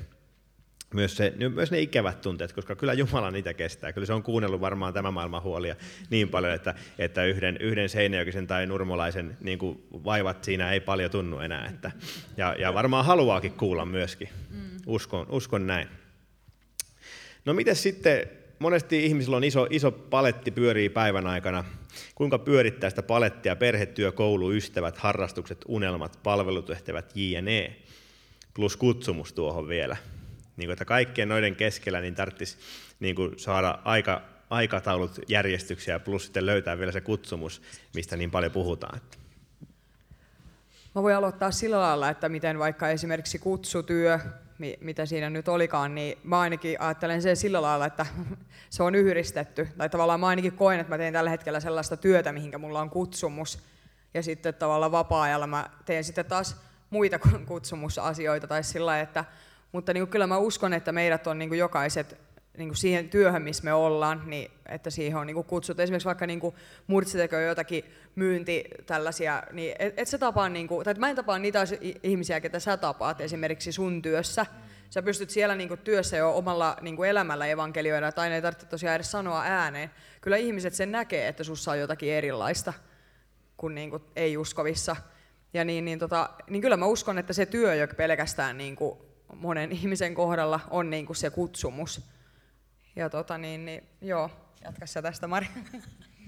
myös, 0.94 1.18
se, 1.18 1.34
myös 1.54 1.72
ne 1.72 1.80
ikävät 1.80 2.22
tunteet, 2.22 2.54
koska 2.54 2.76
kyllä 2.76 2.94
Jumala 2.94 3.32
niitä 3.32 3.54
kestää. 3.54 3.94
Kyllä 3.94 4.08
se 4.08 4.14
on 4.14 4.24
kuunnellut 4.24 4.62
varmaan 4.62 4.94
tämän 4.94 5.14
maailman 5.14 5.44
huolia 5.44 5.76
niin 6.10 6.30
paljon, 6.30 6.54
että, 6.54 6.76
että 7.00 7.26
yhden, 7.26 7.58
yhden 7.58 7.90
seinäjokisen 7.90 8.48
tai 8.48 8.66
nurmolaisen 8.66 9.38
niin 9.42 9.60
kuin 9.60 9.84
vaivat 9.92 10.44
siinä 10.44 10.72
ei 10.72 10.80
paljon 10.80 11.12
tunnu 11.12 11.40
enää. 11.40 11.68
Että, 11.68 11.92
ja, 12.38 12.56
ja 12.60 12.74
varmaan 12.74 13.06
haluaakin 13.06 13.52
kuulla 13.52 13.86
myöskin. 13.86 14.30
Uskon, 14.86 15.26
uskon 15.30 15.68
näin. 15.68 15.88
No 17.46 17.54
miten 17.54 17.76
sitten 17.76 18.30
monesti 18.64 19.06
ihmisillä 19.06 19.38
on 19.38 19.44
iso, 19.44 19.68
iso 19.70 19.92
paletti 19.92 20.52
pyörii 20.52 20.90
päivän 20.90 21.28
aikana. 21.28 21.64
Kuinka 22.16 22.40
pyörittää 22.40 22.90
sitä 22.90 23.04
palettia, 23.04 23.56
perhetyö, 23.56 24.12
koulu, 24.12 24.52
ystävät, 24.52 24.98
harrastukset, 24.98 25.66
unelmat, 25.68 26.20
palvelutehtävät, 26.24 27.12
jne. 27.16 27.76
Plus 28.54 28.78
kutsumus 28.78 29.34
tuohon 29.34 29.68
vielä. 29.68 29.98
Niin 30.58 30.68
kuin, 30.68 30.72
että 30.72 30.86
kaikkien 30.86 31.30
noiden 31.30 31.56
keskellä 31.56 32.02
niin 32.02 32.16
tarvitsisi 32.16 32.58
niin 33.00 33.16
kuin 33.16 33.40
saada 33.40 33.80
aika, 33.84 34.22
aikataulut 34.50 35.20
järjestyksiä 35.28 36.00
plus 36.00 36.24
sitten 36.24 36.46
löytää 36.46 36.80
vielä 36.80 36.92
se 36.92 37.02
kutsumus, 37.02 37.62
mistä 37.96 38.18
niin 38.18 38.32
paljon 38.32 38.52
puhutaan. 38.52 39.02
Mä 40.96 41.04
voin 41.04 41.16
aloittaa 41.16 41.52
sillä 41.52 41.80
lailla, 41.80 42.10
että 42.10 42.30
miten 42.30 42.60
vaikka 42.60 42.90
esimerkiksi 42.90 43.40
kutsutyö, 43.40 44.20
mitä 44.80 45.06
siinä 45.06 45.30
nyt 45.30 45.48
olikaan, 45.48 45.96
niin 45.96 46.18
mä 46.24 46.40
ainakin 46.40 46.82
ajattelen 46.82 47.22
sen 47.22 47.38
sillä 47.38 47.62
lailla, 47.62 47.86
että 47.86 48.06
se 48.70 48.84
on 48.84 48.96
yhdistetty. 48.96 49.68
Tai 49.78 49.90
tavallaan 49.90 50.20
mä 50.20 50.28
ainakin 50.28 50.54
koen, 50.54 50.80
että 50.80 50.94
mä 50.94 50.98
teen 50.98 51.14
tällä 51.14 51.30
hetkellä 51.30 51.60
sellaista 51.60 51.98
työtä, 51.98 52.32
mihinkä 52.32 52.58
mulla 52.58 52.82
on 52.82 52.90
kutsumus. 52.90 53.60
Ja 54.14 54.24
sitten 54.24 54.54
tavallaan 54.54 54.92
vapaa-ajalla 54.92 55.48
mä 55.48 55.70
teen 55.86 56.04
sitten 56.04 56.26
taas 56.26 56.56
muita 56.90 57.20
kutsumusasioita 57.48 58.48
tai 58.48 58.64
sillä 58.64 59.00
että 59.00 59.26
mutta 59.72 59.94
niin 59.94 60.02
kuin 60.02 60.12
kyllä 60.12 60.28
mä 60.28 60.38
uskon, 60.38 60.74
että 60.74 60.92
meidät 60.92 61.28
on 61.28 61.40
niin 61.40 61.50
kuin 61.50 61.60
jokaiset 61.60 62.18
niin 62.58 62.70
kuin 62.70 62.78
siihen 62.78 63.10
työhön, 63.10 63.42
missä 63.42 63.64
me 63.64 63.74
ollaan, 63.74 64.24
niin 64.26 64.52
että 64.66 64.90
siihen 64.90 65.18
on 65.18 65.28
niin 65.28 65.36
kuin 65.36 65.48
kutsuttu. 65.48 65.82
Esimerkiksi 65.82 66.06
vaikka 66.06 66.28
niin 66.28 66.40
kuin 66.40 66.56
jotakin 67.48 67.84
myynti 68.16 68.64
tällaisia, 68.86 69.44
niin 69.52 69.76
et, 69.80 69.94
et 70.00 70.08
sä 70.08 70.18
tapaa, 70.18 70.50
niin 70.50 70.68
kuin, 70.68 70.86
tai 70.86 70.94
mä 70.94 71.10
en 71.10 71.16
tapaa 71.16 71.40
niitä 71.40 71.64
ihmisiä, 72.04 72.42
ketä 72.42 72.60
sä 72.60 72.78
tapaat 72.78 73.22
esimerkiksi 73.22 73.72
sun 73.72 74.02
työssä. 74.02 74.46
Sä 74.90 75.02
pystyt 75.02 75.30
siellä 75.30 75.56
niin 75.56 75.68
kuin 75.68 75.80
työssä 75.80 76.18
jo 76.18 76.38
omalla 76.38 76.78
niin 76.82 76.96
kuin 76.96 77.10
elämällä 77.10 77.46
evankelioida, 77.46 78.12
tai 78.12 78.34
ei 78.34 78.42
tarvitse 78.42 78.66
tosiaan 78.66 78.96
edes 78.96 79.12
sanoa 79.12 79.44
ääneen. 79.44 79.92
Kyllä 80.22 80.38
ihmiset 80.38 80.74
sen 80.74 80.92
näkee, 80.92 81.28
että 81.28 81.44
sussa 81.44 81.72
on 81.72 81.80
jotakin 81.80 82.14
erilaista 82.14 82.74
kuin, 83.58 83.76
niin 83.76 83.90
kuin 83.90 84.04
ei-uskovissa. 84.16 84.96
Ja 85.54 85.66
niin, 85.66 85.86
niin, 85.86 86.00
tota, 86.00 86.30
niin 86.50 86.62
kyllä 86.62 86.78
mä 86.78 86.86
uskon, 86.86 87.18
että 87.18 87.34
se 87.34 87.46
työ 87.46 87.76
jo 87.76 87.88
pelkästään 87.88 88.58
niin 88.58 88.76
kuin 88.76 89.00
monen 89.36 89.72
ihmisen 89.72 90.16
kohdalla 90.16 90.60
on 90.70 90.90
niin 90.90 91.06
kuin 91.06 91.18
se 91.18 91.30
kutsumus 91.30 92.02
ja 92.96 93.10
tota 93.10 93.38
niin, 93.38 93.66
niin 93.66 93.84
joo, 94.02 94.32
jatka 94.64 94.86
sä 94.86 95.02
tästä 95.02 95.28
Mari. 95.28 95.48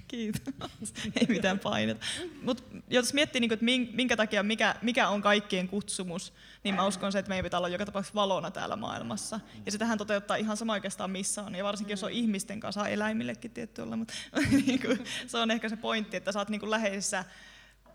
Kiitos. 0.07 0.93
Ei 1.15 1.27
mitään 1.27 1.59
painetta. 1.59 2.05
Mutta 2.41 2.63
jos 2.87 3.13
miettii, 3.13 3.41
niin 3.41 3.53
että 3.53 3.65
minkä 3.95 4.17
takia 4.17 4.43
mikä, 4.43 4.75
mikä 4.81 5.09
on 5.09 5.21
kaikkien 5.21 5.67
kutsumus, 5.67 6.33
niin 6.63 6.75
mä 6.75 6.85
uskon 6.85 7.11
se, 7.11 7.19
että 7.19 7.29
meidän 7.29 7.43
pitää 7.43 7.57
olla 7.57 7.69
joka 7.69 7.85
tapauksessa 7.85 8.15
valona 8.15 8.51
täällä 8.51 8.75
maailmassa. 8.75 9.39
Ja 9.65 9.71
sitähän 9.71 9.97
toteuttaa 9.97 10.37
ihan 10.37 10.57
sama 10.57 10.73
oikeastaan 10.73 11.11
missä 11.11 11.43
on. 11.43 11.55
Ja 11.55 11.63
varsinkin 11.63 11.93
jos 11.93 12.03
on 12.03 12.11
ihmisten 12.11 12.59
kanssa, 12.59 12.87
eläimillekin 12.87 13.51
tietty 13.51 13.81
olla, 13.81 13.95
mutta 13.95 14.13
niin 14.65 14.81
kuin, 14.81 15.05
se 15.27 15.37
on 15.37 15.51
ehkä 15.51 15.69
se 15.69 15.75
pointti, 15.75 16.17
että 16.17 16.31
sä 16.31 16.39
oot 16.39 16.49
niin 16.49 16.59
kuin 16.59 16.71
läheisessä 16.71 17.25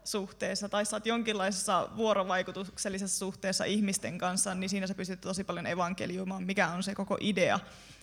suhteessa 0.04 0.68
tai 0.68 0.86
sä 0.86 0.96
oot 0.96 1.06
jonkinlaisessa 1.06 1.88
vuorovaikutuksellisessa 1.96 3.18
suhteessa 3.18 3.64
ihmisten 3.64 4.18
kanssa, 4.18 4.54
niin 4.54 4.70
siinä 4.70 4.86
sä 4.86 4.94
pystyt 4.94 5.20
tosi 5.20 5.44
paljon 5.44 5.66
evankelioimaan, 5.66 6.44
mikä 6.44 6.68
on 6.68 6.82
se 6.82 6.94
koko 6.94 7.18
idea. 7.20 7.60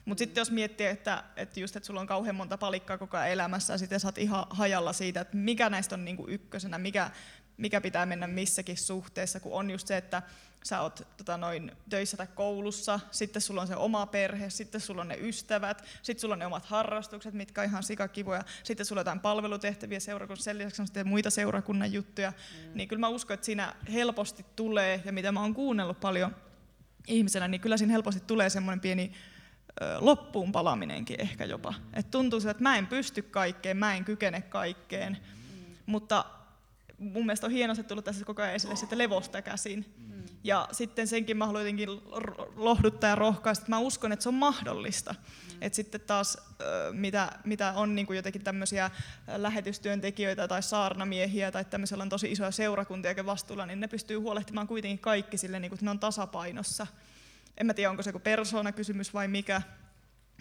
Mutta 0.08 0.20
sitten 0.20 0.42
jos 0.42 0.52
miettii, 0.52 0.88
että, 0.88 1.24
että 1.36 1.60
just, 1.60 1.76
että 1.76 1.88
sulla 1.88 2.02
on 2.02 2.08
kauhean 2.08 2.36
monta 2.36 2.58
palikkaa 2.58 2.98
koko 2.98 3.18
ajan 3.18 3.30
elämässä 3.30 3.74
ja 3.74 3.78
sitten 3.78 4.00
sä 4.00 4.08
oot 4.08 4.18
ihan 4.18 4.46
hajalla 4.50 4.94
siitä, 4.94 5.22
että 5.22 5.38
mikä 5.38 5.70
näistä 5.70 5.96
on 5.96 6.06
niinku 6.06 6.28
ykkösenä, 6.28 6.78
mikä, 6.78 7.12
mikä 7.58 7.82
pitää 7.82 8.06
mennä 8.06 8.28
missäkin 8.28 8.78
suhteessa, 8.78 9.40
kun 9.40 9.54
on 9.54 9.72
just 9.72 9.88
se, 9.88 9.98
että 9.98 10.22
sä 10.64 10.82
oot 10.82 11.08
tota, 11.18 11.38
noin, 11.38 11.72
töissä 11.90 12.18
tai 12.18 12.28
koulussa, 12.36 13.00
sitten 13.12 13.42
sulla 13.42 13.62
on 13.62 13.68
se 13.68 13.76
oma 13.76 14.06
perhe, 14.06 14.50
sitten 14.50 14.82
sulla 14.82 15.02
on 15.02 15.08
ne 15.08 15.18
ystävät, 15.22 15.84
sitten 16.02 16.22
sulla 16.22 16.34
on 16.34 16.40
ne 16.40 16.46
omat 16.46 16.66
harrastukset, 16.66 17.34
mitkä 17.34 17.62
on 17.62 17.68
ihan 17.68 17.84
sikakivoja, 17.84 18.44
sitten 18.64 18.86
sulla 18.86 19.00
on 19.00 19.02
jotain 19.02 19.20
palvelutehtäviä 19.20 20.00
seurakunnassa, 20.00 20.44
sen 20.44 20.58
lisäksi 20.58 20.82
on 20.82 20.88
sitten 20.88 21.08
muita 21.08 21.30
seurakunnan 21.30 21.94
juttuja, 21.94 22.32
mm. 22.32 22.72
niin 22.74 22.88
kyllä 22.88 23.00
mä 23.00 23.08
uskon, 23.08 23.34
että 23.34 23.46
siinä 23.46 23.74
helposti 23.94 24.46
tulee, 24.56 25.02
ja 25.06 25.14
mitä 25.14 25.32
mä 25.32 25.42
oon 25.42 25.54
kuunnellut 25.54 26.00
paljon 26.00 26.36
ihmisenä, 27.08 27.48
niin 27.48 27.62
kyllä 27.62 27.78
siinä 27.78 27.92
helposti 27.92 28.22
tulee 28.28 28.50
semmoinen 28.50 28.80
pieni 28.80 29.14
loppuun 30.00 30.52
palaminenkin 30.52 31.22
ehkä 31.22 31.46
jopa. 31.46 31.74
Et 31.94 32.12
tuntuu 32.12 32.40
että 32.40 32.64
mä 32.64 32.78
en 32.78 32.88
pysty 32.88 33.22
kaikkeen, 33.22 33.78
mä 33.78 33.96
en 33.96 34.06
kykene 34.06 34.42
kaikkeen, 34.42 35.18
mm. 35.18 35.76
mutta 35.86 36.26
mun 36.98 37.26
mielestä 37.26 37.48
on 37.48 37.52
hienosti 37.52 37.84
tullut 37.84 38.06
tässä 38.06 38.26
koko 38.26 38.42
ajan 38.42 38.56
esille 38.56 38.76
sitten 38.76 38.98
levosta 38.98 39.42
käsin. 39.42 39.86
Mm. 39.98 40.24
Ja 40.44 40.68
sitten 40.72 41.08
senkin 41.08 41.38
mä 41.38 41.46
haluan 41.46 41.62
jotenkin 41.62 41.90
lohduttaa 42.56 43.10
ja 43.10 43.16
rohkaista, 43.16 43.64
että 43.64 43.70
mä 43.70 43.80
uskon, 43.80 44.12
että 44.12 44.24
se 44.24 44.30
on 44.30 44.36
mahdollista. 44.36 45.14
Mm. 45.14 45.58
Että 45.62 45.76
sitten 45.76 46.02
taas, 46.02 46.38
mitä, 46.92 47.32
mitä 47.44 47.74
on 47.76 47.96
niin 47.96 48.08
kuin 48.08 48.18
jotenkin 48.18 48.44
tämmöisiä 48.44 48.92
lähetystyöntekijöitä 49.38 50.48
tai 50.48 50.64
saarnamiehiä 50.64 51.52
tai 51.52 51.66
tämmöisellä 51.66 52.02
on 52.02 52.10
tosi 52.10 52.32
isoja 52.32 52.52
seurakuntia 52.52 53.26
vastuulla, 53.26 53.66
niin 53.66 53.80
ne 53.80 53.88
pystyy 53.88 54.18
huolehtimaan 54.18 54.68
kuitenkin 54.68 55.00
kaikki 55.00 55.38
sille, 55.38 55.60
niin 55.60 55.70
kuin, 55.70 55.78
että 55.78 55.86
ne 55.86 55.92
on 55.92 56.00
tasapainossa. 56.00 56.88
En 57.58 57.66
mä 57.66 57.74
tiedä, 57.74 57.90
onko 57.90 58.04
se 58.04 58.10
joku 58.10 58.20
persoonakysymys 58.20 59.14
vai 59.14 59.28
mikä, 59.28 59.62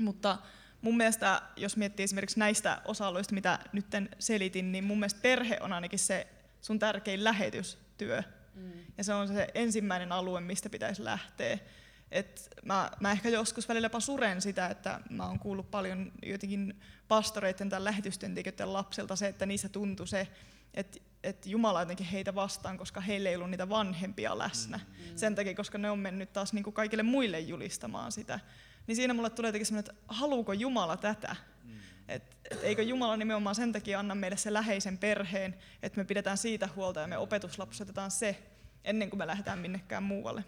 mutta 0.01 0.39
mun 0.81 0.97
mielestä, 0.97 1.43
jos 1.57 1.77
miettii 1.77 2.05
esimerkiksi 2.05 2.39
näistä 2.39 2.83
osa-alueista, 2.85 3.35
mitä 3.35 3.59
nyt 3.73 3.87
selitin, 4.19 4.73
niin 4.73 4.85
mun 4.85 4.99
mielestä 4.99 5.21
perhe 5.23 5.59
on 5.61 5.73
ainakin 5.73 5.99
se 5.99 6.27
sun 6.61 6.79
tärkein 6.79 7.25
lähetystyö. 7.25 8.23
Mm. 8.55 8.73
Ja 8.99 9.05
se 9.05 9.14
on 9.14 9.29
se 9.29 9.49
ensimmäinen 9.55 10.12
alue, 10.12 10.41
mistä 10.41 10.71
pitäisi 10.71 11.05
lähteä. 11.05 11.59
Et 12.11 12.49
mä, 12.64 12.91
mä 13.01 13.12
ehkä 13.12 13.29
joskus 13.29 13.69
välillä 13.69 13.85
jopa 13.85 14.01
suren 14.01 14.43
sitä, 14.43 14.67
että 14.67 15.01
mä 15.11 15.27
oon 15.27 15.39
kuullut 15.39 15.71
paljon 15.71 16.12
jotenkin 16.23 16.81
pastoreiden 17.09 17.69
tai 17.69 17.85
lähetystyöntekijöiden 17.85 18.73
lapsilta 18.73 19.17
se, 19.17 19.27
että 19.27 19.47
niissä 19.47 19.69
tuntui 19.69 20.09
se, 20.09 20.29
että, 20.75 20.99
että 21.27 21.49
Jumala 21.49 21.83
jotenkin 21.83 22.07
heitä 22.07 22.35
vastaan, 22.35 22.79
koska 22.79 23.01
heillä 23.01 23.29
ei 23.29 23.37
ollut 23.37 23.51
niitä 23.51 23.68
vanhempia 23.68 24.39
läsnä. 24.39 24.77
Mm. 24.77 25.16
Sen 25.16 25.35
takia, 25.35 25.55
koska 25.55 25.79
ne 25.79 25.91
on 25.91 25.99
mennyt 25.99 26.33
taas 26.33 26.53
niin 26.53 26.62
kuin 26.64 26.74
kaikille 26.74 27.03
muille 27.03 27.41
julistamaan 27.41 28.12
sitä. 28.12 28.41
Niin 28.87 28.97
siinä 28.97 29.14
mulle 29.14 29.31
tulee 29.31 29.49
jotenkin 29.49 29.66
semmoinen, 29.66 29.91
että 29.91 30.03
haluuko 30.09 30.53
Jumala 30.53 30.97
tätä? 30.97 31.37
Mm. 31.64 31.79
Et, 32.09 32.37
et 32.51 32.64
eikö 32.64 32.83
Jumala 32.83 33.16
nimenomaan 33.16 33.55
sen 33.55 33.72
takia 33.72 33.99
anna 33.99 34.14
meille 34.14 34.37
se 34.37 34.53
läheisen 34.53 34.99
perheen, 34.99 35.55
että 35.83 36.01
me 36.01 36.05
pidetään 36.05 36.39
siitä 36.39 36.68
huolta 36.77 37.01
ja 37.01 37.07
me 37.07 37.18
opetuslapsetetaan 37.18 38.11
se, 38.11 38.43
ennen 38.85 39.11
kuin 39.11 39.18
me 39.18 39.27
lähdetään 39.27 39.59
minnekään 39.59 40.03
muualle. 40.03 40.45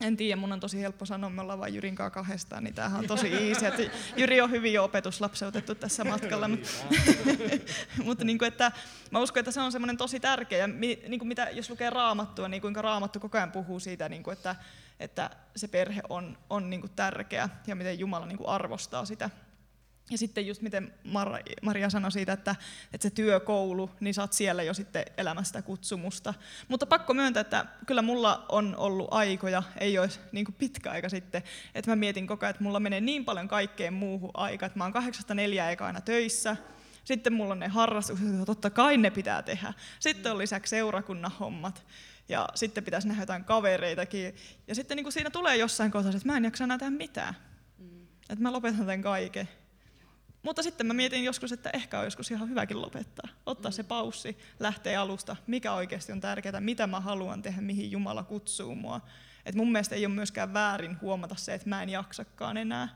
En 0.00 0.16
tiedä, 0.16 0.36
mun 0.36 0.52
on 0.52 0.60
tosi 0.60 0.80
helppo 0.80 1.04
sanoa, 1.04 1.30
me 1.30 1.40
ollaan 1.40 1.58
vain 1.58 1.74
Jyrin 1.74 1.94
kanssa 1.94 2.10
kahdestaan, 2.10 2.64
niin 2.64 2.74
tämähän 2.74 3.00
on 3.00 3.06
tosi 3.06 3.48
easy. 3.48 3.66
Että 3.66 3.82
Jyri 4.16 4.40
on 4.40 4.50
hyvin 4.50 4.72
jo 4.72 4.84
opetuslapseutettu 4.84 5.74
tässä 5.74 6.04
matkalla. 6.04 6.48
Mutta, 6.48 6.68
mutta 8.04 8.24
niin 8.24 8.38
kuin, 8.38 8.48
että 8.48 8.72
mä 9.10 9.18
uskon, 9.20 9.40
että 9.40 9.50
se 9.50 9.60
on 9.60 9.72
semmoinen 9.72 9.96
tosi 9.96 10.20
tärkeä. 10.20 10.58
Ja 10.58 10.66
niin 10.66 11.18
kuin 11.18 11.28
mitä, 11.28 11.48
jos 11.52 11.70
lukee 11.70 11.90
raamattua, 11.90 12.48
niin 12.48 12.60
kuinka 12.60 12.82
raamattu 12.82 13.20
koko 13.20 13.38
ajan 13.38 13.52
puhuu 13.52 13.80
siitä, 13.80 14.08
niin 14.08 14.22
kuin, 14.22 14.32
että, 14.32 14.56
että 15.00 15.30
se 15.56 15.68
perhe 15.68 16.00
on, 16.08 16.38
on 16.50 16.70
niin 16.70 16.80
kuin 16.80 16.92
tärkeä 16.96 17.48
ja 17.66 17.74
miten 17.74 17.98
Jumala 17.98 18.26
niin 18.26 18.38
kuin 18.38 18.48
arvostaa 18.48 19.04
sitä. 19.04 19.30
Ja 20.10 20.18
sitten 20.18 20.46
just 20.46 20.62
miten 20.62 20.94
Maria 21.62 21.90
sanoi 21.90 22.12
siitä, 22.12 22.32
että, 22.32 22.56
että 22.92 23.02
se 23.02 23.10
työkoulu, 23.10 23.90
niin 24.00 24.14
oot 24.20 24.32
siellä 24.32 24.62
jo 24.62 24.74
sitten 24.74 25.04
elämästä 25.16 25.62
kutsumusta. 25.62 26.34
Mutta 26.68 26.86
pakko 26.86 27.14
myöntää, 27.14 27.40
että 27.40 27.66
kyllä 27.86 28.02
mulla 28.02 28.46
on 28.48 28.76
ollut 28.76 29.08
aikoja, 29.10 29.62
ei 29.78 29.98
olisi 29.98 30.20
niin 30.32 30.44
kuin 30.44 30.54
pitkä 30.54 30.90
aika 30.90 31.08
sitten, 31.08 31.42
että 31.74 31.90
mä 31.90 31.96
mietin 31.96 32.26
koko 32.26 32.46
ajan, 32.46 32.50
että 32.50 32.62
mulla 32.62 32.80
menee 32.80 33.00
niin 33.00 33.24
paljon 33.24 33.48
kaikkeen 33.48 33.92
muuhun 33.92 34.30
aikaa, 34.34 34.66
että 34.66 34.78
mä 34.78 34.84
oon 34.84 34.92
kahdeksasta 34.92 35.34
neljä 35.34 35.66
aikaa 35.66 35.86
aina 35.86 36.00
töissä, 36.00 36.56
sitten 37.04 37.32
mulla 37.32 37.52
on 37.52 37.58
ne 37.58 37.68
harrastukset, 37.68 38.28
että 38.28 38.44
totta 38.46 38.70
kai 38.70 38.96
ne 38.96 39.10
pitää 39.10 39.42
tehdä. 39.42 39.72
Sitten 40.00 40.32
on 40.32 40.38
lisäksi 40.38 40.70
seurakunnan 40.70 41.32
hommat 41.40 41.86
ja 42.28 42.48
sitten 42.54 42.84
pitäisi 42.84 43.08
nähdä 43.08 43.22
jotain 43.22 43.44
kavereitakin. 43.44 44.34
Ja 44.68 44.74
sitten 44.74 44.96
niin 44.96 45.04
kuin 45.04 45.12
siinä 45.12 45.30
tulee 45.30 45.56
jossain 45.56 45.90
kohtaa, 45.90 46.10
että 46.10 46.28
mä 46.28 46.36
en 46.36 46.44
jaksa 46.44 46.64
enää 46.64 46.78
tehdä 46.78 46.90
mitään. 46.90 47.34
Mm. 47.78 48.02
Että 48.30 48.42
mä 48.42 48.52
lopetan 48.52 48.78
tämän 48.78 49.02
kaiken. 49.02 49.48
Mutta 50.44 50.62
sitten 50.62 50.86
mä 50.86 50.94
mietin 50.94 51.24
joskus, 51.24 51.52
että 51.52 51.70
ehkä 51.72 51.98
on 51.98 52.04
joskus 52.04 52.30
ihan 52.30 52.48
hyväkin 52.48 52.82
lopettaa. 52.82 53.28
Ottaa 53.46 53.70
se 53.70 53.82
paussi, 53.82 54.38
lähteä 54.60 55.00
alusta, 55.00 55.36
mikä 55.46 55.72
oikeasti 55.72 56.12
on 56.12 56.20
tärkeää, 56.20 56.60
mitä 56.60 56.86
mä 56.86 57.00
haluan 57.00 57.42
tehdä, 57.42 57.60
mihin 57.60 57.90
Jumala 57.90 58.22
kutsuu 58.22 58.74
mua. 58.74 59.00
Et 59.46 59.54
mun 59.54 59.72
mielestä 59.72 59.94
ei 59.94 60.06
ole 60.06 60.14
myöskään 60.14 60.54
väärin 60.54 61.00
huomata 61.00 61.34
se, 61.34 61.54
että 61.54 61.68
mä 61.68 61.82
en 61.82 61.88
jaksakaan 61.88 62.56
enää. 62.56 62.88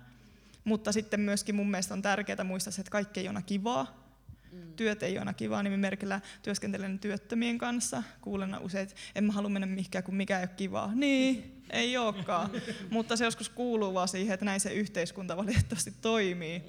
Mutta 0.65 0.93
sitten 0.93 1.21
myöskin 1.21 1.55
mun 1.55 1.71
mielestä 1.71 1.95
on 1.95 2.03
tärkeää 2.03 2.45
muistaa 2.45 2.73
se, 2.73 2.81
että 2.81 2.91
kaikki 2.91 3.21
ei 3.21 3.29
ole 3.29 3.43
kivaa. 3.43 4.09
Mm. 4.53 4.73
Työt 4.77 5.03
ei 5.03 5.19
ole 5.19 5.35
kivaa, 5.35 5.63
nimimerkillä 5.63 6.21
työskentelen 6.43 6.99
työttömien 6.99 7.59
kanssa. 7.59 8.03
Kuulen 8.21 8.59
usein, 8.61 8.83
että 8.83 8.95
en 9.15 9.25
mä 9.25 9.33
halua 9.33 9.51
mennä 9.51 9.67
mihinkään, 9.67 10.05
kun 10.05 10.15
mikä 10.15 10.39
ei 10.39 10.43
ole 10.43 10.51
kivaa. 10.57 10.95
Niin, 10.95 11.55
ei 11.71 11.97
olekaan. 11.97 12.51
Mutta 12.91 13.17
se 13.17 13.25
joskus 13.25 13.49
kuuluu 13.49 13.95
vaan 13.95 14.09
siihen, 14.09 14.35
että 14.35 14.45
näin 14.45 14.61
se 14.61 14.73
yhteiskunta 14.73 15.37
valitettavasti 15.37 15.95
toimii. 16.01 16.63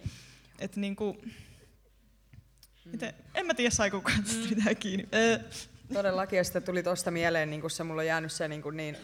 Että 0.59 0.79
niinku, 0.79 1.17
miten, 2.85 3.13
en 3.35 3.45
mä 3.45 3.53
tiedä, 3.53 3.69
sai 3.69 3.91
kukaan 3.91 4.23
tästä 4.23 4.55
mitään 4.55 4.75
kiinni. 4.75 5.09
Todellakin, 5.93 6.37
ja 6.37 6.43
sitten 6.43 6.63
tuli 6.63 6.83
tuosta 6.83 7.11
mieleen, 7.11 7.49
niin 7.49 7.61
kun 7.61 7.69
se 7.69 7.83
mulla 7.83 8.01
on 8.01 8.07
jäänyt 8.07 8.31
se 8.31 8.47
niin, 8.47 8.61
kuin 8.61 8.77
niin 8.77 8.97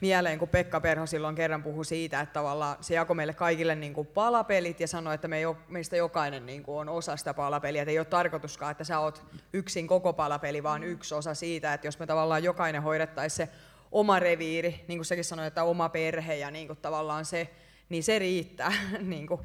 mieleen, 0.00 0.38
kun 0.38 0.48
Pekka 0.48 0.80
Perho 0.80 1.06
silloin 1.06 1.34
kerran 1.34 1.62
puhui 1.62 1.84
siitä, 1.84 2.20
että 2.20 2.32
tavallaan 2.32 2.76
se 2.80 2.94
jakoi 2.94 3.16
meille 3.16 3.34
kaikille 3.34 3.74
niin 3.74 3.94
kuin 3.94 4.06
palapelit 4.06 4.80
ja 4.80 4.88
sanoi, 4.88 5.14
että 5.14 5.28
me 5.28 5.40
jo, 5.40 5.56
meistä 5.68 5.96
jokainen 5.96 6.46
niin 6.46 6.62
kuin 6.62 6.78
on 6.78 6.88
osa 6.88 7.16
sitä 7.16 7.34
palapeliä. 7.34 7.82
Että 7.82 7.90
ei 7.90 7.98
ole 7.98 8.04
tarkoituskaan, 8.04 8.72
että 8.72 8.84
sä 8.84 8.98
oot 8.98 9.24
yksin 9.52 9.86
koko 9.86 10.12
palapeli, 10.12 10.62
vaan 10.62 10.84
yksi 10.84 11.14
osa 11.14 11.34
siitä, 11.34 11.74
että 11.74 11.86
jos 11.86 11.98
me 11.98 12.06
tavallaan 12.06 12.44
jokainen 12.44 12.82
hoidettaisiin 12.82 13.36
se 13.46 13.52
oma 13.92 14.18
reviiri, 14.18 14.84
niin 14.88 14.98
kuin 14.98 15.06
säkin 15.06 15.24
sanoit, 15.24 15.46
että 15.46 15.64
oma 15.64 15.88
perhe 15.88 16.34
ja 16.34 16.50
niin 16.50 16.66
kuin 16.66 16.78
tavallaan 16.82 17.24
se, 17.24 17.48
niin 17.88 18.02
se 18.02 18.18
riittää 18.18 18.72
niin 19.00 19.26
kuin 19.26 19.40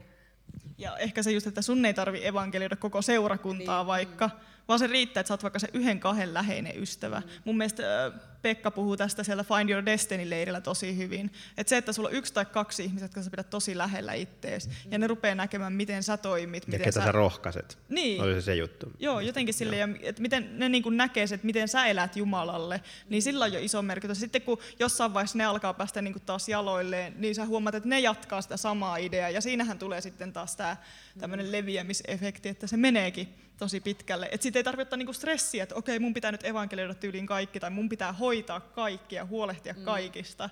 ja 0.82 0.98
ehkä 0.98 1.24
se 1.24 1.32
just, 1.32 1.48
että 1.48 1.62
sun 1.62 1.86
ei 1.86 1.94
tarvi 1.94 2.26
evankelioida 2.26 2.76
koko 2.76 3.02
seurakuntaa 3.02 3.80
niin. 3.80 3.88
vaikka, 3.88 4.30
vaan 4.68 4.80
se 4.80 4.88
riittää, 4.88 5.22
että 5.22 5.28
sä 5.28 5.34
oot 5.34 5.44
vaikka 5.44 5.60
se 5.60 5.68
yhden 5.74 6.00
kahden 6.00 6.34
läheinen 6.34 6.82
ystävä. 6.82 7.20
Mm. 7.20 7.30
Mun 7.46 7.58
mielestä 7.58 8.12
Pekka 8.42 8.72
puhuu 8.72 8.98
tästä 8.98 9.24
siellä 9.24 9.44
Find 9.44 9.70
Your 9.70 9.86
Destiny-leirillä 9.86 10.62
tosi 10.62 10.98
hyvin. 10.98 11.32
Että 11.58 11.70
se, 11.70 11.78
että 11.78 11.94
sulla 11.94 12.10
on 12.10 12.16
yksi 12.16 12.34
tai 12.34 12.46
kaksi 12.46 12.84
ihmistä, 12.84 13.06
jotka 13.06 13.22
sä 13.22 13.30
pidät 13.30 13.50
tosi 13.50 13.78
lähellä 13.78 14.14
ittees, 14.14 14.68
mm. 14.68 14.92
ja 14.92 15.00
ne 15.00 15.08
rupeaa 15.08 15.36
näkemään, 15.36 15.74
miten 15.74 16.04
sä 16.04 16.18
toimit. 16.18 16.64
Ja 16.64 16.68
miten 16.68 16.86
ketä 16.86 17.00
sä, 17.00 17.06
sä 17.06 17.12
rohkaiset. 17.12 17.78
Niin. 17.90 18.22
Oli 18.22 18.34
se 18.34 18.42
se 18.42 18.56
juttu. 18.56 18.92
Joo, 19.00 19.20
jotenkin 19.20 19.54
sille, 19.54 19.78
ja, 19.78 19.88
että 20.02 20.22
miten 20.22 20.60
ne 20.60 20.70
niin 20.70 20.84
näkee 20.98 21.24
että 21.24 21.46
miten 21.46 21.68
sä 21.68 21.86
elät 21.86 22.16
Jumalalle, 22.16 22.82
niin 23.10 23.22
sillä 23.22 23.46
on 23.46 23.54
jo 23.54 23.60
iso 23.60 23.82
merkitys. 23.82 24.20
Sitten 24.20 24.42
kun 24.42 24.60
jossain 24.80 25.14
vaiheessa 25.14 25.38
ne 25.38 25.46
alkaa 25.46 25.74
päästä 25.74 26.02
niin 26.02 26.14
kuin 26.14 26.24
taas 26.26 26.50
jaloilleen, 26.50 27.14
niin 27.18 27.36
sä 27.36 27.46
huomaat, 27.46 27.76
että 27.76 27.90
ne 27.90 28.00
jatkaa 28.00 28.42
sitä 28.42 28.58
samaa 28.58 28.98
ideaa, 28.98 29.30
ja 29.30 29.42
siinähän 29.42 29.80
tulee 29.80 30.02
sitten 30.02 30.34
taas 30.34 30.56
tämä 30.56 30.78
tämmöinen 31.20 31.52
leviämisefekti, 31.52 32.50
että 32.50 32.68
se 32.68 32.78
meneekin 32.78 33.28
tosi 33.58 33.80
pitkälle. 33.80 34.30
Että 34.32 34.44
sitten 34.44 34.60
ei 34.60 34.64
tarvitse 34.64 34.82
ottaa 34.82 34.98
niinku 34.98 35.14
stressiä, 35.14 35.64
että 35.64 35.76
okei, 35.76 36.00
mun 36.00 36.14
pitää 36.14 36.32
nyt 36.32 36.46
evankelioida 36.46 36.94
tyyliin 36.94 37.26
kaikki, 37.26 37.60
tai 37.60 37.70
mun 37.70 37.90
pitää 37.90 38.14
hoitaa 38.14 38.31
kaikki 38.76 39.16
ja 39.16 39.26
huolehtia 39.26 39.74
mm. 39.74 39.84
kaikista, 39.84 40.50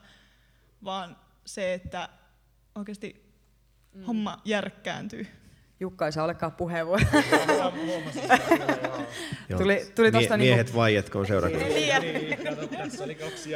vaan 0.84 1.17
se, 1.45 1.73
että 1.73 2.09
oikeasti 2.75 3.34
mm. 3.93 4.03
homma 4.03 4.41
järkkääntyy. 4.45 5.27
Jukka 5.82 6.05
ei 6.05 6.11
saa 6.11 6.23
olekaan 6.23 6.51
puheenvuoro. 6.51 7.05
tuli, 9.57 9.91
tuli 9.95 10.11
tosta 10.11 10.38
Mie- 10.38 10.45
miehet 10.45 10.67
niinku... 10.67 10.80
vaietkoon 10.80 11.27
seurakunnan. 11.27 11.69
Niin, 11.69 12.01
niin, 12.01 12.38
kato, 12.38 12.67
tässä 12.67 13.03
oli 13.03 13.15
kaksi 13.15 13.49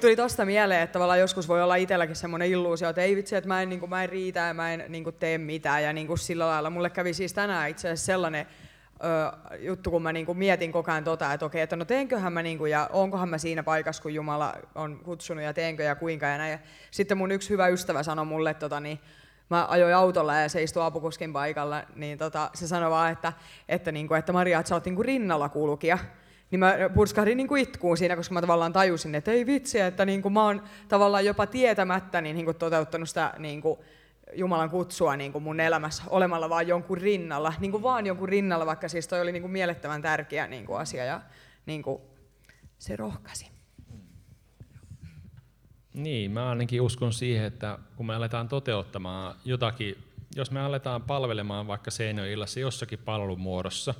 Tuli 0.00 0.16
tosta 0.16 0.44
mieleen, 0.44 0.82
että 0.82 0.92
tavallaan 0.92 1.20
joskus 1.20 1.48
voi 1.48 1.62
olla 1.62 1.76
itselläkin 1.76 2.16
semmoinen 2.16 2.48
illuusio, 2.48 2.88
että 2.88 3.02
ei 3.02 3.16
vitsi, 3.16 3.36
että 3.36 3.48
mä 3.48 3.62
en, 3.62 3.68
niin 3.68 3.80
kuin, 3.80 3.90
mä 3.90 4.02
en 4.02 4.08
riitä 4.08 4.40
ja 4.40 4.54
mä 4.54 4.72
en 4.72 4.84
niin 4.88 5.04
kuin, 5.04 5.16
tee 5.16 5.38
mitään. 5.38 5.82
Ja 5.82 5.92
niin 5.92 6.06
kuin, 6.06 6.18
sillä 6.18 6.46
lailla 6.46 6.70
mulle 6.70 6.90
kävi 6.90 7.14
siis 7.14 7.32
tänään 7.32 7.70
itse 7.70 7.88
asiassa 7.88 8.06
sellainen 8.06 8.46
juttu, 9.58 9.90
kun 9.90 10.02
mä 10.02 10.12
niin 10.12 10.26
kuin, 10.26 10.38
mietin 10.38 10.72
koko 10.72 10.90
ajan 10.90 11.04
tota, 11.04 11.32
että 11.32 11.46
okei, 11.46 11.62
että 11.62 11.76
no 11.76 11.84
teenköhän 11.84 12.32
mä 12.32 12.42
niin 12.42 12.58
kuin, 12.58 12.70
ja 12.70 12.90
onkohan 12.92 13.28
mä 13.28 13.38
siinä 13.38 13.62
paikassa, 13.62 14.02
kun 14.02 14.14
Jumala 14.14 14.54
on 14.74 15.00
kutsunut 15.04 15.44
ja 15.44 15.52
teenkö 15.52 15.82
ja 15.82 15.94
kuinka 15.94 16.26
ja 16.26 16.38
näin. 16.38 16.52
Ja 16.52 16.58
sitten 16.90 17.18
mun 17.18 17.32
yksi 17.32 17.50
hyvä 17.50 17.68
ystävä 17.68 18.02
sanoi 18.02 18.24
mulle, 18.24 18.54
tota, 18.54 18.80
niin, 18.80 18.98
mä 19.50 19.66
ajoin 19.68 19.94
autolla 19.94 20.34
ja 20.34 20.48
se 20.48 20.62
istui 20.62 20.82
apukuskin 20.82 21.32
paikalla, 21.32 21.82
niin 21.94 22.18
tota, 22.18 22.50
se 22.54 22.66
sanoi 22.66 22.90
vaan, 22.90 23.12
että, 23.12 23.32
että, 23.68 23.92
niin 23.92 24.08
kuin, 24.08 24.18
että 24.18 24.32
Maria, 24.32 24.58
että 24.58 24.68
sä 24.68 24.74
oot 24.74 24.84
niin 24.84 24.96
kuin 24.96 25.06
rinnalla 25.06 25.48
kulkija. 25.48 25.98
Niin 26.50 26.60
mä 26.60 26.74
purskahdin 26.94 27.36
niin 27.36 27.48
kuin 27.48 27.62
itkuun 27.62 27.96
siinä, 27.96 28.16
koska 28.16 28.34
mä 28.34 28.40
tavallaan 28.40 28.72
tajusin, 28.72 29.14
että 29.14 29.30
ei 29.30 29.46
vitsi, 29.46 29.80
että 29.80 30.04
niin 30.04 30.22
kuin 30.22 30.32
mä 30.32 30.44
oon 30.44 30.62
tavallaan 30.88 31.24
jopa 31.24 31.46
tietämättä 31.46 32.20
niin, 32.20 32.36
niin 32.36 32.44
kuin 32.44 32.56
toteuttanut 32.56 33.08
sitä 33.08 33.34
niin 33.38 33.62
kuin 33.62 33.78
Jumalan 34.34 34.70
kutsua 34.70 35.16
niin 35.16 35.32
kuin 35.32 35.44
mun 35.44 35.60
elämässä 35.60 36.02
olemalla 36.06 36.48
vaan 36.48 36.68
jonkun 36.68 36.98
rinnalla, 36.98 37.52
niin 37.60 37.70
kuin 37.70 37.82
vaan 37.82 38.06
jonkun 38.06 38.28
rinnalla, 38.28 38.66
vaikka 38.66 38.88
siis 38.88 39.08
toi 39.08 39.20
oli 39.20 39.32
niin 39.32 39.42
kuin 39.42 39.52
mielettömän 39.52 40.02
tärkeä 40.02 40.46
niin 40.46 40.66
kuin 40.66 40.78
asia 40.78 41.04
ja 41.04 41.20
niin 41.66 41.82
kuin 41.82 42.02
se 42.78 42.96
rohkaisi. 42.96 43.50
Niin, 45.92 46.30
mä 46.30 46.48
ainakin 46.48 46.82
uskon 46.82 47.12
siihen, 47.12 47.44
että 47.44 47.78
kun 47.96 48.06
me 48.06 48.14
aletaan 48.14 48.48
toteuttamaan 48.48 49.34
jotakin, 49.44 49.98
jos 50.36 50.50
me 50.50 50.60
aletaan 50.60 51.02
palvelemaan 51.02 51.66
vaikka 51.66 51.90
Seinäjoellassa 51.90 52.60
jossakin 52.60 52.98
palvelumuodossa, 52.98 53.94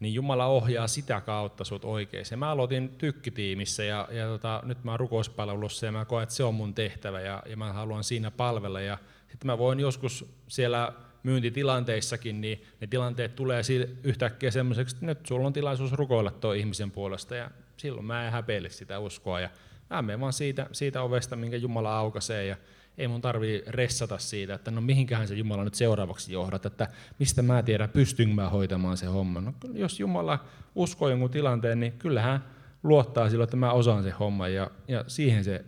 niin 0.00 0.14
Jumala 0.14 0.46
ohjaa 0.46 0.86
sitä 0.88 1.20
kautta 1.20 1.64
sut 1.64 1.84
oikein. 1.84 2.24
Mä 2.36 2.50
aloitin 2.50 2.88
tykkitiimissä 2.88 3.84
ja, 3.84 4.08
ja 4.10 4.26
tota, 4.26 4.62
nyt 4.64 4.84
mä 4.84 4.90
oon 4.90 5.00
rukouspalvelussa 5.00 5.86
ja 5.86 5.92
mä 5.92 6.04
koen, 6.04 6.22
että 6.22 6.34
se 6.34 6.44
on 6.44 6.54
mun 6.54 6.74
tehtävä 6.74 7.20
ja, 7.20 7.42
ja 7.46 7.56
mä 7.56 7.72
haluan 7.72 8.04
siinä 8.04 8.30
palvella. 8.30 8.80
Ja 8.80 8.98
sitten 9.28 9.46
mä 9.46 9.58
voin 9.58 9.80
joskus 9.80 10.34
siellä 10.48 10.92
myyntitilanteissakin, 11.22 12.40
niin 12.40 12.62
ne 12.80 12.86
tilanteet 12.86 13.36
tulee 13.36 13.62
yhtäkkiä 14.02 14.50
semmoiseksi, 14.50 14.96
että 14.96 15.06
nyt 15.06 15.26
sulla 15.26 15.46
on 15.46 15.52
tilaisuus 15.52 15.92
rukoilla 15.92 16.30
tuo 16.30 16.52
ihmisen 16.52 16.90
puolesta 16.90 17.36
ja 17.36 17.50
silloin 17.76 18.06
mä 18.06 18.26
en 18.26 18.32
häpeile 18.32 18.68
sitä 18.68 18.98
uskoa 18.98 19.40
ja 19.40 19.50
Mä 19.90 20.02
menen 20.02 20.20
vaan 20.20 20.32
siitä, 20.32 20.66
siitä 20.72 21.02
ovesta, 21.02 21.36
minkä 21.36 21.56
Jumala 21.56 21.98
aukaisee 21.98 22.46
ja 22.46 22.56
ei 22.98 23.08
mun 23.08 23.20
tarvii 23.20 23.62
ressata 23.66 24.18
siitä, 24.18 24.54
että 24.54 24.70
no 24.70 24.80
mihinkähän 24.80 25.28
se 25.28 25.34
Jumala 25.34 25.64
nyt 25.64 25.74
seuraavaksi 25.74 26.32
johdat, 26.32 26.66
että 26.66 26.88
mistä 27.18 27.42
mä 27.42 27.62
tiedän, 27.62 27.88
pystynkö 27.88 28.34
mä 28.34 28.48
hoitamaan 28.48 28.96
se 28.96 29.06
homma. 29.06 29.40
No 29.40 29.52
jos 29.72 30.00
Jumala 30.00 30.44
uskoo 30.74 31.08
jonkun 31.08 31.30
tilanteen, 31.30 31.80
niin 31.80 31.92
kyllähän 31.92 32.44
luottaa 32.82 33.30
silloin, 33.30 33.46
että 33.46 33.56
mä 33.56 33.72
osaan 33.72 34.02
se 34.02 34.10
homma 34.10 34.48
ja, 34.48 34.70
ja 34.88 35.04
siihen 35.06 35.44
se, 35.44 35.64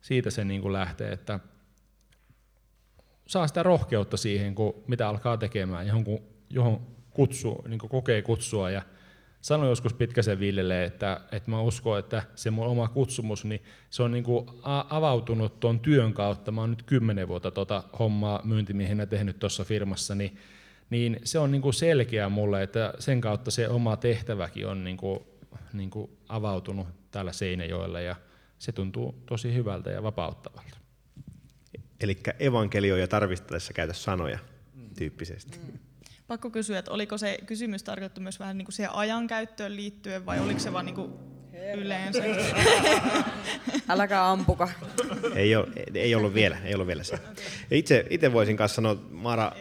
siitä 0.00 0.30
se 0.30 0.44
niin 0.44 0.62
kuin 0.62 0.72
lähtee, 0.72 1.12
että 1.12 1.40
saa 3.28 3.46
sitä 3.46 3.62
rohkeutta 3.62 4.16
siihen, 4.16 4.54
kun 4.54 4.74
mitä 4.86 5.08
alkaa 5.08 5.36
tekemään, 5.36 5.86
johon, 5.86 6.04
johon 6.50 6.80
kutsu, 7.10 7.64
niin 7.68 7.78
kokee 7.78 8.22
kutsua 8.22 8.70
ja 8.70 8.82
sanoin 9.40 9.68
joskus 9.68 9.94
Pitkäsen 9.94 10.40
Villelle, 10.40 10.84
että, 10.84 11.20
että 11.32 11.50
mä 11.50 11.60
uskon, 11.60 11.98
että 11.98 12.22
se 12.34 12.50
mun 12.50 12.66
oma 12.66 12.88
kutsumus, 12.88 13.44
niin 13.44 13.62
se 13.90 14.02
on 14.02 14.10
niin 14.10 14.24
avautunut 14.90 15.60
tuon 15.60 15.80
työn 15.80 16.12
kautta. 16.12 16.52
Mä 16.52 16.60
oon 16.60 16.70
nyt 16.70 16.82
kymmenen 16.82 17.28
vuotta 17.28 17.50
tuota 17.50 17.84
hommaa 17.98 18.40
myyntimiehenä 18.44 19.06
tehnyt 19.06 19.38
tuossa 19.38 19.64
firmassa, 19.64 20.14
niin, 20.14 20.36
niin 20.90 21.20
se 21.24 21.38
on 21.38 21.50
niin 21.50 21.62
kuin 21.62 21.74
selkeä 21.74 22.28
mulle, 22.28 22.62
että 22.62 22.94
sen 22.98 23.20
kautta 23.20 23.50
se 23.50 23.68
oma 23.68 23.96
tehtäväkin 23.96 24.66
on 24.66 24.84
niin 24.84 24.96
kuin, 24.96 25.20
niin 25.72 25.90
kuin 25.90 26.10
avautunut 26.28 26.86
täällä 27.10 27.32
Seinäjoella 27.32 28.00
ja 28.00 28.16
se 28.58 28.72
tuntuu 28.72 29.22
tosi 29.26 29.54
hyvältä 29.54 29.90
ja 29.90 30.02
vapauttavalta. 30.02 30.77
Eli 32.00 32.18
evankelioja 32.38 33.08
tarvittaessa 33.08 33.72
käytä 33.72 33.92
sanoja 33.92 34.38
tyyppisesti. 34.98 35.58
Mm. 35.58 35.78
Pakko 36.26 36.50
kysyä, 36.50 36.78
että 36.78 36.90
oliko 36.90 37.18
se 37.18 37.38
kysymys 37.46 37.82
tarkoitettu 37.82 38.20
myös 38.20 38.40
vähän 38.40 38.58
niin 38.58 38.66
kuin 38.66 38.72
siihen 38.72 38.94
ajankäyttöön 38.94 39.76
liittyen 39.76 40.26
vai 40.26 40.40
oliko 40.40 40.60
se 40.60 40.72
vaan 40.72 40.86
niin 40.86 40.94
kuin 40.94 41.12
yleensä? 41.74 42.22
Äläkää 43.88 44.30
ampuka. 44.30 44.68
Ei, 45.34 45.56
ole, 45.56 45.68
ei 45.94 46.14
ollut 46.14 46.34
vielä, 46.34 46.58
ei 46.64 46.74
ollut 46.74 46.86
vielä 46.86 47.04
se. 47.04 47.18
Itse, 47.70 48.06
itse 48.10 48.32
voisin 48.32 48.56
kanssa 48.56 48.74
sanoa, 48.74 48.96
Mara 49.10 49.52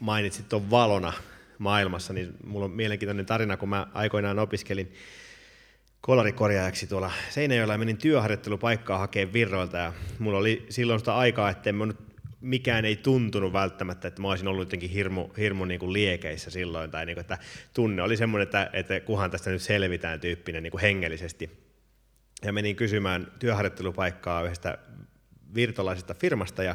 mainitsit 0.00 0.48
tuon 0.48 0.70
valona 0.70 1.12
maailmassa, 1.58 2.12
niin 2.12 2.32
mulla 2.44 2.64
on 2.64 2.70
mielenkiintoinen 2.70 3.26
tarina, 3.26 3.56
kun 3.56 3.68
mä 3.68 3.86
aikoinaan 3.94 4.38
opiskelin 4.38 4.92
kolarikorjaajaksi 6.00 6.86
tuolla 6.86 7.12
Seinäjoella 7.30 7.74
ja 7.74 7.78
menin 7.78 7.98
työharjoittelupaikkaa 7.98 8.98
hakemaan 8.98 9.32
virroilta 9.32 9.76
ja 9.76 9.92
mulla 10.18 10.38
oli 10.38 10.66
silloin 10.68 11.00
sitä 11.00 11.16
aikaa, 11.16 11.50
että 11.50 11.72
nyt 11.72 11.96
mikään 12.40 12.84
ei 12.84 12.96
tuntunut 12.96 13.52
välttämättä, 13.52 14.08
että 14.08 14.22
mä 14.22 14.28
olisin 14.28 14.48
ollut 14.48 14.62
jotenkin 14.62 14.90
hirmu, 14.90 15.28
hirmu 15.38 15.64
niin 15.64 15.80
kuin 15.80 15.92
liekeissä 15.92 16.50
silloin, 16.50 16.90
tai 16.90 17.06
niin 17.06 17.16
kuin, 17.16 17.20
että 17.20 17.38
tunne 17.74 18.02
oli 18.02 18.16
semmoinen, 18.16 18.42
että, 18.42 18.70
että 18.72 19.00
kuhan 19.00 19.30
tästä 19.30 19.50
nyt 19.50 19.62
selvitään 19.62 20.20
tyyppinen 20.20 20.62
niin 20.62 20.70
kuin 20.70 20.80
hengellisesti. 20.80 21.50
Ja 22.44 22.52
menin 22.52 22.76
kysymään 22.76 23.32
työharjoittelupaikkaa 23.38 24.42
yhdestä 24.42 24.78
virtolaisesta 25.54 26.14
firmasta, 26.14 26.62
ja, 26.62 26.74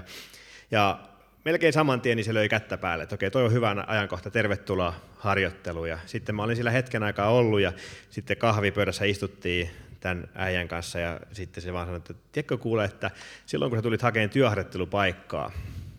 ja 0.72 1.00
melkein 1.46 1.74
saman 1.74 2.02
tien 2.02 2.18
niin 2.18 2.26
se 2.26 2.34
löi 2.34 2.50
kättä 2.50 2.78
päälle, 2.78 3.04
että 3.04 3.16
okei, 3.16 3.32
toi 3.32 3.46
on 3.46 3.52
hyvä 3.52 3.76
ajankohta, 3.88 4.32
tervetuloa 4.32 4.94
harjoitteluun. 5.18 5.90
Ja 5.90 6.00
sitten 6.06 6.36
mä 6.36 6.44
olin 6.44 6.56
sillä 6.56 6.72
hetken 6.72 7.04
aikaa 7.04 7.30
ollut, 7.30 7.62
ja 7.62 7.74
sitten 8.10 8.38
kahvipöydässä 8.38 9.06
istuttiin 9.06 9.70
tämän 10.00 10.30
äijän 10.36 10.68
kanssa 10.68 11.00
ja 11.00 11.20
sitten 11.32 11.64
se 11.64 11.74
vaan 11.74 11.88
sanoi, 11.88 11.98
että 11.98 12.14
tiedätkö 12.32 12.58
kuule, 12.58 12.86
että 12.86 13.12
silloin 13.46 13.70
kun 13.70 13.78
sä 13.78 13.84
tulit 13.84 14.02
hakemaan 14.02 14.30
työharjoittelupaikkaa, 14.30 15.52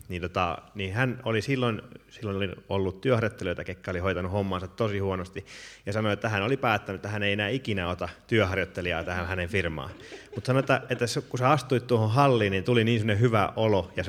niin, 0.09 0.21
tota, 0.21 0.57
niin 0.75 0.93
hän 0.93 1.19
oli 1.25 1.41
silloin, 1.41 1.81
silloin 2.09 2.37
oli 2.37 2.49
ollut 2.69 3.01
työharjoittelijoita, 3.01 3.63
ketkä 3.63 3.91
oli 3.91 3.99
hoitanut 3.99 4.31
hommansa 4.31 4.67
tosi 4.67 4.99
huonosti, 4.99 5.45
ja 5.85 5.93
sanoi, 5.93 6.13
että 6.13 6.29
hän 6.29 6.43
oli 6.43 6.57
päättänyt, 6.57 6.99
että 6.99 7.09
hän 7.09 7.23
ei 7.23 7.33
enää 7.33 7.49
ikinä 7.49 7.87
ota 7.89 8.09
työharjoittelijaa 8.27 9.03
tähän 9.03 9.27
hänen 9.27 9.49
firmaan. 9.49 9.89
Mutta 10.35 10.47
sanoi, 10.47 10.59
että, 10.59 10.81
että 10.89 11.05
kun 11.29 11.39
sä 11.39 11.49
astuit 11.49 11.87
tuohon 11.87 12.11
halliin, 12.11 12.51
niin 12.51 12.63
tuli 12.63 12.83
niin 12.83 13.19
hyvä 13.19 13.53
olo, 13.55 13.91
ja 13.95 14.03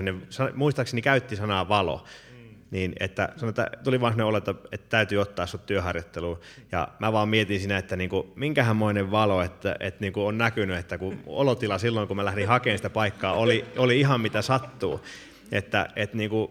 muistaakseni 0.55 1.03
käytti 1.03 1.37
sanaa 1.37 1.69
valo, 1.69 2.05
niin 2.71 2.93
että, 3.01 3.29
sanotaan, 3.37 3.69
että 3.73 3.85
tuli 3.85 4.01
vaan 4.01 4.13
sellainen 4.13 4.27
olo, 4.27 4.39
että, 4.39 4.55
että 4.73 4.87
täytyy 4.89 5.19
ottaa 5.19 5.47
sut 5.47 5.67
työharjoitteluun. 5.67 6.41
Ja 6.73 6.89
mä 6.99 7.13
vaan 7.13 7.29
mietin 7.29 7.59
siinä, 7.59 7.79
että 7.79 7.97
niin 7.97 8.11
kuin, 8.11 8.33
minkähänmoinen 8.37 9.11
valo, 9.11 9.43
että, 9.43 9.77
että 9.81 10.01
niin 10.01 10.13
kuin 10.13 10.27
on 10.27 10.39
näkynyt, 10.39 10.79
että 10.79 10.99
kun 10.99 11.21
olotila 11.27 11.79
silloin, 11.79 12.09
kun 12.09 12.17
mä 12.17 12.25
lähdin 12.25 12.49
hakemaan 12.49 12.79
sitä 12.79 12.91
paikkaa, 12.91 13.33
oli, 13.33 13.65
oli 13.77 14.01
ihan 14.01 14.21
mitä 14.21 14.43
sattuu. 14.43 15.01
Että, 15.53 15.89
että 15.97 16.17
niin 16.17 16.31
kuin, 16.31 16.51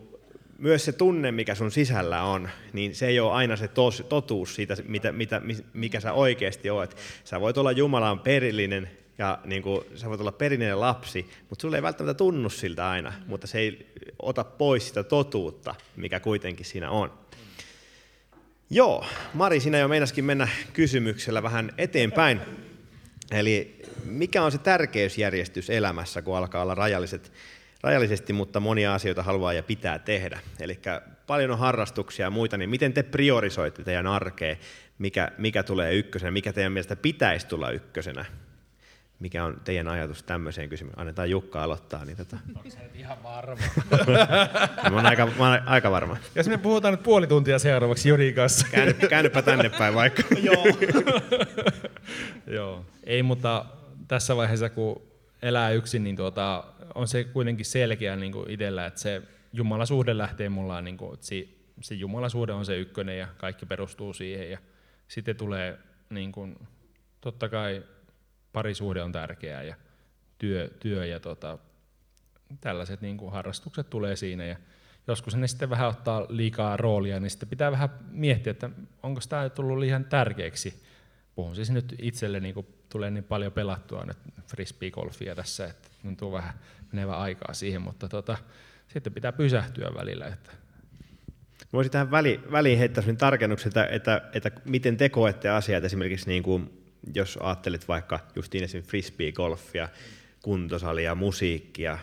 myös 0.57 0.85
se 0.85 0.91
tunne, 0.91 1.31
mikä 1.31 1.55
sun 1.55 1.71
sisällä 1.71 2.23
on, 2.23 2.49
niin 2.73 2.95
se 2.95 3.07
ei 3.07 3.19
ole 3.19 3.33
aina 3.33 3.55
se 3.55 3.67
tos, 3.67 4.03
totuus 4.09 4.55
siitä, 4.55 4.75
mitä, 4.87 5.11
mitä, 5.11 5.41
mikä 5.73 5.99
sä 5.99 6.13
oikeasti 6.13 6.69
olet. 6.69 6.97
Sä 7.23 7.41
voit 7.41 7.57
olla 7.57 7.71
Jumalan 7.71 8.19
perillinen 8.19 8.89
ja 9.17 9.39
niin 9.45 9.61
kuin, 9.61 9.85
sä 9.95 10.09
voit 10.09 10.21
olla 10.21 10.31
perillinen 10.31 10.79
lapsi, 10.79 11.29
mutta 11.49 11.61
sulle 11.61 11.77
ei 11.77 11.83
välttämättä 11.83 12.17
tunnu 12.17 12.49
siltä 12.49 12.89
aina, 12.89 13.13
mutta 13.27 13.47
se 13.47 13.59
ei 13.59 13.87
ota 14.19 14.43
pois 14.43 14.87
sitä 14.87 15.03
totuutta, 15.03 15.75
mikä 15.95 16.19
kuitenkin 16.19 16.65
siinä 16.65 16.89
on. 16.89 17.13
Joo, 18.69 19.05
Mari, 19.33 19.59
sinä 19.59 19.77
jo 19.77 19.87
meinaskin 19.87 20.25
mennä 20.25 20.47
kysymyksellä 20.73 21.43
vähän 21.43 21.71
eteenpäin. 21.77 22.41
Eli 23.31 23.81
mikä 24.05 24.43
on 24.43 24.51
se 24.51 24.57
tärkeysjärjestys 24.57 25.69
elämässä, 25.69 26.21
kun 26.21 26.37
alkaa 26.37 26.61
olla 26.61 26.75
rajalliset, 26.75 27.31
rajallisesti, 27.81 28.33
mutta 28.33 28.59
monia 28.59 28.93
asioita 28.93 29.23
haluaa 29.23 29.53
ja 29.53 29.63
pitää 29.63 29.99
tehdä. 29.99 30.39
Eli 30.59 30.79
paljon 31.27 31.51
on 31.51 31.59
harrastuksia 31.59 32.25
ja 32.25 32.29
muita, 32.29 32.57
niin 32.57 32.69
miten 32.69 32.93
te 32.93 33.03
priorisoitte 33.03 33.83
teidän 33.83 34.07
arkea, 34.07 34.55
mikä, 34.97 35.31
mikä 35.37 35.63
tulee 35.63 35.95
ykkösenä, 35.95 36.31
mikä 36.31 36.53
teidän 36.53 36.71
mielestä 36.71 36.95
pitäisi 36.95 37.47
tulla 37.47 37.71
ykkösenä 37.71 38.25
mikä 39.19 39.45
on 39.45 39.61
teidän 39.63 39.87
ajatus 39.87 40.23
tämmöiseen 40.23 40.69
kysymykseen? 40.69 41.01
Annetaan 41.01 41.29
Jukka 41.29 41.63
aloittaa. 41.63 42.05
Niin 42.05 42.17
tota... 42.17 42.37
Onko 42.55 42.69
ihan 42.93 43.23
varma? 43.23 43.63
mä 44.89 44.95
oon 44.95 45.05
aika, 45.05 45.25
mä 45.25 45.49
oon 45.49 45.61
aika 45.65 45.91
varma. 45.91 46.17
Jos 46.35 46.47
me 46.47 46.57
puhutaan 46.57 46.93
nyt 46.93 47.03
puoli 47.03 47.27
tuntia 47.27 47.59
seuraavaksi 47.59 48.09
Juri 48.09 48.33
kanssa. 48.33 48.67
Käänny, 48.71 48.93
käännypä 48.93 49.41
tänne 49.41 49.69
päin 49.69 49.95
vaikka. 49.95 50.23
Joo. 50.41 50.65
Joo. 52.47 52.85
Ei, 53.03 53.23
mutta 53.23 53.65
tässä 54.07 54.35
vaiheessa 54.35 54.69
kun 54.69 55.01
elää 55.41 55.71
yksin, 55.71 56.03
niin 56.03 56.15
tuota, 56.15 56.63
on 56.97 57.07
se 57.07 57.23
kuitenkin 57.23 57.65
selkeä 57.65 58.15
niin 58.15 58.31
kuin 58.31 58.49
itsellä, 58.49 58.85
että 58.85 58.99
se 58.99 59.21
jumalasuhde 59.53 60.17
lähtee 60.17 60.49
mulla, 60.49 60.81
niin 60.81 60.97
kuin, 60.97 61.13
että 61.13 61.25
se, 61.25 61.47
se 61.81 61.95
jumalasuhde 61.95 62.53
on 62.53 62.65
se 62.65 62.77
ykkönen 62.77 63.17
ja 63.17 63.27
kaikki 63.37 63.65
perustuu 63.65 64.13
siihen. 64.13 64.51
Ja 64.51 64.57
sitten 65.07 65.35
tulee 65.35 65.79
niin 66.09 66.31
kuin, 66.31 66.67
totta 67.21 67.49
kai 67.49 67.83
parisuhde 68.53 69.03
on 69.03 69.11
tärkeää 69.11 69.63
ja 69.63 69.75
työ, 70.37 70.69
työ 70.79 71.05
ja 71.05 71.19
tota, 71.19 71.57
tällaiset 72.61 73.01
niin 73.01 73.17
kuin 73.17 73.31
harrastukset 73.31 73.89
tulee 73.89 74.15
siinä. 74.15 74.45
Ja 74.45 74.55
joskus 75.07 75.35
ne 75.35 75.47
sitten 75.47 75.69
vähän 75.69 75.87
ottaa 75.89 76.25
liikaa 76.29 76.77
roolia, 76.77 77.19
niin 77.19 77.29
sitten 77.29 77.49
pitää 77.49 77.71
vähän 77.71 77.89
miettiä, 78.09 78.51
että 78.51 78.69
onko 79.03 79.21
tämä 79.29 79.49
tullut 79.49 79.77
liian 79.77 80.05
tärkeäksi. 80.05 80.83
Puhun 81.35 81.55
siis 81.55 81.71
nyt 81.71 81.95
itselle, 82.01 82.39
niin 82.39 82.53
kuin 82.53 82.67
tulee 82.89 83.11
niin 83.11 83.23
paljon 83.23 83.51
pelattua 83.51 84.05
nyt 84.05 84.17
frisbee-golfia 84.47 85.35
tässä, 85.35 85.65
että 85.65 85.86
tuntuu 86.01 86.31
vähän 86.31 86.53
menevä 86.91 87.17
aikaa 87.17 87.53
siihen, 87.53 87.81
mutta 87.81 88.09
tota, 88.09 88.37
sitten 88.87 89.13
pitää 89.13 89.31
pysähtyä 89.31 89.89
välillä. 89.95 90.27
Että 90.27 90.51
Voisin 91.73 91.91
tähän 91.91 92.11
väliin, 92.11 92.51
väliin 92.51 92.79
heittää 92.79 93.03
tarkennuksen, 93.17 93.69
että, 93.69 93.85
että, 93.85 94.21
että 94.33 94.51
miten 94.65 94.97
te 94.97 95.09
koette 95.09 95.49
asiat 95.49 95.83
esimerkiksi 95.83 96.27
niin 96.27 96.43
kuin 96.43 96.87
jos 97.13 97.39
ajattelet 97.41 97.87
vaikka 97.87 98.19
justiin 98.35 98.63
esim. 98.63 98.83
frisbee-golfia, 98.83 99.89
kuntosalia, 100.41 101.15
musiikkia, 101.15 101.97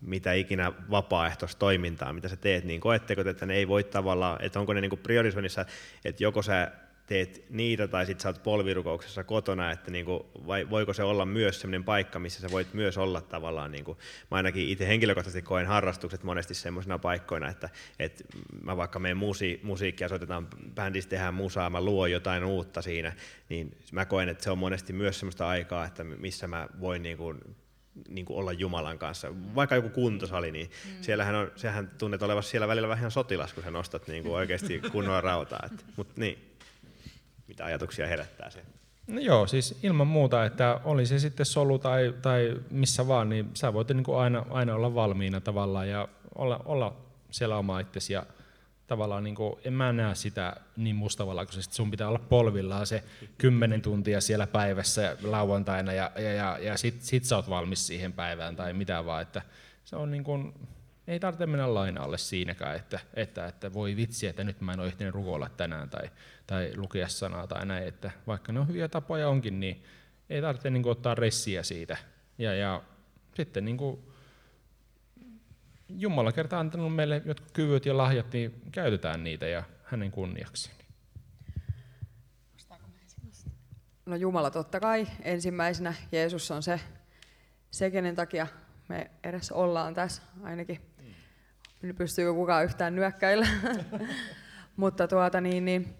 mitä 0.00 0.32
ikinä 0.32 0.72
vapaaehtoistoimintaa, 0.90 2.12
mitä 2.12 2.28
sä 2.28 2.36
teet, 2.36 2.64
niin 2.64 2.80
koetteko, 2.80 3.20
että 3.20 3.46
ne 3.46 3.54
ei 3.54 3.68
voi 3.68 3.84
tavallaan, 3.84 4.42
että 4.42 4.60
onko 4.60 4.72
ne 4.72 4.80
niin 4.80 4.98
priorisoinnissa, 5.02 5.66
että 6.04 6.24
joko 6.24 6.42
sä 6.42 6.72
teet 7.10 7.44
niitä 7.48 7.88
tai 7.88 8.06
sitten 8.06 8.22
sä 8.22 8.28
oot 8.28 8.42
polvirukouksessa 8.42 9.24
kotona, 9.24 9.70
että 9.70 9.90
niinku, 9.90 10.30
vai 10.46 10.70
voiko 10.70 10.92
se 10.92 11.02
olla 11.02 11.26
myös 11.26 11.60
sellainen 11.60 11.84
paikka, 11.84 12.18
missä 12.18 12.40
sä 12.40 12.50
voit 12.50 12.74
myös 12.74 12.98
olla 12.98 13.20
tavallaan, 13.20 13.70
niinku, 13.70 13.98
mä 14.30 14.36
ainakin 14.36 14.68
itse 14.68 14.88
henkilökohtaisesti 14.88 15.42
koen 15.42 15.66
harrastukset 15.66 16.22
monesti 16.22 16.54
semmoisina 16.54 16.98
paikkoina, 16.98 17.48
että 17.48 17.68
et 17.98 18.24
mä 18.62 18.76
vaikka 18.76 18.98
menen 18.98 19.16
musi, 19.16 19.60
musiikkia, 19.62 20.08
soitetaan 20.08 20.48
bändissä, 20.74 21.10
tehdään 21.10 21.34
musaa, 21.34 21.70
mä 21.70 21.80
luon 21.80 22.10
jotain 22.10 22.44
uutta 22.44 22.82
siinä, 22.82 23.12
niin 23.48 23.76
mä 23.92 24.04
koen, 24.04 24.28
että 24.28 24.44
se 24.44 24.50
on 24.50 24.58
monesti 24.58 24.92
myös 24.92 25.18
semmoista 25.18 25.48
aikaa, 25.48 25.84
että 25.84 26.04
missä 26.04 26.48
mä 26.48 26.68
voin 26.80 27.02
niinku, 27.02 27.34
niin 28.08 28.26
kuin 28.26 28.38
olla 28.38 28.52
Jumalan 28.52 28.98
kanssa. 28.98 29.32
Vaikka 29.54 29.74
joku 29.74 29.88
kuntosali, 29.88 30.52
niin 30.52 30.70
mm. 30.70 31.02
siellähän 31.02 31.34
on, 31.34 31.52
sehän 31.56 31.90
tunnet 31.98 32.22
olevasi 32.22 32.48
siellä 32.48 32.68
välillä 32.68 32.88
vähän 32.88 33.10
sotilas, 33.10 33.52
kun 33.52 33.62
sä 33.62 33.70
nostat 33.70 34.08
niin 34.08 34.22
kuin 34.22 34.34
oikeasti 34.34 34.80
kunnolla 34.92 35.20
rautaa. 35.20 35.68
Mutta 35.96 36.14
niin 36.16 36.49
mitä 37.50 37.64
ajatuksia 37.64 38.06
herättää 38.06 38.50
se? 38.50 38.62
No 39.06 39.20
joo, 39.20 39.46
siis 39.46 39.78
ilman 39.82 40.06
muuta, 40.06 40.44
että 40.44 40.80
oli 40.84 41.06
se 41.06 41.18
sitten 41.18 41.46
solu 41.46 41.78
tai, 41.78 42.14
tai 42.22 42.56
missä 42.70 43.08
vaan, 43.08 43.28
niin 43.28 43.50
sä 43.54 43.72
voit 43.72 43.88
niin 43.88 44.04
kuin 44.04 44.18
aina, 44.18 44.46
aina 44.50 44.74
olla 44.74 44.94
valmiina 44.94 45.40
tavallaan 45.40 45.88
ja 45.88 46.08
olla, 46.34 46.60
olla 46.64 46.96
siellä 47.30 47.56
oma 47.56 47.80
itsesi 47.80 48.12
ja 48.12 48.26
tavallaan 48.86 49.24
niin 49.24 49.34
kuin, 49.34 49.54
en 49.64 49.72
mä 49.72 49.92
näe 49.92 50.14
sitä 50.14 50.56
niin 50.76 50.96
mustavalkoisesti, 50.96 51.74
sun 51.74 51.90
pitää 51.90 52.08
olla 52.08 52.18
polvillaan 52.18 52.86
se 52.86 53.04
kymmenen 53.38 53.82
tuntia 53.82 54.20
siellä 54.20 54.46
päivässä 54.46 55.16
lauantaina 55.22 55.92
ja, 55.92 56.10
ja, 56.16 56.32
ja, 56.32 56.58
ja 56.60 56.78
sit, 56.78 57.02
sit 57.02 57.24
sä 57.24 57.36
oot 57.36 57.50
valmis 57.50 57.86
siihen 57.86 58.12
päivään 58.12 58.56
tai 58.56 58.72
mitä 58.72 59.04
vaan, 59.04 59.22
että 59.22 59.42
se 59.84 59.96
on 59.96 60.10
niin 60.10 60.24
kuin, 60.24 60.54
ei 61.10 61.20
tarvitse 61.20 61.46
mennä 61.46 61.74
lainaalle 61.74 62.18
siinäkään, 62.18 62.76
että, 62.76 63.00
että, 63.14 63.46
että 63.46 63.72
voi 63.72 63.96
vitsi, 63.96 64.26
että 64.26 64.44
nyt 64.44 64.60
mä 64.60 64.72
en 64.72 64.80
ole 64.80 64.88
ehtinyt 64.88 65.14
rukoilla 65.14 65.48
tänään 65.48 65.90
tai, 65.90 66.10
tai 66.46 66.72
lukea 66.76 67.08
sanaa 67.08 67.46
tai 67.46 67.66
näin, 67.66 67.88
että 67.88 68.10
vaikka 68.26 68.52
ne 68.52 68.60
on 68.60 68.68
hyviä 68.68 68.88
tapoja 68.88 69.28
onkin, 69.28 69.60
niin 69.60 69.84
ei 70.30 70.42
tarvitse 70.42 70.70
niin 70.70 70.82
kuin, 70.82 70.90
ottaa 70.90 71.14
ressiä 71.14 71.62
siitä. 71.62 71.96
Ja, 72.38 72.54
ja 72.54 72.82
sitten 73.34 73.64
niin 73.64 73.76
kuin, 73.76 74.00
Jumala 75.88 76.32
kertaa 76.32 76.60
antanut 76.60 76.94
meille 76.94 77.22
jotkut 77.24 77.50
kyvyt 77.52 77.86
ja 77.86 77.96
lahjat, 77.96 78.32
niin 78.32 78.62
käytetään 78.72 79.24
niitä 79.24 79.46
ja 79.46 79.62
hänen 79.84 80.10
kunniaksi. 80.10 80.70
No 84.06 84.16
Jumala 84.16 84.50
totta 84.50 84.80
kai 84.80 85.06
ensimmäisenä. 85.22 85.94
Jeesus 86.12 86.50
on 86.50 86.62
se, 86.62 86.80
se 87.70 87.90
kenen 87.90 88.16
takia 88.16 88.46
me 88.90 89.10
edes 89.24 89.52
ollaan 89.52 89.94
tässä 89.94 90.22
ainakin 90.42 90.89
pystyykö 91.98 92.34
kukaan 92.34 92.64
yhtään 92.64 92.96
nyökkäillä. 92.96 93.46
Mutta 94.76 95.08
tuota 95.08 95.40
niin, 95.40 95.64
niin, 95.64 95.94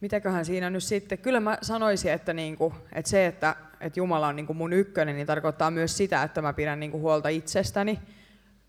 mitäköhän 0.00 0.44
siinä 0.44 0.70
nyt 0.70 0.82
sitten, 0.82 1.18
kyllä 1.18 1.40
mä 1.40 1.58
sanoisin, 1.62 2.12
että, 2.12 2.32
niinku, 2.32 2.74
että 2.92 3.10
se, 3.10 3.26
että, 3.26 3.56
että 3.80 4.00
Jumala 4.00 4.28
on 4.28 4.36
niinku 4.36 4.54
mun 4.54 4.72
ykkönen, 4.72 5.14
niin 5.14 5.26
tarkoittaa 5.26 5.70
myös 5.70 5.96
sitä, 5.96 6.22
että 6.22 6.42
mä 6.42 6.52
pidän 6.52 6.80
niinku 6.80 7.00
huolta 7.00 7.28
itsestäni, 7.28 7.98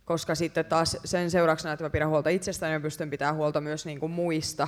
koska 0.05 0.35
sitten 0.35 0.65
taas 0.65 0.97
sen 1.05 1.31
seurauksena, 1.31 1.73
että 1.73 1.85
mä 1.85 1.89
pidän 1.89 2.09
huolta 2.09 2.29
itsestäni, 2.29 2.73
mä 2.73 2.79
pystyn 2.79 3.09
pitämään 3.09 3.35
huolta 3.35 3.61
myös 3.61 3.85
niinku 3.85 4.07
muista. 4.07 4.67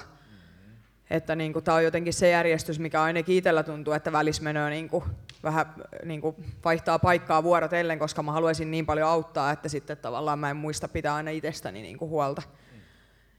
Että 1.10 1.36
niin 1.36 1.54
kuin, 1.54 1.66
tämä 1.66 1.76
on 1.76 1.84
jotenkin 1.84 2.14
se 2.14 2.30
järjestys, 2.30 2.80
mikä 2.80 3.02
ainakin 3.02 3.38
itsellä 3.38 3.64
tuntuu, 3.64 3.94
että 3.94 4.12
välissä 4.12 4.44
menee 4.44 4.70
niin 4.70 4.90
kuin, 4.90 5.04
vähän 5.44 5.66
niin 6.06 6.22
kuin, 6.22 6.36
vaihtaa 6.66 7.00
paikkaa 7.00 7.44
vuorotellen, 7.44 8.00
koska 8.00 8.24
mä 8.24 8.32
haluaisin 8.32 8.72
niin 8.72 8.86
paljon 8.86 9.10
auttaa, 9.10 9.52
että 9.52 9.70
sitten 9.70 9.98
tavallaan 9.98 10.40
mä 10.40 10.50
en 10.50 10.58
muista 10.58 10.88
pitää 10.88 11.16
aina 11.16 11.32
itsestäni 11.32 11.82
niin 11.82 11.98
kuin, 11.98 12.10
huolta. 12.10 12.42
Mm. 12.46 12.80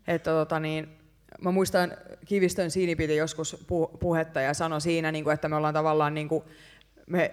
Että, 0.06 0.30
tota, 0.30 0.60
niin, 0.60 0.88
mä 1.40 1.50
muistan 1.50 1.92
Kivistön 2.24 2.70
Siini 2.70 2.96
piti 2.96 3.16
joskus 3.16 3.66
puhetta 4.00 4.40
ja 4.40 4.54
sanoi 4.54 4.80
siinä, 4.80 5.12
niin 5.12 5.24
kuin, 5.24 5.34
että 5.34 5.48
me 5.48 5.56
ollaan 5.56 5.74
tavallaan 5.74 6.14
niin 6.14 6.28
kuin, 6.28 6.44
me 7.06 7.32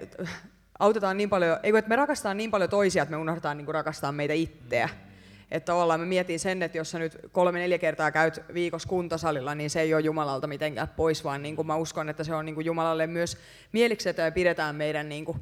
autetaan 0.80 1.18
niin 1.18 1.30
paljon, 1.30 1.58
ei, 1.64 1.78
että 1.78 1.90
me 1.90 1.96
rakastetaan 1.96 2.38
niin 2.38 2.52
paljon 2.52 2.70
toisia, 2.70 3.04
että 3.04 3.16
me 3.16 3.22
unohdetaan 3.22 3.58
niin 3.58 3.66
kuin, 3.66 3.76
rakastaa 3.76 4.12
meitä 4.12 4.34
itseä. 4.34 4.88
Mm 4.88 5.11
että 5.52 5.76
ollaan, 5.76 6.00
mä 6.00 6.06
mietin 6.06 6.40
sen, 6.40 6.64
että 6.64 6.78
jos 6.78 6.92
sä 6.92 7.00
nyt 7.00 7.18
kolme-neljä 7.32 7.78
kertaa 7.78 8.12
käyt 8.12 8.42
viikossa 8.54 8.90
kuntosalilla, 8.90 9.56
niin 9.56 9.70
se 9.70 9.82
ei 9.82 9.94
ole 9.94 10.02
Jumalalta 10.02 10.48
mitenkään 10.48 10.88
pois, 10.88 11.24
vaan 11.24 11.42
niin 11.42 11.56
kuin 11.56 11.68
mä 11.68 11.76
uskon, 11.76 12.10
että 12.10 12.24
se 12.24 12.34
on 12.34 12.46
niin 12.46 12.56
kuin 12.56 12.66
Jumalalle 12.66 13.08
myös 13.08 13.38
mieliksetä 13.72 14.22
ja 14.22 14.32
pidetään 14.32 14.76
meidän 14.76 15.10
niin 15.10 15.26
kuin 15.26 15.38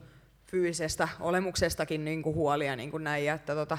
fyysisestä 0.46 1.08
olemuksestakin 1.20 2.06
niin 2.06 2.24
kuin 2.24 2.36
huolia 2.36 2.76
niin 2.76 2.92
kuin 2.92 3.04
näin. 3.04 3.30
Että 3.30 3.56
tota, 3.56 3.78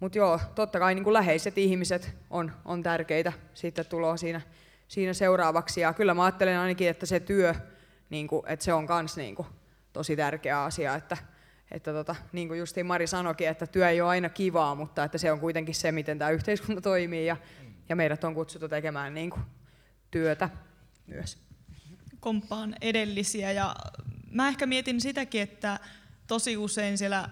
mutta 0.00 0.18
joo, 0.18 0.40
totta 0.54 0.78
kai 0.78 0.94
niin 0.94 1.04
kuin 1.04 1.14
läheiset 1.14 1.58
ihmiset 1.58 2.14
on, 2.30 2.52
on 2.64 2.82
tärkeitä 2.82 3.32
sitten 3.54 3.86
tuloa 3.86 4.16
siinä, 4.16 4.40
siinä 4.88 5.12
seuraavaksi. 5.12 5.80
Ja 5.80 5.92
kyllä 5.92 6.14
mä 6.14 6.24
ajattelen 6.24 6.58
ainakin, 6.58 6.88
että 6.88 7.06
se 7.06 7.20
työ, 7.20 7.54
niin 8.10 8.28
kuin, 8.28 8.42
että 8.46 8.64
se 8.64 8.72
on 8.72 8.86
myös 8.88 9.16
niin 9.16 9.36
tosi 9.92 10.16
tärkeä 10.16 10.62
asia, 10.62 10.94
että, 10.94 11.16
että 11.70 11.92
tota, 11.92 12.16
niin 12.32 12.48
kuin 12.48 12.60
justiin 12.60 12.86
Mari 12.86 13.06
sanoikin, 13.06 13.48
että 13.48 13.66
työ 13.66 13.88
ei 13.88 14.00
ole 14.00 14.10
aina 14.10 14.28
kivaa, 14.28 14.74
mutta 14.74 15.04
että 15.04 15.18
se 15.18 15.32
on 15.32 15.40
kuitenkin 15.40 15.74
se, 15.74 15.92
miten 15.92 16.18
tämä 16.18 16.30
yhteiskunta 16.30 16.80
toimii 16.80 17.26
ja, 17.26 17.36
ja 17.88 17.96
meidät 17.96 18.24
on 18.24 18.34
kutsuttu 18.34 18.68
tekemään 18.68 19.14
niin 19.14 19.30
kuin 19.30 19.42
työtä 20.10 20.50
myös. 21.06 21.38
Komppaan 22.20 22.74
edellisiä 22.80 23.52
ja 23.52 23.76
mä 24.30 24.48
ehkä 24.48 24.66
mietin 24.66 25.00
sitäkin, 25.00 25.42
että 25.42 25.78
tosi 26.26 26.56
usein 26.56 26.98
siellä 26.98 27.28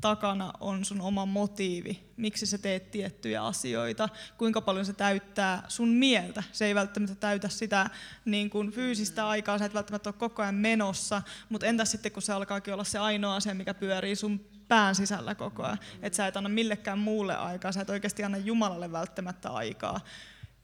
takana 0.00 0.52
on 0.60 0.84
sun 0.84 1.00
oma 1.00 1.26
motiivi, 1.26 2.12
miksi 2.16 2.46
sä 2.46 2.58
teet 2.58 2.90
tiettyjä 2.90 3.44
asioita, 3.44 4.08
kuinka 4.38 4.60
paljon 4.60 4.84
se 4.84 4.92
täyttää 4.92 5.62
sun 5.68 5.88
mieltä. 5.88 6.42
Se 6.52 6.66
ei 6.66 6.74
välttämättä 6.74 7.14
täytä 7.14 7.48
sitä 7.48 7.90
niin 8.24 8.50
kuin 8.50 8.70
fyysistä 8.70 9.28
aikaa, 9.28 9.58
sä 9.58 9.64
et 9.64 9.74
välttämättä 9.74 10.08
ole 10.08 10.14
koko 10.18 10.42
ajan 10.42 10.54
menossa, 10.54 11.22
mutta 11.48 11.66
entäs 11.66 11.90
sitten 11.90 12.12
kun 12.12 12.22
se 12.22 12.32
alkaakin 12.32 12.74
olla 12.74 12.84
se 12.84 12.98
ainoa 12.98 13.36
asia, 13.36 13.54
mikä 13.54 13.74
pyörii 13.74 14.16
sun 14.16 14.40
pään 14.68 14.94
sisällä 14.94 15.34
koko 15.34 15.62
ajan, 15.62 15.78
että 16.02 16.16
sä 16.16 16.26
et 16.26 16.36
anna 16.36 16.48
millekään 16.48 16.98
muulle 16.98 17.36
aikaa, 17.36 17.72
sä 17.72 17.80
et 17.80 17.90
oikeasti 17.90 18.24
anna 18.24 18.38
Jumalalle 18.38 18.92
välttämättä 18.92 19.50
aikaa. 19.50 20.00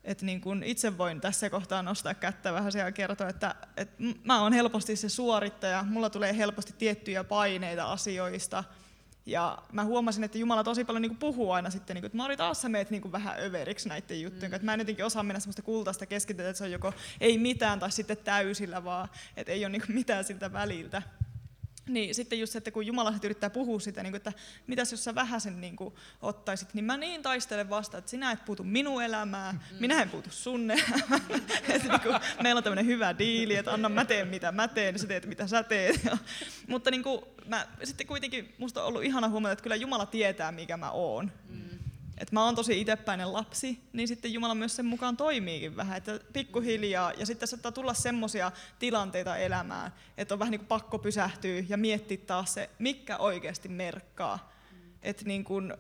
Et 0.05 0.23
niin 0.23 0.41
kun 0.41 0.63
itse 0.63 0.99
voin 0.99 1.21
tässä 1.21 1.51
kohtaa 1.51 1.83
nostaa 1.83 2.15
kättä 2.15 2.53
vähän 2.53 2.73
ja 2.79 2.93
kertoa, 2.93 3.29
että, 3.29 3.55
että 3.77 4.03
mä 4.25 4.43
oon 4.43 4.53
helposti 4.53 4.97
se 4.97 5.09
suorittaja, 5.09 5.83
mulla 5.83 6.11
tulee 6.11 6.37
helposti 6.37 6.75
tiettyjä 6.79 7.25
paineita 7.25 7.93
asioista, 7.93 8.65
ja 9.27 9.59
mä 9.73 9.85
huomasin, 9.85 10.25
että 10.25 10.39
Jumala 10.39 10.65
tosi 10.65 10.85
paljon 10.85 11.03
niin 11.03 11.17
puhuu 11.17 11.53
aina 11.53 11.71
sitten, 11.71 11.95
niin 11.95 12.05
että 12.05 12.17
Mari 12.17 12.37
taas 12.37 12.63
sä 12.63 12.69
meet 12.69 12.91
niin 12.91 13.13
vähän 13.13 13.37
överiksi 13.41 13.89
näiden 13.89 14.23
juttujen, 14.23 14.51
mm. 14.51 14.55
että 14.55 14.65
mä 14.67 14.75
en 14.75 14.81
jotenkin 14.81 15.05
osaa 15.05 15.23
mennä 15.23 15.41
semmoista 15.41 15.63
kultaista 15.63 16.07
keskitytä, 16.07 16.49
että 16.49 16.59
se 16.59 16.65
on 16.65 16.71
joko 16.71 16.93
ei 17.21 17.39
mitään 17.39 17.81
tai 17.81 17.93
sitten 17.93 18.17
täysillä 18.17 18.85
vaan, 18.85 19.09
että 19.37 19.53
ei 19.53 19.65
ole 19.65 19.73
niin 19.73 19.83
mitään 19.89 20.25
siltä 20.25 20.53
väliltä. 20.53 21.03
Niin 21.89 22.15
sitten 22.15 22.41
just 22.41 22.53
se, 22.53 22.59
että 22.59 22.71
kun 22.71 22.87
Jumala 22.87 23.15
yrittää 23.23 23.51
puhua 23.51 23.81
sitä, 23.81 24.03
niin 24.03 24.13
kuin, 24.13 24.17
että 24.17 24.33
mitäs 24.67 24.93
jos 24.93 25.05
sä 25.05 25.15
vähän 25.15 25.41
sen 25.41 25.61
niin 25.61 25.77
kuin, 25.77 25.95
ottaisit, 26.23 26.75
niin 26.75 26.85
mä 26.85 26.97
niin 26.97 27.23
taistelen 27.23 27.71
vasta, 27.71 27.99
että 27.99 28.11
sinä 28.11 28.31
et 28.31 28.45
puutu 28.45 28.65
minun 28.65 29.03
elämään, 29.03 29.55
mm. 29.55 29.77
minä 29.81 30.03
en 30.03 30.11
puutu 30.11 30.31
sun 30.31 30.71
elämään. 30.71 31.23
että, 31.69 31.89
niin 31.89 32.01
kuin, 32.01 32.21
meillä 32.43 32.59
on 32.59 32.65
tämmöinen 32.65 32.87
hyvä 32.87 33.19
diili, 33.19 33.57
että 33.57 33.73
anna 33.73 33.89
mä 33.89 34.05
teen 34.05 34.29
mitä 34.29 34.53
mä 34.53 34.69
teen, 34.69 34.99
sä 34.99 35.07
teet 35.07 35.27
mitä 35.27 35.47
sä 35.47 35.63
teet. 35.63 36.01
Mutta 36.69 36.91
niin 36.91 37.03
kuin, 37.03 37.21
mä, 37.47 37.67
sitten 37.85 38.07
kuitenkin 38.07 38.55
musta 38.59 38.83
on 38.83 38.89
ollut 38.89 39.05
ihana 39.05 39.29
huomata, 39.29 39.53
että 39.53 39.63
kyllä 39.63 39.77
Jumala 39.77 40.07
tietää, 40.07 40.53
mikä 40.53 40.77
mä 40.77 40.91
oon. 40.91 41.33
Että 42.19 42.35
mä 42.35 42.45
oon 42.45 42.55
tosi 42.55 42.81
itsepäinen 42.81 43.33
lapsi, 43.33 43.81
niin 43.93 44.09
sitten 44.09 44.33
Jumala 44.33 44.55
myös 44.55 44.77
sen 44.77 44.87
mukaan 44.87 45.17
toimiikin 45.17 45.77
vähän, 45.77 45.97
että 45.97 46.21
pikkuhiljaa, 46.33 47.13
ja 47.13 47.27
sitten 47.27 47.49
saattaa 47.49 47.73
tulla 47.73 47.95
semmoisia 47.95 48.53
tilanteita 48.79 49.37
elämään, 49.37 49.93
että 50.17 50.35
on 50.35 50.39
vähän 50.39 50.51
niin 50.51 50.59
kuin 50.59 50.69
pakko 50.69 50.99
pysähtyä 50.99 51.65
ja 51.69 51.77
miettiä 51.77 52.19
taas 52.27 52.55
se, 52.55 52.71
mikä 52.79 53.17
oikeasti 53.17 53.69
merkkaa. 53.69 54.53
Että 55.03 55.25
niin 55.25 55.45
kuin, 55.45 55.75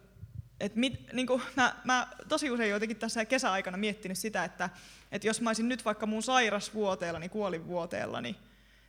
et 0.60 0.76
mit, 0.76 1.12
niin 1.12 1.26
kuin 1.26 1.42
mä, 1.56 1.76
mä 1.84 2.08
tosi 2.28 2.50
usein 2.50 2.70
jotenkin 2.70 2.96
tässä 2.96 3.24
kesäaikana 3.24 3.76
miettinyt 3.76 4.18
sitä, 4.18 4.44
että, 4.44 4.70
että 5.12 5.26
jos 5.26 5.40
mä 5.40 5.50
olisin 5.50 5.68
nyt 5.68 5.84
vaikka 5.84 6.06
mun 6.06 6.22
sairasvuoteella, 6.22 7.18
niin 7.18 7.30
kuolinvuoteella, 7.30 8.20
niin, 8.20 8.36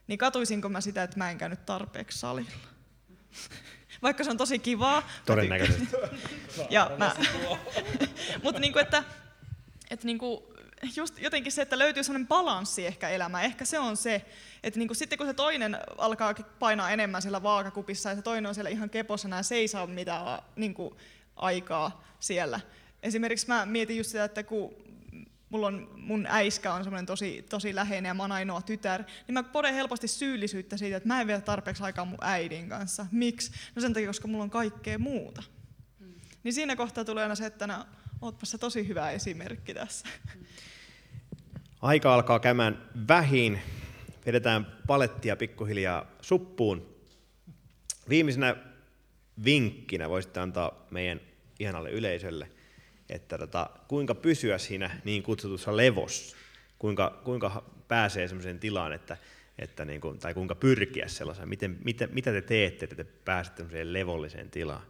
niin 0.08 0.18
katuisinko 0.18 0.70
mä 0.70 0.82
sitä, 0.82 1.04
että 1.04 1.18
mä 1.18 1.32
en 1.32 1.38
käynyt 1.38 1.66
tarpeeksi 1.66 2.20
salilla. 2.20 2.52
Vaikka 4.06 4.24
se 4.24 4.30
on 4.30 4.38
tosi 4.38 4.60
kivaa. 4.60 5.10
Todennäköisesti. 5.26 5.88
ja 6.70 6.92
mä, 6.98 7.16
mutta 8.44 8.62
niinku, 8.62 8.80
että, 8.80 9.04
että 9.92 10.06
niinku, 10.06 10.54
just 10.96 11.20
jotenkin 11.20 11.52
se, 11.52 11.62
että 11.62 11.80
löytyy 11.80 12.04
sellainen 12.04 12.28
balanssi 12.28 12.86
ehkä 12.86 13.10
elämään. 13.10 13.44
Ehkä 13.44 13.66
se 13.66 13.80
on 13.80 13.98
se, 13.98 14.26
että 14.64 14.80
niinku 14.80 14.94
sitten 14.94 15.18
kun 15.18 15.28
se 15.28 15.34
toinen 15.34 15.78
alkaa 15.98 16.34
painaa 16.60 16.92
enemmän 16.92 17.22
siellä 17.22 17.44
vaakakupissa 17.44 18.10
ja 18.10 18.16
se 18.16 18.22
toinen 18.22 18.46
on 18.46 18.56
siellä 18.56 18.70
ihan 18.70 18.90
keposena 18.90 19.38
ja 19.38 19.44
se 19.44 19.56
ei 19.56 19.68
saa 19.68 19.88
mitään 19.88 20.42
niinku, 20.56 20.98
aikaa 21.36 22.04
siellä. 22.20 22.60
Esimerkiksi 23.04 23.48
mä 23.48 23.66
mietin 23.66 23.98
just 23.98 24.10
sitä, 24.10 24.24
että 24.24 24.44
kun 24.44 24.76
mulla 25.56 25.68
on, 25.68 25.90
mun 25.98 26.26
äiskä 26.30 26.74
on 26.74 26.84
semmoinen 26.84 27.06
tosi, 27.06 27.46
tosi 27.50 27.76
läheinen 27.76 28.10
ja 28.10 28.14
mä 28.14 28.24
oon 28.24 28.32
ainoa 28.32 28.62
tytär, 28.62 29.04
niin 29.28 29.34
mä 29.34 29.44
poden 29.44 29.74
helposti 29.74 30.08
syyllisyyttä 30.08 30.78
siitä, 30.78 30.98
että 30.98 31.08
mä 31.08 31.22
en 31.22 31.28
vielä 31.28 31.42
tarpeeksi 31.42 31.84
aikaa 31.84 32.06
mun 32.06 32.18
äidin 32.22 32.70
kanssa. 32.70 33.06
Miksi? 33.12 33.52
No 33.76 33.82
sen 33.82 33.94
takia, 33.94 34.10
koska 34.10 34.28
mulla 34.28 34.44
on 34.44 34.50
kaikkea 34.50 35.00
muuta. 35.00 35.44
Niin 36.44 36.54
siinä 36.54 36.76
kohtaa 36.76 37.06
tulee 37.06 37.24
aina 37.24 37.36
se, 37.36 37.46
että 37.46 37.68
no, 37.68 37.86
ootpa 38.22 38.46
se 38.46 38.58
tosi 38.58 38.88
hyvä 38.88 39.12
esimerkki 39.12 39.74
tässä. 39.74 40.08
Aika 41.82 42.14
alkaa 42.14 42.40
käymään 42.40 42.90
vähin. 43.08 43.62
Vedetään 44.26 44.68
palettia 44.88 45.36
pikkuhiljaa 45.36 46.06
suppuun. 46.22 46.96
Viimeisenä 48.10 48.56
vinkkinä 49.46 50.10
voisitte 50.10 50.40
antaa 50.40 50.86
meidän 50.92 51.22
ihanalle 51.60 51.92
yleisölle, 51.92 52.50
että 53.10 53.38
tota, 53.38 53.70
kuinka 53.88 54.16
pysyä 54.16 54.58
siinä 54.58 54.92
niin 55.04 55.24
kutsutussa 55.24 55.78
levossa, 55.78 56.36
kuinka, 56.80 57.22
kuinka 57.24 57.64
pääsee 57.88 58.28
sellaiseen 58.28 58.60
tilaan, 58.60 58.94
että, 58.94 59.18
että 59.60 59.86
niin 59.86 60.02
kuin, 60.02 60.20
tai 60.20 60.34
kuinka 60.34 60.56
pyrkiä 60.56 61.08
sellaiseen, 61.08 61.50
miten, 61.50 61.78
mitä, 61.84 62.08
mitä 62.08 62.32
te 62.32 62.42
teette, 62.42 62.84
että 62.84 62.96
te 62.96 63.04
pääsette 63.04 63.58
sellaiseen 63.58 63.94
levolliseen 63.94 64.50
tilaan. 64.50 64.82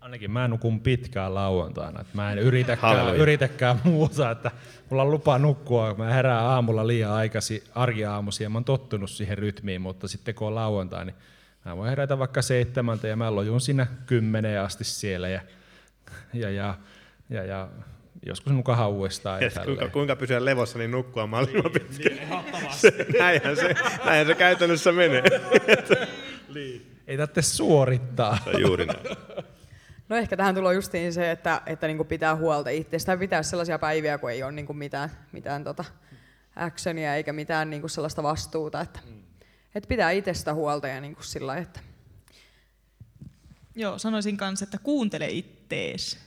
Ainakin 0.00 0.30
mä 0.30 0.48
nukun 0.48 0.80
pitkään 0.80 1.34
lauantaina. 1.34 2.00
Että 2.00 2.12
mä 2.14 2.32
en 2.32 2.38
yritäkään, 2.38 2.96
Halleluja. 2.96 3.22
yritäkään 3.22 3.80
muuta, 3.84 4.30
että 4.30 4.50
mulla 4.90 5.02
on 5.02 5.10
lupa 5.10 5.38
nukkua. 5.38 5.94
Mä 5.94 6.12
herään 6.12 6.44
aamulla 6.44 6.86
liian 6.86 7.12
aikaisin 7.12 7.62
arkiaamuisin 7.74 8.44
ja 8.44 8.50
mä 8.50 8.56
oon 8.56 8.64
tottunut 8.64 9.10
siihen 9.10 9.38
rytmiin, 9.38 9.80
mutta 9.80 10.08
sitten 10.08 10.34
kun 10.34 10.46
on 10.48 10.54
lauantai, 10.54 11.04
niin 11.04 11.14
mä 11.64 11.76
voin 11.76 11.90
herätä 11.90 12.18
vaikka 12.18 12.42
seitsemältä 12.42 13.08
ja 13.08 13.16
mä 13.16 13.34
lojun 13.34 13.60
siinä 13.60 13.86
kymmeneen 14.06 14.60
asti 14.60 14.84
siellä 14.84 15.28
ja, 15.28 15.40
ja, 16.32 16.50
ja, 16.50 16.74
ja, 17.30 17.44
ja 17.44 17.68
joskus 18.26 18.52
nukahan 18.52 18.90
uudestaan. 18.90 19.42
Ja 19.42 19.50
kuinka, 19.64 19.88
kuinka 19.88 20.16
pysyä 20.16 20.44
levossa, 20.44 20.78
niin 20.78 20.90
nukkua 20.90 21.26
mahdollisimman 21.26 21.72
pitkään. 21.72 22.44
Se, 22.70 23.06
näinhän, 23.18 23.56
se, 23.56 23.74
näinhän 24.04 24.26
se 24.26 24.34
käytännössä 24.34 24.92
menee. 24.92 25.22
Ei 27.06 27.16
tarvitse 27.16 27.42
suorittaa. 27.42 28.38
Se 28.44 28.50
on 28.50 28.60
juuri 28.60 28.86
näin. 28.86 29.16
No 30.08 30.16
ehkä 30.16 30.36
tähän 30.36 30.54
tulee 30.54 30.74
justiin 30.74 31.12
se, 31.12 31.30
että, 31.30 31.62
että 31.66 31.86
niinku 31.86 32.04
pitää 32.04 32.36
huolta 32.36 32.70
itsestään, 32.70 33.18
pitää 33.18 33.42
sellaisia 33.42 33.78
päiviä, 33.78 34.18
kun 34.18 34.30
ei 34.30 34.42
ole 34.42 34.52
niinku 34.52 34.72
mitään, 34.72 35.10
mitään 35.32 35.64
tota 35.64 35.84
actionia 36.56 37.14
eikä 37.14 37.32
mitään 37.32 37.70
niinku 37.70 37.88
sellaista 37.88 38.22
vastuuta. 38.22 38.80
Että, 38.80 39.00
että 39.74 39.88
pitää 39.88 40.10
itsestä 40.10 40.54
huolta 40.54 40.88
ja 40.88 41.00
niinku 41.00 41.22
sillä 41.22 41.46
lailla, 41.46 41.62
että 41.62 41.80
Joo, 43.74 43.98
sanoisin 43.98 44.36
kanssa, 44.36 44.64
että 44.64 44.78
kuuntele 44.78 45.28
ittees. 45.68 46.18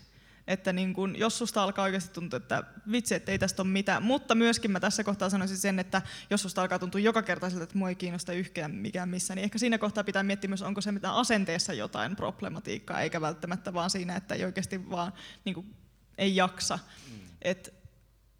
Että 0.48 0.74
niin 0.74 0.94
kun, 0.94 1.16
jos 1.18 1.38
susta 1.38 1.64
alkaa 1.64 1.84
oikeasti 1.84 2.14
tuntua, 2.14 2.38
että 2.38 2.64
vitsi, 2.92 3.16
että 3.16 3.32
ei 3.32 3.40
tästä 3.40 3.62
ole 3.62 3.72
mitään. 3.72 4.04
Mutta 4.04 4.36
myöskin 4.36 4.72
mä 4.72 4.80
tässä 4.80 5.04
kohtaa 5.04 5.30
sanoisin 5.30 5.58
sen, 5.58 5.80
että 5.80 6.02
jos 6.30 6.42
susta 6.42 6.62
alkaa 6.62 6.80
tuntua 6.80 7.02
joka 7.02 7.22
kerta 7.22 7.50
siltä, 7.50 7.64
että 7.64 7.78
mua 7.78 7.90
ei 7.90 7.96
kiinnosta 7.96 8.34
yhtään 8.34 8.72
mikään 8.72 9.10
missä, 9.10 9.36
niin 9.36 9.44
ehkä 9.44 9.58
siinä 9.58 9.78
kohtaa 9.78 10.04
pitää 10.04 10.24
miettiä 10.24 10.48
myös, 10.48 10.62
onko 10.62 10.82
se 10.82 10.92
mitään 10.92 11.16
asenteessa 11.16 11.74
jotain 11.74 12.16
problematiikkaa, 12.16 13.02
eikä 13.02 13.22
välttämättä 13.22 13.74
vaan 13.74 13.90
siinä, 13.90 14.16
että 14.16 14.36
ei 14.36 14.46
oikeasti 14.46 14.90
vaan 14.90 15.14
niin 15.46 15.56
kun, 15.56 15.76
ei 16.18 16.36
jaksa. 16.36 16.80
Mm. 17.12 17.20
Et, 17.42 17.74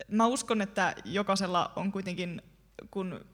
mä 0.08 0.26
uskon, 0.28 0.62
että 0.62 0.96
jokaisella 1.06 1.72
on 1.76 1.92
kuitenkin, 1.92 2.42
kun 2.92 3.26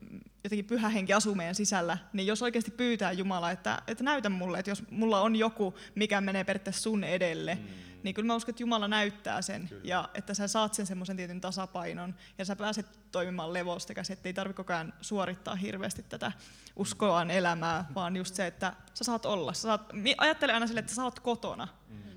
jotenkin 0.43 0.65
pyhä 0.65 0.89
henki 0.89 1.13
asuu 1.13 1.35
meidän 1.35 1.55
sisällä, 1.55 1.97
niin 2.13 2.27
jos 2.27 2.41
oikeasti 2.41 2.71
pyytää 2.71 3.11
Jumalaa, 3.11 3.51
että, 3.51 3.81
että 3.87 4.03
näytä 4.03 4.29
mulle, 4.29 4.59
että 4.59 4.71
jos 4.71 4.83
mulla 4.91 5.21
on 5.21 5.35
joku, 5.35 5.75
mikä 5.95 6.21
menee 6.21 6.43
periaatteessa 6.43 6.81
sun 6.81 7.03
edelle, 7.03 7.55
mm. 7.55 7.67
niin 8.03 8.15
kyllä 8.15 8.27
mä 8.27 8.35
uskon, 8.35 8.53
että 8.53 8.63
Jumala 8.63 8.87
näyttää 8.87 9.41
sen 9.41 9.67
kyllä. 9.67 9.81
ja 9.83 10.09
että 10.13 10.33
sä 10.33 10.47
saat 10.47 10.73
sen 10.73 10.85
semmoisen 10.85 11.17
tietyn 11.17 11.41
tasapainon 11.41 12.15
ja 12.37 12.45
sä 12.45 12.55
pääset 12.55 12.99
toimimaan 13.11 13.53
levosta 13.53 13.93
käsin, 13.93 14.13
että 14.13 14.29
ei 14.29 14.33
tarvitse 14.33 14.57
koko 14.57 14.73
ajan 14.73 14.93
suorittaa 15.01 15.55
hirveästi 15.55 16.03
tätä 16.03 16.31
uskoaan 16.75 17.31
elämää, 17.31 17.85
vaan 17.95 18.15
just 18.15 18.35
se, 18.35 18.47
että 18.47 18.73
sä 18.93 19.03
saat 19.03 19.25
olla. 19.25 19.53
Sä 19.53 19.61
saat, 19.61 19.93
ajattele 20.17 20.53
aina 20.53 20.67
sille, 20.67 20.79
että 20.79 20.95
sä 20.95 21.03
oot 21.03 21.19
kotona. 21.19 21.67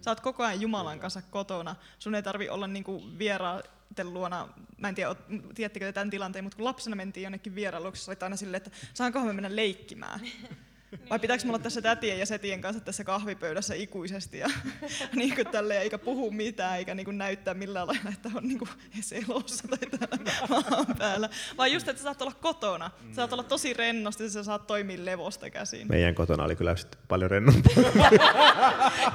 Sä 0.01 0.11
oot 0.11 0.20
koko 0.20 0.45
ajan 0.45 0.61
Jumalan 0.61 1.01
kanssa 1.01 1.22
kotona. 1.22 1.76
Sun 1.99 2.14
ei 2.14 2.22
tarvi 2.22 2.49
olla 2.49 2.66
niinku 2.66 3.03
vieraiden 3.18 3.70
luona, 4.05 4.49
mä 4.78 4.88
en 4.88 4.95
tiedä, 4.95 5.14
tiedättekö 5.55 5.86
te 5.86 5.93
tämän 5.93 6.11
tilanteen, 6.11 6.45
mutta 6.45 6.57
kun 6.57 6.64
lapsena 6.64 6.97
mentiin 6.97 7.24
jonnekin 7.24 7.55
vierailuksi, 7.55 8.11
olit 8.11 8.22
aina 8.22 8.36
silleen, 8.36 8.62
että 8.62 8.70
saankohan 8.95 9.28
me 9.28 9.32
mennä 9.32 9.57
leikkimään. 9.57 10.20
Vai 11.11 11.19
pitääkö 11.19 11.43
mulla 11.45 11.57
olla 11.57 11.63
tässä 11.63 11.83
tätien 11.83 12.19
ja 12.19 12.27
setien 12.27 12.61
kanssa 12.61 12.85
tässä 12.85 13.05
kahvipöydässä 13.05 13.75
ikuisesti 13.75 14.39
ja 14.39 14.49
niin 15.15 15.35
kuin 15.35 15.47
tälleen, 15.47 15.83
eikä 15.83 15.99
puhu 15.99 16.31
mitään 16.31 16.79
eikä 16.79 16.95
niin 16.95 17.05
kuin 17.05 17.19
näyttää 17.19 17.55
millään 17.55 17.87
lailla, 17.87 18.11
että 18.15 18.31
on 18.35 18.49
niin 18.49 18.59
kuin 18.59 18.71
elossa 19.13 19.69
tai 19.69 19.79
täällä 19.79 20.25
maan 20.49 20.87
päällä. 20.99 21.29
Vai 21.59 21.73
just, 21.73 21.89
että 21.89 22.01
sä 22.01 22.05
saat 22.05 22.23
olla 22.23 22.33
kotona. 22.41 22.91
Sä 23.09 23.15
saat 23.15 23.33
olla 23.33 23.43
tosi 23.43 23.73
rennosti 23.73 24.25
ja 24.25 24.31
sä 24.31 24.45
saat 24.45 24.67
toimia 24.67 25.05
levosta 25.05 25.51
käsin. 25.51 25.87
Meidän 25.89 26.15
kotona 26.15 26.45
oli 26.45 26.57
kyllä 26.57 26.77
sitten 26.77 27.01
paljon 27.09 27.31
rennompaa. 27.31 27.73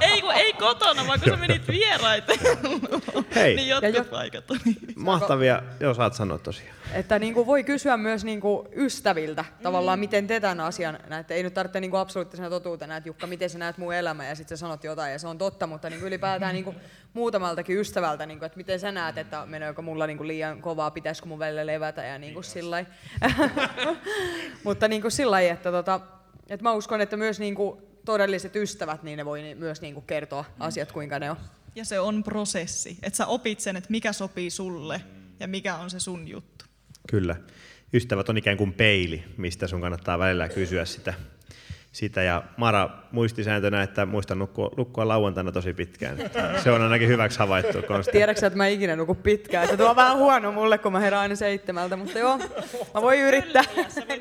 Ei 0.00 0.20
kun 0.20 0.32
ei 0.34 0.52
kotona, 0.52 1.06
vaan 1.06 1.20
kun 1.20 1.30
sä 1.30 1.36
menit 1.36 1.68
vieraiden 1.68 2.38
Hei. 3.34 3.56
niin 3.56 3.68
Ja 3.68 3.74
jotkut 3.74 3.94
jo- 3.96 4.04
paikat 4.04 4.50
on 4.50 4.58
niin. 4.64 4.78
Mahtavia, 4.96 5.62
joo 5.80 5.94
saat 5.94 6.14
sanoa 6.14 6.38
tosiaan. 6.38 6.76
Että 6.92 7.18
niinku 7.18 7.46
voi 7.46 7.64
kysyä 7.64 7.96
myös 7.96 8.24
niinku 8.24 8.68
ystäviltä 8.76 9.44
tavallaan, 9.62 9.98
miten 9.98 10.26
te 10.26 10.40
tämän 10.40 10.60
asian 10.60 10.98
näette. 11.08 11.34
Ei 11.34 11.42
nyt 11.42 11.54
tarvitse 11.54 11.80
niinku 11.86 11.96
absoluuttisena 11.96 12.50
totuutena, 12.50 12.96
että 12.96 13.08
Jukka, 13.08 13.26
miten 13.26 13.50
sä 13.50 13.58
näet 13.58 13.78
mun 13.78 13.94
elämä 13.94 14.26
ja 14.26 14.34
sitten 14.34 14.58
sä 14.58 14.60
sanot 14.60 14.84
jotain 14.84 15.12
ja 15.12 15.18
se 15.18 15.26
on 15.26 15.38
totta, 15.38 15.66
mutta 15.66 15.90
niinku 15.90 16.06
ylipäätään 16.06 16.54
niinku 16.54 16.74
muutamaltakin 17.12 17.78
ystävältä, 17.78 18.26
niinku, 18.26 18.44
että 18.44 18.56
miten 18.56 18.80
sä 18.80 18.92
näet, 18.92 19.18
että 19.18 19.46
meneekö 19.46 19.82
mulla 19.82 20.06
niinku 20.06 20.26
liian 20.26 20.62
kovaa, 20.62 20.90
pitäisikö 20.90 21.28
mun 21.28 21.38
välillä 21.38 21.66
levätä 21.66 22.04
ja 22.04 22.18
niinku 22.18 22.42
sillä 22.42 22.84
Mutta 24.64 24.88
niinku 24.88 25.10
sillä 25.10 25.30
lailla, 25.30 25.52
että 25.52 25.70
tota, 25.70 26.00
et 26.48 26.62
mä 26.62 26.72
uskon, 26.72 27.00
että 27.00 27.16
myös 27.16 27.40
niinku 27.40 27.82
todelliset 28.04 28.56
ystävät, 28.56 29.02
niin 29.02 29.16
ne 29.16 29.24
voi 29.24 29.42
ni- 29.42 29.54
myös 29.54 29.80
niinku 29.80 30.00
kertoa 30.00 30.44
asiat, 30.58 30.92
kuinka 30.92 31.18
ne 31.18 31.30
on. 31.30 31.36
Ja 31.74 31.84
se 31.84 32.00
on 32.00 32.24
prosessi, 32.24 32.98
että 33.02 33.16
sä 33.16 33.26
opit 33.26 33.60
sen, 33.60 33.76
että 33.76 33.90
mikä 33.90 34.12
sopii 34.12 34.50
sulle 34.50 35.00
ja 35.40 35.48
mikä 35.48 35.76
on 35.76 35.90
se 35.90 36.00
sun 36.00 36.28
juttu. 36.28 36.64
Kyllä. 37.10 37.36
Ystävät 37.92 38.28
on 38.28 38.38
ikään 38.38 38.56
kuin 38.56 38.72
peili, 38.72 39.24
mistä 39.36 39.66
sun 39.66 39.80
kannattaa 39.80 40.18
välillä 40.18 40.48
kysyä 40.48 40.84
sitä. 40.84 41.14
Sitä. 41.96 42.22
Ja 42.22 42.42
Mara 42.56 42.90
muistisääntönä, 43.12 43.82
että 43.82 44.06
muista 44.06 44.34
nukkua, 44.34 44.70
nukkua 44.76 45.08
lauantaina 45.08 45.52
tosi 45.52 45.72
pitkään. 45.74 46.16
Se 46.62 46.70
on 46.70 46.82
ainakin 46.82 47.08
hyväksi 47.08 47.38
havaittu 47.38 47.82
konsti. 47.82 48.12
Tiedätkö 48.12 48.40
sä, 48.40 48.46
että 48.46 48.56
mä 48.56 48.66
ikinä 48.66 48.96
nuku 48.96 49.14
pitkään? 49.14 49.64
Että 49.64 49.76
tuo 49.76 49.90
on 49.90 49.96
vähän 49.96 50.16
huono 50.16 50.52
mulle, 50.52 50.78
kun 50.78 50.92
mä 50.92 51.00
herään 51.00 51.22
aina 51.22 51.34
seitsemältä, 51.34 51.96
mutta 51.96 52.18
joo, 52.18 52.38
mä 52.94 53.02
voin 53.02 53.20
yrittää. 53.20 53.62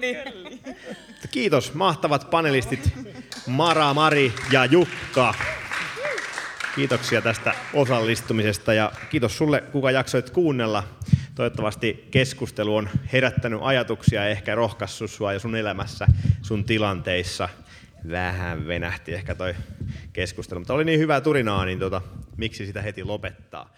niin. 0.02 0.18
Kiitos 1.32 1.74
mahtavat 1.74 2.30
panelistit 2.30 2.94
Mara, 3.48 3.94
Mari 3.94 4.34
ja 4.52 4.66
Jukka. 4.66 5.34
Kiitoksia 6.76 7.22
tästä 7.22 7.56
osallistumisesta 7.74 8.74
ja 8.74 8.92
kiitos 9.10 9.38
sulle, 9.38 9.62
kuka 9.62 9.92
jaksoit 9.92 10.30
kuunnella. 10.30 10.84
Toivottavasti 11.36 12.08
keskustelu 12.12 12.76
on 12.76 12.90
herättänyt 13.14 13.60
ajatuksia 13.64 14.24
ja 14.24 14.30
ehkä 14.30 14.56
rohkaissut 14.56 15.12
sua 15.12 15.34
ja 15.34 15.40
sun 15.40 15.56
elämässä, 15.56 16.08
sun 16.42 16.64
tilanteissa. 16.64 17.50
Vähän 18.10 18.68
venähti 18.68 19.14
ehkä 19.14 19.36
toi 19.36 19.56
keskustelu, 20.14 20.60
mutta 20.60 20.74
oli 20.74 20.86
niin 20.86 21.00
hyvää 21.00 21.22
turinaa, 21.22 21.66
niin 21.66 21.80
tota, 21.80 22.02
miksi 22.38 22.66
sitä 22.66 22.82
heti 22.82 23.04
lopettaa. 23.04 23.74